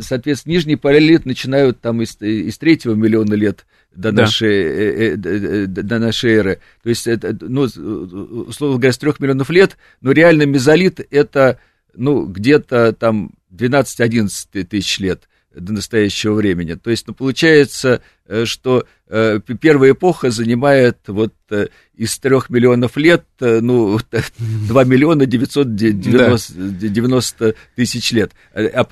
соответственно, 0.00 0.54
нижний 0.54 0.74
палеолит 0.74 1.24
начинают 1.24 1.80
там 1.80 2.02
из, 2.02 2.20
из 2.20 2.58
третьего 2.58 2.94
миллиона 2.94 3.34
лет 3.34 3.64
до, 3.94 4.10
да. 4.10 4.22
нашей, 4.22 5.16
до 5.16 5.98
нашей 6.00 6.32
эры. 6.32 6.58
То 6.82 6.88
есть, 6.88 7.06
это, 7.06 7.36
ну, 7.40 7.62
условно 7.62 8.76
говоря, 8.76 8.92
с 8.92 8.98
трех 8.98 9.20
миллионов 9.20 9.50
лет, 9.50 9.76
но 10.00 10.10
реально 10.10 10.46
мезолит 10.46 11.00
это, 11.12 11.60
ну, 11.94 12.26
где-то 12.26 12.92
там 12.92 13.34
12-11 13.52 14.64
тысяч 14.64 14.98
лет 14.98 15.28
до 15.54 15.72
настоящего 15.72 16.34
времени. 16.34 16.74
То 16.74 16.90
есть, 16.90 17.06
ну, 17.06 17.14
получается, 17.14 18.02
что 18.44 18.84
э, 19.08 19.40
первая 19.60 19.92
эпоха 19.92 20.30
занимает 20.30 20.98
вот 21.08 21.34
э, 21.50 21.66
из 21.96 22.16
трех 22.18 22.48
миллионов 22.48 22.96
лет, 22.96 23.24
ну, 23.40 23.98
2 24.38 24.84
миллиона 24.84 25.26
990 25.26 27.34
да. 27.38 27.52
тысяч 27.74 28.12
лет. 28.12 28.30
А, 28.54 28.86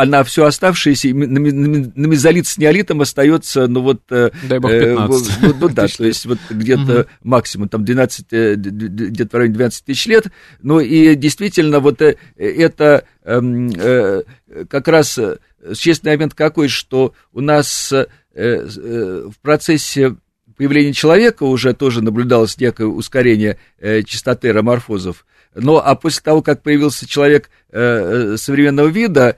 а 0.00 0.06
на 0.06 0.22
все 0.22 0.44
оставшееся, 0.44 1.12
на, 1.14 1.26
на 1.26 2.06
мезолит 2.06 2.46
с 2.46 2.56
неолитом 2.56 3.00
остается, 3.00 3.66
ну, 3.66 3.82
вот... 3.82 4.02
Дай 4.08 4.60
бог 4.60 4.70
15. 4.70 5.42
Ну, 5.42 5.54
ну 5.60 5.68
да, 5.68 5.88
то 5.96 6.04
есть, 6.04 6.26
вот 6.26 6.38
где-то 6.48 7.00
угу. 7.00 7.08
максимум, 7.22 7.68
там, 7.68 7.84
12, 7.84 8.26
где-то 8.56 9.30
в 9.30 9.34
районе 9.34 9.54
12 9.54 9.84
тысяч 9.84 10.06
лет. 10.06 10.28
Ну, 10.62 10.78
и 10.80 11.16
действительно, 11.16 11.80
вот 11.80 12.00
это 12.00 13.04
эм, 13.24 13.72
как 14.68 14.86
раз 14.88 15.18
существенный 15.72 16.12
момент 16.12 16.34
какой, 16.34 16.68
что 16.68 17.14
у 17.32 17.40
нас 17.40 17.92
э, 17.92 18.02
э, 18.02 18.06
в 18.34 19.34
процессе 19.42 20.16
появления 20.56 20.92
человека 20.92 21.44
уже 21.44 21.72
тоже 21.72 22.02
наблюдалось 22.02 22.58
некое 22.58 22.86
ускорение 22.86 23.58
э, 23.78 24.02
частоты 24.02 24.52
роморфозов. 24.52 25.26
Но 25.54 25.78
а 25.84 25.94
после 25.94 26.22
того, 26.22 26.42
как 26.42 26.62
появился 26.62 27.06
человек 27.06 27.48
современного 27.70 28.88
вида, 28.88 29.36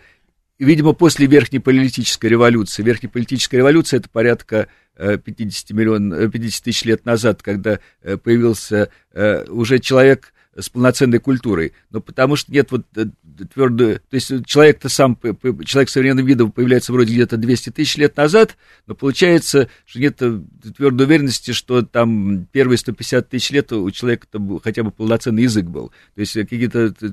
видимо, 0.58 0.94
после 0.94 1.26
верхней 1.26 1.58
палеолитической 1.58 2.30
революции, 2.30 2.82
верхняя 2.82 3.10
политическая 3.12 3.58
революция 3.58 3.98
это 3.98 4.08
порядка 4.08 4.68
50, 4.96 5.70
миллион, 5.72 6.30
50 6.30 6.64
тысяч 6.64 6.84
лет 6.84 7.04
назад, 7.04 7.42
когда 7.42 7.80
появился 8.22 8.88
уже 9.48 9.78
человек 9.78 10.32
с 10.58 10.68
полноценной 10.68 11.18
культурой, 11.18 11.72
но 11.90 12.00
потому 12.00 12.36
что 12.36 12.52
нет 12.52 12.70
вот 12.70 12.86
э, 12.96 13.06
твердую, 13.52 14.00
то 14.00 14.14
есть 14.14 14.32
человек-то 14.46 14.88
сам, 14.88 15.18
человек 15.64 15.90
современного 15.90 16.26
вида 16.26 16.46
появляется 16.46 16.92
вроде 16.92 17.12
где-то 17.12 17.36
200 17.36 17.70
тысяч 17.70 17.96
лет 17.96 18.16
назад, 18.16 18.56
но 18.86 18.94
получается, 18.94 19.68
что 19.84 20.00
нет 20.00 20.16
э, 20.20 20.40
твердой 20.76 21.06
уверенности, 21.06 21.52
что 21.52 21.82
там 21.82 22.46
первые 22.52 22.78
150 22.78 23.28
тысяч 23.28 23.50
лет 23.50 23.72
у 23.72 23.90
человека 23.90 24.26
хотя 24.62 24.82
бы 24.82 24.90
полноценный 24.90 25.42
язык 25.42 25.66
был. 25.66 25.92
То 26.14 26.20
есть 26.20 26.32
какие-то 26.32 26.94
э, 27.00 27.10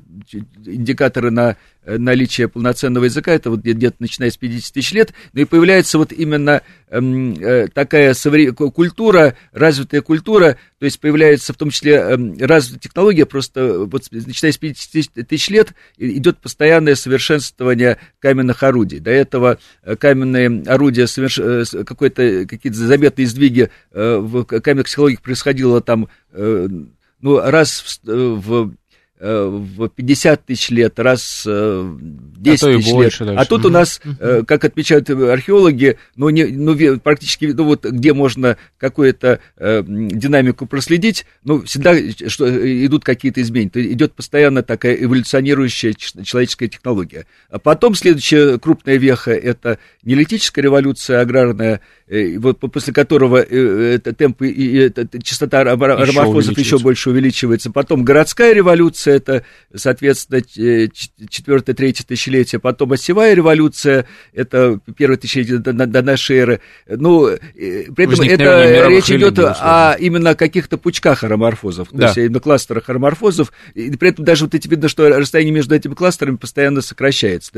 индикаторы 0.64 1.30
на 1.30 1.56
наличие 1.86 2.48
полноценного 2.48 3.04
языка, 3.04 3.32
это 3.32 3.50
вот 3.50 3.60
где-то 3.60 3.96
начиная 3.98 4.30
с 4.30 4.38
50 4.38 4.72
тысяч 4.72 4.92
лет, 4.92 5.12
но 5.34 5.42
и 5.42 5.44
появляется 5.44 5.98
вот 5.98 6.12
именно 6.12 6.62
эм, 6.88 7.36
такая 7.74 8.14
культура, 8.14 9.36
развитая 9.52 10.00
культура, 10.00 10.56
то 10.84 10.86
есть 10.86 11.00
появляется 11.00 11.52
в 11.52 11.56
том 11.56 11.70
числе 11.70 11.92
э, 11.92 12.16
развитая 12.40 12.78
технология, 12.78 13.24
просто, 13.34 13.80
вот, 13.80 14.04
начиная 14.12 14.52
с 14.52 14.58
50 14.58 15.26
тысяч 15.26 15.48
лет, 15.48 15.74
идет 15.98 16.38
постоянное 16.38 16.94
совершенствование 16.94 17.98
каменных 18.20 18.62
орудий. 18.62 19.00
До 19.00 19.10
этого 19.10 19.58
каменные 19.98 20.62
орудия, 20.68 21.08
соверш... 21.08 21.40
какой-то, 21.84 22.46
какие-то 22.46 22.78
заметные 22.78 23.26
сдвиги 23.26 23.70
в 23.90 24.44
каменных 24.44 24.88
технологиях 24.88 25.20
происходило 25.20 25.80
там, 25.80 26.08
ну, 26.32 27.40
раз 27.40 28.00
в, 28.04 28.06
в 28.06 28.74
Э, 28.83 28.83
в 29.20 29.88
50 29.88 30.46
тысяч 30.46 30.70
лет, 30.70 30.98
раз 30.98 31.44
в 31.46 31.98
10 32.36 32.62
а 32.62 32.66
тысяч 32.66 32.92
лет. 32.92 33.14
Даже. 33.18 33.34
А 33.38 33.44
тут 33.44 33.64
у 33.64 33.70
нас, 33.70 34.00
uh 34.04 34.44
как 34.44 34.64
отмечают 34.64 35.08
археологи, 35.10 35.98
ну, 36.16 36.28
не, 36.28 36.44
ну 36.44 36.98
практически, 36.98 37.46
ну, 37.46 37.64
вот 37.64 37.84
где 37.84 38.12
можно 38.12 38.56
какую-то 38.78 39.40
э, 39.56 39.82
динамику 39.86 40.66
проследить, 40.66 41.26
ну, 41.44 41.62
всегда 41.62 41.94
что, 42.26 42.46
идут 42.86 43.04
какие-то 43.04 43.40
изменения. 43.40 43.70
Идет 43.92 44.12
постоянно 44.12 44.62
такая 44.62 44.94
эволюционирующая 44.94 45.94
человеческая 45.94 46.68
технология. 46.68 47.26
А 47.50 47.58
потом 47.58 47.94
следующая 47.94 48.58
крупная 48.58 48.96
веха– 48.96 49.30
это 49.32 49.78
неолитическая 50.02 50.62
революция 50.62 51.20
аграрная, 51.20 51.80
э, 52.08 52.38
вот 52.38 52.58
после 52.58 52.92
которого 52.92 53.38
э, 53.38 53.98
темп 53.98 54.42
и, 54.42 54.86
и 54.86 55.22
частота 55.22 55.60
ароморфозов 55.60 56.58
еще 56.58 56.78
больше 56.78 57.10
увеличивается. 57.10 57.70
Потом 57.70 58.04
городская 58.04 58.52
революция, 58.52 59.03
это, 59.10 59.44
соответственно, 59.74 60.42
четвертое, 60.42 61.74
третье 61.74 62.04
тысячелетие, 62.04 62.58
потом 62.58 62.92
осевая 62.92 63.34
революция, 63.34 64.06
это 64.32 64.80
первое 64.96 65.16
тысячелетие 65.16 65.58
до, 65.58 65.72
до 65.72 66.02
нашей 66.02 66.36
эры. 66.36 66.60
Ну, 66.88 67.28
при 67.54 68.04
этом 68.04 68.20
это 68.26 68.88
речь 68.88 69.10
идет 69.10 69.38
о 69.38 69.96
именно 69.98 70.34
каких-то 70.34 70.78
пучках 70.78 71.24
ароморфозов, 71.24 71.88
да. 71.92 72.12
то 72.12 72.20
есть 72.20 72.32
на 72.32 72.40
кластерах 72.40 72.88
ароморфозов, 72.88 73.52
и 73.74 73.90
при 73.96 74.10
этом 74.10 74.24
даже 74.24 74.44
вот 74.44 74.54
эти 74.54 74.68
видно, 74.68 74.88
что 74.88 75.08
расстояние 75.08 75.54
между 75.54 75.74
этими 75.74 75.94
кластерами 75.94 76.36
постоянно 76.36 76.80
сокращается. 76.80 77.52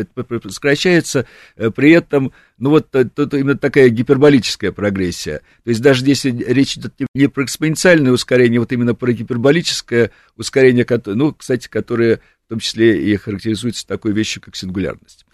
Сокращается, 0.51 1.26
э, 1.57 1.70
при 1.70 1.92
этом, 1.92 2.32
ну 2.59 2.71
вот 2.71 2.91
тут 2.91 3.35
именно 3.35 3.59
такая 3.59 3.89
гиперболическая 3.91 4.73
прогрессия. 4.73 5.41
То 5.65 5.71
есть 5.71 5.83
даже 5.83 6.05
если 6.07 6.31
речь 6.31 6.77
идет 6.77 6.95
не 7.15 7.29
про 7.29 7.45
экспоненциальное 7.45 8.13
ускорение, 8.13 8.61
вот 8.61 8.73
именно 8.73 8.95
про 8.95 9.13
гиперболическое 9.13 10.11
ускорение, 10.37 10.87
ну, 11.07 11.35
кстати, 11.35 11.69
которое 11.69 12.21
в 12.47 12.49
том 12.49 12.61
числе 12.61 13.03
и 13.03 13.17
характеризуется 13.17 13.87
такой 13.87 14.13
вещью, 14.13 14.41
как 14.41 14.57
сингулярность. 14.57 15.27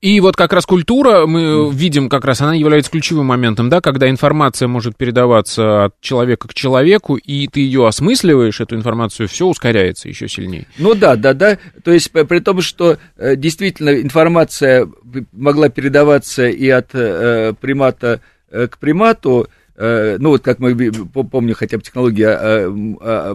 И 0.00 0.18
вот 0.18 0.34
как 0.36 0.52
раз 0.52 0.66
культура, 0.66 1.26
мы 1.26 1.70
видим 1.72 2.08
как 2.08 2.24
раз, 2.24 2.40
она 2.40 2.54
является 2.54 2.90
ключевым 2.90 3.26
моментом, 3.26 3.68
да, 3.68 3.80
когда 3.80 4.10
информация 4.10 4.66
может 4.66 4.96
передаваться 4.96 5.84
от 5.84 6.00
человека 6.00 6.48
к 6.48 6.54
человеку, 6.54 7.14
и 7.14 7.46
ты 7.46 7.60
ее 7.60 7.86
осмысливаешь, 7.86 8.60
эту 8.60 8.74
информацию, 8.74 9.28
все 9.28 9.46
ускоряется 9.46 10.08
еще 10.08 10.26
сильнее. 10.26 10.66
Ну 10.76 10.96
да, 10.96 11.14
да, 11.14 11.34
да. 11.34 11.56
То 11.84 11.92
есть 11.92 12.10
при 12.10 12.40
том, 12.40 12.62
что 12.62 12.98
э, 13.16 13.36
действительно 13.36 14.00
информация 14.02 14.88
могла 15.30 15.68
передаваться 15.68 16.48
и 16.48 16.68
от 16.68 16.88
э, 16.94 17.54
примата 17.60 18.20
э, 18.50 18.66
к 18.66 18.78
примату, 18.78 19.46
э, 19.76 20.16
ну 20.18 20.30
вот 20.30 20.42
как 20.42 20.58
мы 20.58 20.74
помним, 20.74 21.54
хотя 21.54 21.76
бы 21.76 21.84
технология 21.84 22.36
э, 22.40 22.72
э, 23.00 23.34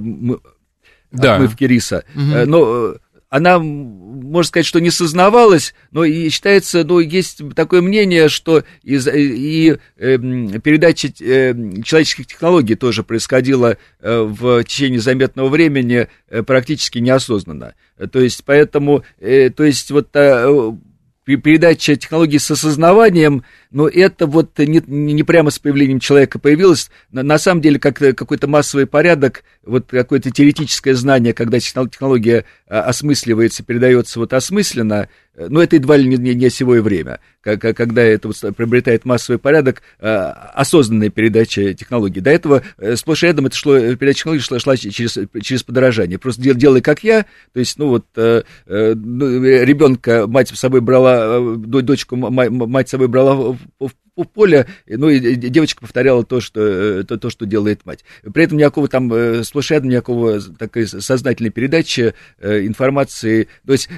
да. 1.12 1.36
отмывки 1.36 1.64
риса. 1.64 2.04
Угу. 2.14 2.46
Но 2.46 2.96
она, 3.30 3.60
можно 3.60 4.48
сказать, 4.48 4.66
что 4.66 4.80
не 4.80 4.90
сознавалась, 4.90 5.74
но 5.92 6.06
и 6.06 6.30
считается, 6.30 6.84
ну, 6.84 7.00
есть 7.00 7.42
такое 7.56 7.82
мнение, 7.82 8.30
что 8.30 8.64
из, 8.84 9.08
и 9.08 9.78
э, 9.98 10.18
передача 10.18 11.10
э, 11.20 11.54
человеческих 11.84 12.28
технологий 12.28 12.76
тоже 12.76 13.04
происходила 13.04 13.78
э, 14.00 14.22
в 14.22 14.64
течение 14.64 15.00
заметного 15.00 15.50
времени 15.50 16.08
э, 16.30 16.44
практически 16.44 17.00
неосознанно. 17.00 17.76
То 18.12 18.20
есть, 18.20 18.44
поэтому, 18.46 19.04
э, 19.20 19.50
то 19.50 19.64
есть, 19.64 19.92
вот 19.92 20.10
э, 20.14 20.72
передача 21.26 21.98
технологий 21.98 22.40
с 22.40 22.50
осознаванием, 22.50 23.44
но 23.78 23.88
это 23.88 24.26
вот 24.26 24.58
не, 24.58 24.82
не 24.88 25.22
прямо 25.22 25.52
с 25.52 25.60
появлением 25.60 26.00
человека 26.00 26.40
появилось. 26.40 26.90
На, 27.12 27.22
на 27.22 27.38
самом 27.38 27.62
деле, 27.62 27.78
как 27.78 28.00
какой-то 28.00 28.48
массовый 28.48 28.88
порядок, 28.88 29.44
вот 29.64 29.86
какое-то 29.92 30.32
теоретическое 30.32 30.96
знание, 30.96 31.36
когда 31.36 31.60
технология 31.60 32.46
а, 32.68 32.82
осмысливается, 32.82 33.64
передается 33.64 34.20
вот 34.20 34.34
осмысленно, 34.34 35.10
э, 35.36 35.48
но 35.48 35.62
это 35.62 35.76
едва 35.76 35.96
ли 35.96 36.08
не, 36.08 36.18
не, 36.18 36.34
не 36.34 36.48
осевое 36.48 36.82
время, 36.82 37.20
когда 37.44 38.02
это 38.02 38.30
вот 38.30 38.56
приобретает 38.56 39.06
массовый 39.06 39.38
порядок, 39.38 39.84
а, 40.00 40.32
осознанная 40.56 41.12
передача 41.12 41.76
технологий. 41.76 42.20
До 42.20 42.32
этого 42.32 42.64
э, 42.80 42.96
сплошь 42.96 43.22
и 43.22 43.28
рядом 43.28 43.46
это 43.46 43.56
шло, 43.56 43.78
передача 43.78 44.18
технологий 44.18 44.42
шла, 44.42 44.58
шла 44.58 44.76
через, 44.76 45.20
через 45.44 45.62
подорожание. 45.62 46.18
Просто 46.18 46.42
дел, 46.42 46.56
делай 46.56 46.82
как 46.82 47.04
я, 47.04 47.28
то 47.54 47.60
есть, 47.60 47.78
ну 47.78 47.90
вот, 47.90 48.06
э, 48.16 48.42
ну, 48.66 49.44
ребенка 49.44 50.26
мать 50.26 50.50
с 50.50 50.56
собой 50.60 50.82
брала, 50.82 51.56
дочку 51.58 52.16
мать 52.16 52.88
с 52.88 52.92
собой 52.92 53.08
брала 53.08 53.56
в, 53.80 53.92
в, 54.16 54.24
поле, 54.26 54.68
ну 54.88 55.10
и 55.10 55.36
девочка 55.36 55.82
повторяла 55.82 56.24
то, 56.24 56.42
что, 56.42 57.04
то, 57.04 57.18
то, 57.18 57.30
что 57.30 57.46
делает 57.46 57.86
мать. 57.86 58.04
При 58.34 58.44
этом 58.44 58.58
никакого 58.58 58.88
там 58.88 59.44
сплошь 59.44 59.72
и 59.72 59.74
рядом 59.74 59.90
никакого 59.90 60.42
такой 60.42 60.88
сознательной 60.88 61.52
передачи 61.52 62.14
информации, 62.42 63.48
то 63.66 63.74
есть 63.74 63.90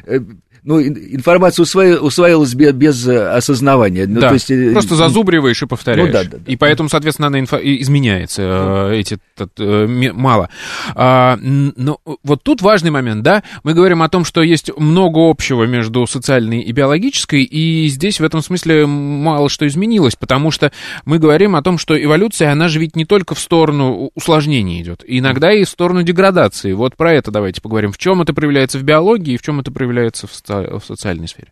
ну, 0.63 0.82
информация 0.82 1.63
усвоилась, 1.63 2.01
усвоилась 2.01 2.53
без, 2.53 2.74
без 2.74 3.07
э, 3.07 3.30
осознавания. 3.30 4.05
Ну, 4.07 4.20
да, 4.20 4.30
то 4.30 4.34
есть, 4.34 4.51
э, 4.51 4.72
просто 4.72 4.95
зазубриваешь 4.95 5.61
и 5.61 5.65
повторяешь. 5.65 6.07
Ну, 6.07 6.13
да, 6.13 6.24
да, 6.24 6.38
да. 6.38 6.51
И 6.51 6.55
поэтому, 6.57 6.89
соответственно, 6.89 7.28
она 7.28 7.39
инфо... 7.39 7.57
изменяется, 7.61 8.41
ну. 8.41 8.89
эти 8.91 9.17
мало. 9.58 10.50
А, 10.96 11.38
но 11.42 12.00
вот 12.24 12.44
тут 12.44 12.62
важный 12.62 12.92
момент, 12.92 13.24
да, 13.24 13.44
мы 13.64 13.74
говорим 13.74 14.02
о 14.02 14.10
том, 14.10 14.26
что 14.26 14.42
есть 14.42 14.72
много 14.78 15.30
общего 15.30 15.64
между 15.66 16.06
социальной 16.08 16.62
и 16.62 16.72
биологической, 16.72 17.44
и 17.44 17.88
здесь 17.88 18.20
в 18.20 18.24
этом 18.24 18.42
смысле 18.42 18.86
мало 18.86 19.50
что 19.50 19.68
изменилось, 19.68 20.16
потому 20.16 20.52
что 20.52 20.72
мы 21.06 21.20
говорим 21.20 21.56
о 21.56 21.62
том, 21.62 21.78
что 21.78 22.02
эволюция, 22.02 22.52
она 22.52 22.68
же 22.68 22.80
ведь 22.80 22.96
не 22.96 23.06
только 23.06 23.36
в 23.36 23.40
сторону 23.40 24.12
усложнений 24.16 24.82
идет, 24.82 25.04
иногда 25.06 25.52
и 25.54 25.64
в 25.64 25.70
сторону 25.70 26.04
деградации. 26.04 26.74
Вот 26.74 26.96
про 26.96 27.14
это 27.14 27.32
давайте 27.32 27.62
поговорим. 27.62 27.92
В 27.92 27.98
чем 27.98 28.22
это 28.22 28.34
проявляется 28.34 28.80
в 28.80 28.84
биологии 28.84 29.34
и 29.34 29.38
в 29.38 29.42
чем 29.42 29.60
это 29.60 29.72
проявляется 29.72 30.28
в 30.28 30.34
в 30.50 30.86
социальной 30.86 31.28
сфере? 31.28 31.52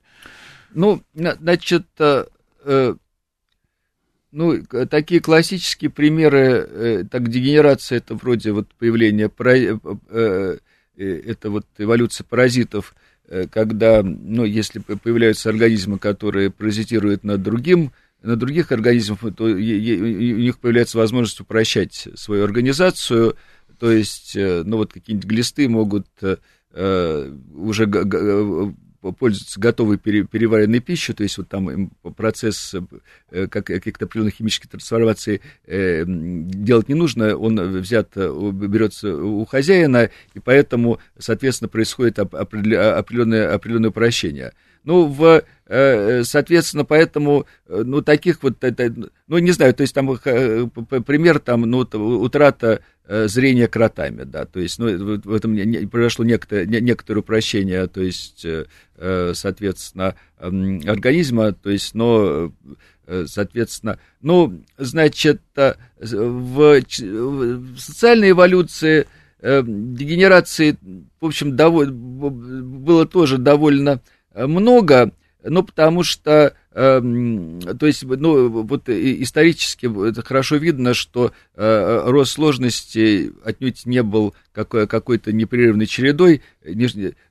Ну, 0.74 1.02
значит, 1.14 1.86
э, 2.00 2.26
э, 2.66 2.96
ну, 4.32 4.62
такие 4.90 5.22
классические 5.22 5.90
примеры, 5.90 6.40
э, 6.40 7.04
так, 7.10 7.30
дегенерация, 7.30 8.00
это 8.00 8.16
вроде 8.16 8.52
вот 8.52 8.68
появления, 8.76 9.32
это 10.98 11.50
вот 11.50 11.66
эволюция 11.78 12.26
паразитов, 12.26 12.96
когда, 13.52 14.04
ну, 14.04 14.46
если 14.46 14.80
появляются 14.80 15.50
организмы, 15.50 16.00
которые 16.00 16.50
паразитируют 16.50 17.24
над 17.24 17.42
другим, 17.42 17.92
на 18.24 18.36
других 18.36 18.72
организмах, 18.72 19.20
то 19.36 19.44
у 19.44 19.58
них 19.58 20.58
появляется 20.60 20.98
возможность 20.98 21.40
упрощать 21.40 22.08
свою 22.16 22.44
организацию, 22.44 23.36
то 23.80 23.92
есть, 23.92 24.36
ну, 24.36 24.78
вот 24.78 24.94
какие-нибудь 24.94 25.30
глисты 25.30 25.70
могут 25.70 26.08
уже 26.74 27.86
пользуются 29.02 29.60
готовой 29.60 29.98
переваренной 29.98 30.80
пищей, 30.80 31.14
то 31.14 31.24
есть 31.24 31.38
вот 31.38 31.48
там 31.48 31.90
процесс 32.16 32.76
э, 33.32 33.48
как, 33.48 33.66
каких-то 33.68 34.06
определенных 34.06 34.36
химических 34.36 34.70
трансформаций 34.70 35.42
э, 35.66 36.04
делать 36.08 36.90
не 36.90 36.96
нужно, 36.96 37.38
он 37.38 37.80
взят, 37.80 38.12
э, 38.16 38.52
берется 38.52 39.16
у 39.16 39.46
хозяина, 39.46 40.10
и 40.34 40.40
поэтому, 40.40 41.00
соответственно, 41.18 41.70
происходит 41.70 42.20
определенное, 42.20 43.54
определенное 43.54 43.90
упрощение. 43.90 44.54
Ну, 44.88 45.06
в, 45.06 45.44
соответственно, 46.24 46.86
поэтому, 46.86 47.46
ну, 47.68 48.02
таких 48.02 48.42
вот, 48.42 48.56
ну, 49.28 49.38
не 49.38 49.52
знаю, 49.52 49.74
то 49.74 49.82
есть 49.82 49.94
там 49.94 50.18
пример, 50.18 51.40
там, 51.40 51.62
ну, 51.62 51.80
утрата 51.80 52.82
Э, 53.10 53.30
зрения 53.30 53.70
кротами, 53.70 54.24
да, 54.24 54.44
то 54.44 54.60
есть, 54.60 54.80
ну, 54.80 54.88
в 55.24 55.34
этом 55.34 55.58
произошло 55.88 56.26
некоторое, 56.26 56.66
некоторое 56.66 57.22
упрощение, 57.22 57.88
то 57.88 58.02
есть, 58.02 58.44
э, 58.44 58.66
э, 58.98 59.32
соответственно, 59.34 60.16
организма, 60.38 61.54
то 61.54 61.70
есть, 61.70 61.96
но, 61.96 62.52
соответственно, 63.28 63.98
ну, 64.20 64.62
значит, 64.78 65.42
в, 65.56 65.82
в 66.02 67.80
социальной 67.80 68.32
эволюции 68.32 69.08
дегенерации, 69.42 70.78
в 71.22 71.28
общем, 71.28 71.56
довольно, 71.56 71.94
было 71.94 73.06
тоже 73.06 73.38
довольно 73.38 74.02
много, 74.46 75.12
ну, 75.44 75.64
потому 75.64 76.04
что, 76.04 76.54
э, 76.72 77.02
то 77.80 77.86
есть, 77.86 78.04
ну, 78.04 78.64
вот 78.64 78.90
исторически 78.90 79.90
хорошо 80.22 80.58
видно, 80.58 80.94
что 80.94 81.32
э, 81.56 82.02
рост 82.06 82.34
сложности 82.34 83.32
отнюдь 83.44 83.86
не 83.86 84.04
был 84.04 84.36
какой- 84.52 84.88
какой-то 84.88 85.32
непрерывной 85.32 85.86
чередой, 85.86 86.42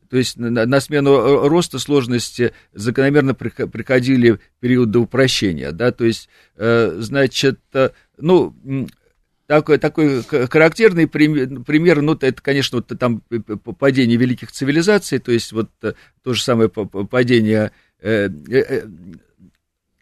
то 0.09 0.17
есть 0.17 0.37
на, 0.37 0.67
на 0.67 0.81
смену 0.81 1.49
роста 1.49 1.79
сложности 1.79 2.53
закономерно 2.73 3.35
приходили 3.35 4.39
периоды 4.61 5.01
упрощения, 5.01 5.73
да, 5.73 5.93
то 5.93 6.05
есть, 6.05 6.29
э, 6.57 6.97
значит, 7.01 7.61
э, 7.75 7.91
ну, 8.19 8.55
такой, 9.47 9.78
такой 9.78 10.22
характерный 10.22 11.07
пример, 11.07 12.03
ну, 12.03 12.14
это, 12.14 12.42
конечно, 12.42 12.78
вот 12.78 12.99
там 12.99 13.22
падение 13.78 14.16
великих 14.16 14.53
цивилизаций, 14.53 15.18
то 15.18 15.32
есть 15.32 15.53
вот 15.53 15.70
то 15.80 16.32
же 16.32 16.42
самое 16.42 16.68
падение 16.68 17.72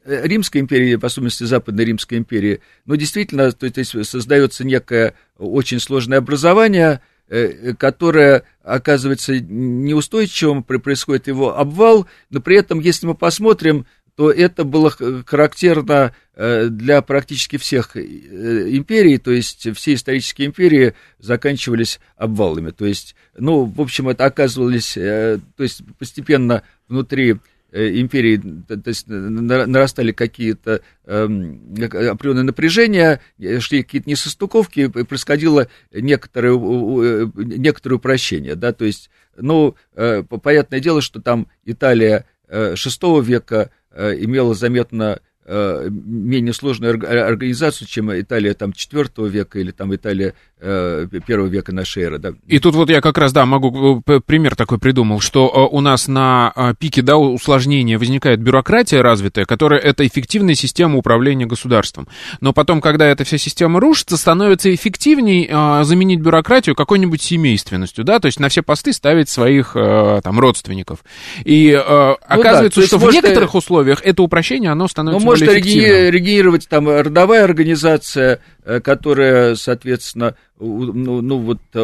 Римской 0.04 0.60
империи, 0.60 0.96
по 0.96 1.06
особенности 1.06 1.44
Западной 1.44 1.84
Римской 1.86 2.18
империи, 2.18 2.60
но 2.84 2.94
действительно, 2.94 3.50
то 3.52 3.66
есть 3.66 3.94
создается 4.04 4.64
некое 4.64 5.14
очень 5.38 5.80
сложное 5.80 6.18
образование, 6.18 7.00
э, 7.28 7.72
которое 7.74 8.44
оказывается 8.62 9.40
неустойчивым, 9.40 10.62
происходит 10.62 11.26
его 11.26 11.56
обвал, 11.58 12.06
но 12.28 12.40
при 12.40 12.58
этом, 12.58 12.80
если 12.80 13.06
мы 13.06 13.14
посмотрим, 13.14 13.86
то 14.16 14.30
это 14.30 14.64
было 14.64 14.90
характерно 15.26 16.14
э, 16.34 16.68
для 16.68 17.02
практически 17.02 17.56
всех 17.56 17.96
э, 17.96 18.00
империй, 18.00 19.18
то 19.18 19.30
есть 19.30 19.74
все 19.76 19.94
исторические 19.94 20.46
империи 20.46 20.94
заканчивались 21.18 22.00
обвалами. 22.16 22.70
То 22.70 22.86
есть, 22.86 23.16
ну, 23.36 23.64
в 23.64 23.80
общем, 23.80 24.08
это 24.08 24.24
оказывались, 24.24 24.94
то 24.94 25.40
есть 25.58 25.82
постепенно 25.98 26.62
внутри 26.88 27.36
Э, 27.76 27.90
империи, 28.00 28.40
то 28.68 28.80
есть 28.88 29.08
нарастали 29.08 30.12
какие-то 30.12 30.80
э, 31.06 31.24
определенные 31.24 32.44
напряжения, 32.44 33.20
шли 33.58 33.82
какие-то 33.82 34.08
несостыковки, 34.08 34.86
происходило 34.86 35.66
некоторое, 35.92 36.52
э, 36.52 37.26
некоторое 37.34 37.96
упрощение, 37.96 38.54
да, 38.54 38.72
то 38.72 38.84
есть, 38.84 39.10
ну, 39.36 39.74
э, 39.96 40.22
понятное 40.22 40.78
дело, 40.78 41.00
что 41.00 41.20
там 41.20 41.48
Италия 41.64 42.26
VI 42.48 43.24
века 43.24 43.72
имела 43.94 44.54
заметно 44.54 45.20
Э, 45.46 45.88
менее 45.90 46.54
сложную 46.54 46.94
организацию, 46.94 47.86
чем 47.86 48.10
Италия 48.18 48.54
там 48.54 48.70
IV 48.70 49.28
века 49.28 49.58
или 49.58 49.72
там 49.72 49.94
Италия 49.94 50.32
э, 50.53 50.53
первого 50.60 51.48
века 51.48 51.72
нашей 51.72 52.04
эры. 52.04 52.18
Да. 52.18 52.32
И 52.46 52.58
тут 52.58 52.74
вот 52.74 52.88
я 52.90 53.00
как 53.00 53.18
раз, 53.18 53.32
да, 53.32 53.44
могу 53.44 54.02
э, 54.06 54.20
пример 54.24 54.56
такой 54.56 54.78
придумал, 54.78 55.20
что 55.20 55.68
у 55.70 55.80
нас 55.80 56.08
на 56.08 56.74
пике, 56.78 57.02
да, 57.02 57.16
усложнения 57.16 57.98
возникает 57.98 58.40
бюрократия 58.40 59.02
развитая, 59.02 59.44
которая 59.44 59.80
это 59.80 60.06
эффективная 60.06 60.54
система 60.54 60.96
управления 60.96 61.46
государством. 61.46 62.08
Но 62.40 62.52
потом, 62.52 62.80
когда 62.80 63.06
эта 63.06 63.24
вся 63.24 63.38
система 63.38 63.80
рушится, 63.80 64.16
становится 64.16 64.74
эффективней 64.74 65.48
заменить 65.84 66.20
бюрократию 66.20 66.74
какой-нибудь 66.74 67.20
семейственностью, 67.20 68.04
да, 68.04 68.18
то 68.18 68.26
есть 68.26 68.40
на 68.40 68.48
все 68.48 68.62
посты 68.62 68.92
ставить 68.92 69.28
своих 69.28 69.72
там 69.74 70.40
родственников. 70.40 71.04
И 71.44 71.72
ну, 71.72 72.16
оказывается, 72.26 72.80
да, 72.80 72.86
что 72.86 72.98
в 72.98 73.12
некоторых 73.12 73.54
условиях 73.54 74.00
это 74.02 74.22
упрощение, 74.22 74.70
оно 74.70 74.88
становится 74.88 75.24
ну, 75.24 75.30
может 75.30 75.48
регенерировать 75.48 76.68
там 76.68 76.88
родовая 76.88 77.44
организация, 77.44 78.34
э, 78.34 78.38
которая, 78.82 79.54
соответственно, 79.56 80.36
ну, 80.58 81.20
ну 81.20 81.38
вот 81.38 81.60
э, 81.74 81.80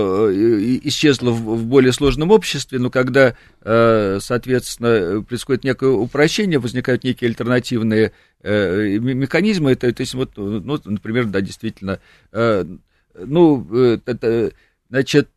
исчезла 0.85 1.31
в, 1.31 1.64
более 1.64 1.93
сложном 1.93 2.31
обществе, 2.31 2.78
но 2.78 2.91
когда, 2.91 3.35
э, 3.62 4.18
соответственно, 4.20 5.22
происходит 5.22 5.64
некое 5.64 5.91
упрощение, 5.91 6.59
возникают 6.59 7.05
некие 7.05 7.28
альтернативные 7.28 8.12
механизмы, 8.43 9.72
это, 9.72 9.93
то 9.93 10.01
есть 10.01 10.14
вот, 10.14 10.31
ну, 10.37 10.81
например, 10.83 11.26
да, 11.26 11.43
действительно, 11.43 12.01
ну, 12.33 13.74
это, 14.07 14.53
значит, 14.89 15.28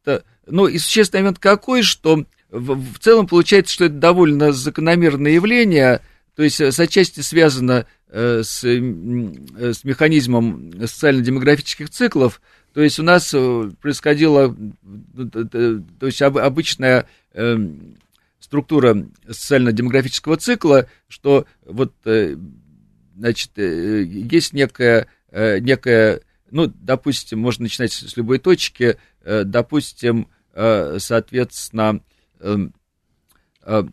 ну, 0.47 0.67
и 0.67 0.77
существенный 0.77 1.23
момент 1.23 1.39
какой, 1.39 1.83
что 1.83 2.23
в 2.49 2.99
целом 2.99 3.27
получается, 3.27 3.73
что 3.73 3.85
это 3.85 3.95
довольно 3.95 4.53
закономерное 4.53 5.31
явление, 5.31 6.01
то 6.35 6.43
есть 6.43 6.59
с 6.59 6.79
отчасти 6.79 7.21
связано 7.21 7.85
Э, 8.15 8.43
с, 8.43 8.63
э, 8.63 9.73
с 9.73 9.83
механизмом 9.83 10.71
социально-демографических 10.85 11.89
циклов, 11.89 12.43
то 12.71 12.83
есть 12.83 12.99
у 12.99 13.03
нас 13.03 13.33
э, 13.33 13.71
происходила 13.81 14.55
то 15.31 16.05
есть 16.05 16.21
обычная 16.21 17.07
структура 18.39 19.07
социально-демографического 19.27 20.37
цикла, 20.37 20.87
что 21.07 21.47
вот, 21.65 21.93
значит, 23.15 23.57
есть 23.57 24.53
некая, 24.53 25.07
некая, 25.31 26.21
ну, 26.51 26.67
допустим, 26.67 27.39
можно 27.39 27.63
начинать 27.63 27.93
с 27.93 28.15
любой 28.15 28.37
точки, 28.37 28.97
допустим, 29.25 30.27
соответственно, 30.53 32.01
Э, 33.65 33.83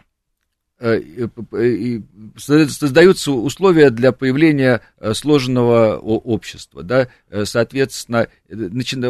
создаются 2.37 3.33
условия 3.33 3.91
для 3.91 4.13
появления 4.13 4.81
э, 4.99 5.13
сложного 5.13 5.99
общества, 5.99 6.83
да, 6.83 7.09
э, 7.29 7.45
соответственно, 7.45 8.29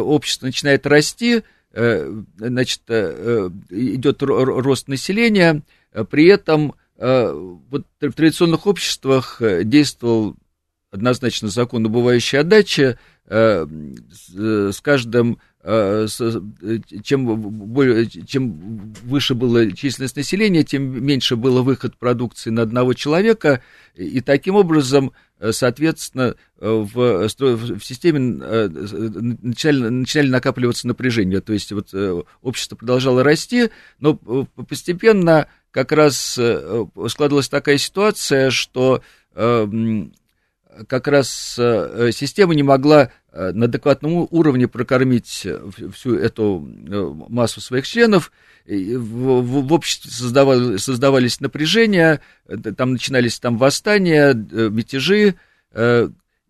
общество 0.01 0.47
начинает 0.47 0.85
расти, 0.85 1.43
значит, 1.73 2.81
идет 2.89 4.21
рост 4.21 4.89
населения, 4.89 5.63
при 6.09 6.25
этом 6.25 6.75
вот 6.97 7.85
в 8.01 8.11
традиционных 8.11 8.67
обществах 8.67 9.41
действовал 9.63 10.35
однозначно 10.91 11.47
закон 11.47 11.85
убывающей 11.85 12.39
отдачи, 12.39 12.97
с 13.25 14.81
каждым 14.81 15.37
Э, 15.37 15.37
э, 15.37 15.41
чем, 15.63 17.25
более, 17.25 18.07
чем 18.07 18.93
выше 19.03 19.35
была 19.35 19.69
численность 19.71 20.15
населения, 20.15 20.63
тем 20.63 21.05
меньше 21.05 21.35
было 21.35 21.61
выход 21.61 21.97
продукции 21.97 22.49
на 22.49 22.63
одного 22.63 22.93
человека, 22.93 23.61
и 23.95 24.21
таким 24.21 24.55
образом, 24.55 25.11
э, 25.39 25.51
соответственно, 25.51 26.35
в, 26.57 27.27
в 27.27 27.79
системе 27.83 28.19
начали, 28.19 29.89
начали 29.89 30.29
накапливаться 30.29 30.87
напряжения, 30.87 31.41
то 31.41 31.53
есть 31.53 31.71
вот 31.71 31.93
общество 32.41 32.75
продолжало 32.75 33.23
расти, 33.23 33.69
но 33.99 34.15
постепенно 34.15 35.47
как 35.69 35.91
раз 35.91 36.39
складывалась 37.07 37.49
такая 37.49 37.77
ситуация, 37.77 38.49
что 38.49 39.01
как 40.87 41.07
раз 41.07 41.29
система 41.55 42.55
не 42.55 42.63
могла 42.63 43.11
Э, 43.33 43.53
на 43.53 43.65
адекватном 43.65 44.27
уровне 44.29 44.67
прокормить 44.67 45.43
э, 45.45 45.57
всю 45.93 46.17
эту 46.17 46.67
э, 46.67 47.13
массу 47.29 47.61
своих 47.61 47.87
членов. 47.87 48.29
В, 48.65 49.73
обществе 49.73 50.11
создавали, 50.11 50.75
создавались 50.77 51.39
напряжения, 51.39 52.19
там 52.77 52.91
начинались 52.91 53.39
там 53.39 53.57
восстания, 53.57 54.33
мятежи, 54.33 55.33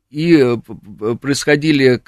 и 0.10 0.58
происходили 1.22 2.02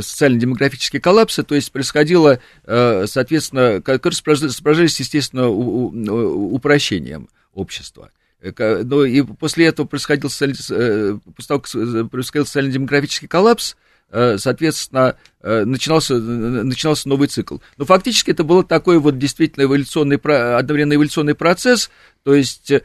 социально-демографические 0.00 1.02
коллапсы, 1.02 1.42
то 1.42 1.54
есть 1.54 1.70
происходило, 1.70 2.40
соответственно, 2.64 3.82
которые 3.82 4.16
сопровождались, 4.16 4.98
естественно, 4.98 5.48
упрощением 5.50 7.28
общества. 7.52 8.10
Но 8.40 9.04
и 9.04 9.22
после 9.22 9.66
этого 9.66 9.86
происходил, 9.86 10.30
после 10.30 11.24
того, 11.46 11.60
как 11.60 12.10
происходил 12.10 12.46
социально-демографический 12.46 13.28
коллапс, 13.28 13.74
Э, 14.10 14.38
соответственно, 14.38 15.16
э, 15.42 15.64
начинался, 15.66 16.14
начинался 16.16 17.08
новый 17.10 17.28
цикл. 17.28 17.58
Но 17.76 17.84
фактически 17.84 18.30
это 18.30 18.42
был 18.42 18.62
такой 18.62 18.98
вот 18.98 19.18
действительно 19.18 19.64
эволюционный, 19.64 20.16
одновременно 20.16 20.94
эволюционный 20.94 21.34
процесс, 21.34 21.90
то 22.22 22.34
есть 22.34 22.70
э, 22.70 22.82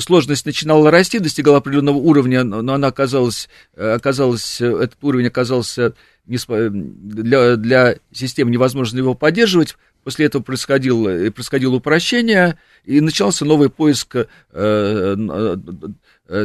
сложность 0.00 0.44
начинала 0.44 0.90
расти, 0.90 1.20
достигала 1.20 1.58
определенного 1.58 1.98
уровня, 1.98 2.42
но 2.42 2.74
она 2.74 2.88
оказалась, 2.88 3.48
оказалась 3.76 4.60
этот 4.60 4.96
уровень 5.02 5.28
оказался 5.28 5.94
для, 6.26 7.56
для 7.56 7.96
системы 8.12 8.50
невозможно 8.50 8.98
его 8.98 9.14
поддерживать, 9.14 9.76
После 10.04 10.26
этого 10.26 10.42
происходило, 10.42 11.30
происходило 11.30 11.74
упрощение, 11.76 12.58
и 12.84 13.00
начался 13.00 13.44
новый 13.44 13.70
поиск 13.70 14.16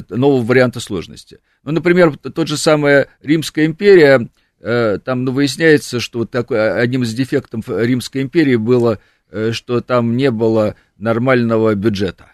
нового 0.10 0.44
варианта 0.44 0.80
сложности. 0.80 1.40
Ну, 1.64 1.72
например, 1.72 2.18
тот 2.18 2.48
же 2.48 2.58
самая 2.58 3.08
Римская 3.22 3.66
империя, 3.66 4.28
э, 4.60 5.00
там 5.04 5.24
ну, 5.24 5.32
выясняется, 5.32 6.00
что 6.00 6.20
вот 6.20 6.32
такой, 6.32 6.82
одним 6.82 7.04
из 7.04 7.14
дефектов 7.14 7.68
Римской 7.68 8.22
империи 8.22 8.56
было, 8.56 9.00
э, 9.32 9.52
что 9.54 9.82
там 9.82 10.18
не 10.18 10.32
было 10.32 10.76
нормального 10.98 11.76
бюджета. 11.76 12.32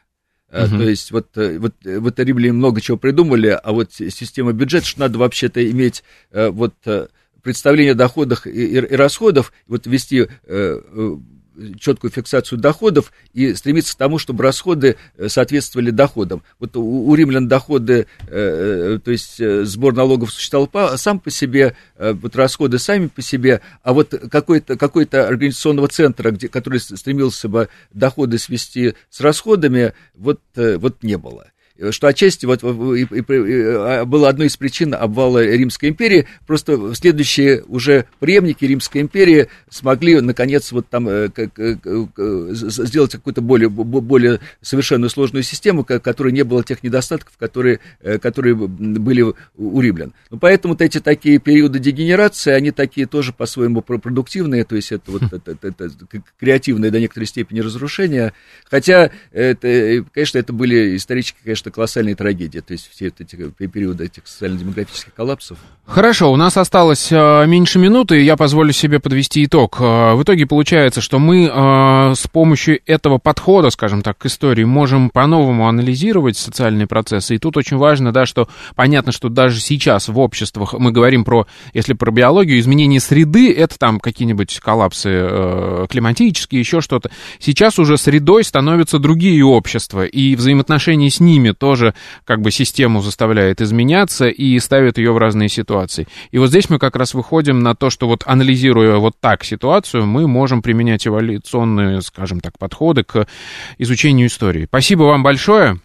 Uh-huh. 0.51 0.69
То 0.69 0.89
есть 0.89 1.11
вот, 1.11 1.28
вот, 1.36 1.73
вот 1.84 2.19
римляне 2.19 2.53
много 2.53 2.82
чего 2.82 2.97
придумали, 2.97 3.59
а 3.61 3.71
вот 3.73 3.91
система 3.93 4.53
бюджета, 4.53 4.86
что 4.86 5.01
надо 5.01 5.17
вообще-то 5.17 5.69
иметь 5.69 6.03
вот 6.32 6.73
представление 7.45 7.93
доходах 7.93 8.47
и, 8.47 8.49
и, 8.49 8.75
и 8.75 8.95
расходов, 8.95 9.53
вот 9.67 9.87
вести 9.87 10.27
четкую 11.79 12.11
фиксацию 12.11 12.59
доходов 12.59 13.11
и 13.33 13.53
стремиться 13.53 13.93
к 13.93 13.97
тому, 13.97 14.17
чтобы 14.19 14.43
расходы 14.43 14.97
э, 15.17 15.29
соответствовали 15.29 15.89
доходам. 15.89 16.43
Вот 16.59 16.75
у, 16.75 17.07
у 17.07 17.15
римлян 17.15 17.47
доходы, 17.47 18.07
э, 18.27 18.95
э 18.95 18.99
то 19.03 19.11
есть 19.11 19.39
э, 19.39 19.65
сбор 19.65 19.93
налогов 19.93 20.31
существовал 20.31 20.67
по, 20.67 20.97
сам 20.97 21.19
по 21.19 21.31
себе, 21.31 21.75
э, 21.97 22.13
вот 22.13 22.35
расходы 22.35 22.79
сами 22.79 23.07
по 23.07 23.21
себе, 23.21 23.61
а 23.83 23.93
вот 23.93 24.13
какой-то 24.31 24.77
какой 24.77 25.05
организационного 25.05 25.87
центра, 25.87 26.31
где, 26.31 26.47
который 26.47 26.79
стремился 26.79 27.47
бы 27.47 27.69
доходы 27.93 28.37
свести 28.37 28.95
с 29.09 29.21
расходами, 29.21 29.93
вот, 30.13 30.41
э, 30.55 30.77
вот 30.77 31.03
не 31.03 31.17
было. 31.17 31.47
Что 31.91 32.07
отчасти 32.07 32.45
вот 32.45 32.63
и, 32.63 33.01
и, 33.01 33.19
и, 33.19 33.23
а, 33.28 34.05
было 34.05 34.30
одной 34.30 34.47
из 34.47 34.57
причин 34.57 34.93
обвала 34.93 35.43
Римской 35.43 35.89
империи, 35.89 36.28
просто 36.47 36.93
следующие 36.95 37.63
уже 37.67 38.05
преемники 38.19 38.65
Римской 38.65 39.01
империи 39.01 39.47
смогли, 39.69 40.19
наконец, 40.21 40.71
вот 40.71 40.88
там 40.88 41.07
сделать 41.07 43.11
какую-то 43.11 43.41
более, 43.41 43.69
более 43.69 44.39
совершенную 44.61 45.09
сложную 45.09 45.43
систему, 45.43 45.84
которой 45.84 46.32
не 46.32 46.43
было 46.43 46.63
тех 46.63 46.84
недостатков, 46.84 47.38
которые, 47.38 47.80
которые 48.21 48.55
были 48.55 49.34
у 49.55 49.82
римлян. 49.82 50.13
Ну, 50.30 50.38
поэтому 50.38 50.73
вот 50.73 50.82
эти 50.82 50.99
такие 50.99 51.39
периоды 51.39 51.80
дегенерации, 51.80 52.51
они 52.51 52.71
такие 52.71 53.07
тоже 53.07 53.34
по-своему 53.34 53.82
продуктивные, 53.82 54.63
то 54.63 54.76
есть 54.76 54.91
это 54.91 55.11
вот 55.11 55.23
это, 55.23 55.51
это, 55.51 55.67
это 55.67 55.91
креативное 56.39 56.91
до 56.91 56.99
некоторой 56.99 57.28
степени 57.28 57.59
разрушение, 57.59 58.34
хотя, 58.69 59.11
это, 59.32 60.05
конечно, 60.13 60.38
это 60.38 60.53
были 60.53 60.95
исторически, 60.95 61.38
конечно, 61.43 61.64
колоссальные 61.72 62.16
трагедии, 62.16 62.59
то 62.59 62.74
есть 62.74 62.89
все 62.91 63.07
эти 63.07 63.24
периоды 63.24 64.05
этих 64.05 64.28
социально-демографических 64.28 65.13
коллапсов. 65.13 65.57
Хорошо, 65.86 66.32
у 66.32 66.36
нас 66.36 66.57
осталось 66.57 67.11
э, 67.11 67.45
меньше 67.45 67.78
минуты, 67.78 68.20
и 68.20 68.26
я 68.26 68.36
позволю 68.36 68.72
себе 68.72 68.99
подвести 68.99 69.45
итог. 69.45 69.78
Э, 69.80 70.13
в 70.16 70.24
итоге 70.24 70.47
получается, 70.47 70.99
что 70.99 71.20
мы 71.20 71.45
э, 71.45 72.16
с 72.16 72.28
помощью 72.28 72.80
этого 72.88 73.20
подхода, 73.20 73.70
скажем 73.70 74.01
так, 74.01 74.18
к 74.18 74.26
истории 74.26 74.63
можем 74.63 75.11
по-новому 75.11 75.68
анализировать 75.68 76.38
социальные 76.38 76.88
процессы, 76.88 77.36
и 77.36 77.38
тут 77.38 77.55
очень 77.57 77.78
важно, 77.78 78.11
да, 78.11 78.26
что 78.26 78.49
понятно, 78.76 79.11
что 79.11 79.30
даже 79.30 79.61
сейчас 79.61 80.07
в 80.07 80.18
обществах 80.18 80.74
мы 80.74 80.91
говорим 80.91 81.24
про, 81.24 81.45
если 81.74 81.93
про 81.93 82.11
биологию, 82.11 82.59
изменение 82.59 82.99
среды, 82.99 83.53
это 83.53 83.78
там 83.78 83.99
какие-нибудь 83.99 84.59
коллапсы 84.59 85.09
э, 85.11 85.86
климатические, 85.89 86.61
еще 86.61 86.82
что-то. 86.82 87.11
Сейчас 87.39 87.78
уже 87.78 87.97
средой 87.97 88.43
становятся 88.43 88.97
другие 88.97 89.43
общества, 89.45 90.05
и 90.05 90.36
взаимоотношения 90.36 91.09
с 91.09 91.20
ними 91.20 91.51
тоже 91.57 91.93
как 92.23 92.41
бы 92.41 92.51
систему 92.51 93.01
заставляет 93.01 93.61
изменяться 93.61 94.27
и 94.27 94.59
ставит 94.59 94.97
ее 94.97 95.11
в 95.11 95.17
разные 95.17 95.49
ситуации. 95.49 96.07
И 96.31 96.37
вот 96.37 96.49
здесь 96.49 96.69
мы 96.69 96.79
как 96.79 96.95
раз 96.95 97.13
выходим 97.13 97.59
на 97.59 97.75
то, 97.75 97.89
что 97.89 98.07
вот 98.07 98.23
анализируя 98.25 98.97
вот 98.97 99.15
так 99.19 99.43
ситуацию, 99.43 100.05
мы 100.05 100.27
можем 100.27 100.61
применять 100.61 101.07
эволюционные, 101.07 102.01
скажем 102.01 102.39
так, 102.39 102.57
подходы 102.57 103.03
к 103.03 103.27
изучению 103.77 104.27
истории. 104.27 104.65
Спасибо 104.65 105.03
вам 105.03 105.23
большое. 105.23 105.79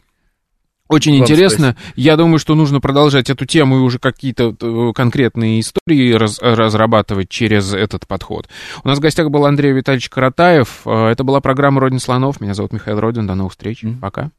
Очень 0.91 1.13
Вам 1.13 1.21
интересно. 1.21 1.77
Спасибо. 1.79 1.93
Я 1.95 2.17
думаю, 2.17 2.41
что 2.41 2.57
нужно 2.57 2.81
продолжать 2.81 3.31
эту 3.31 3.47
тему 3.47 3.79
и 3.79 3.81
уже 3.81 4.01
какие-то 4.01 4.57
э, 4.61 4.93
конкретные 4.93 5.61
истории 5.61 6.13
раз, 6.13 6.41
разрабатывать 6.43 7.29
через 7.29 7.73
этот 7.73 8.09
подход. 8.09 8.49
У 8.83 8.89
нас 8.89 8.99
в 8.99 9.01
гостях 9.01 9.31
был 9.31 9.47
Андрей 9.47 9.73
Витальевич 9.73 10.09
Каратаев. 10.11 10.81
Э, 10.85 11.07
это 11.07 11.23
была 11.23 11.41
программа 11.41 11.81
«Родин 11.81 12.01
слонов». 12.01 12.41
Меня 12.41 12.55
зовут 12.55 12.73
Михаил 12.73 12.99
Родин. 12.99 13.29
До 13.29 13.37
новых 13.37 13.53
встреч. 13.53 13.85
Mm-hmm. 13.85 14.01
Пока. 14.01 14.33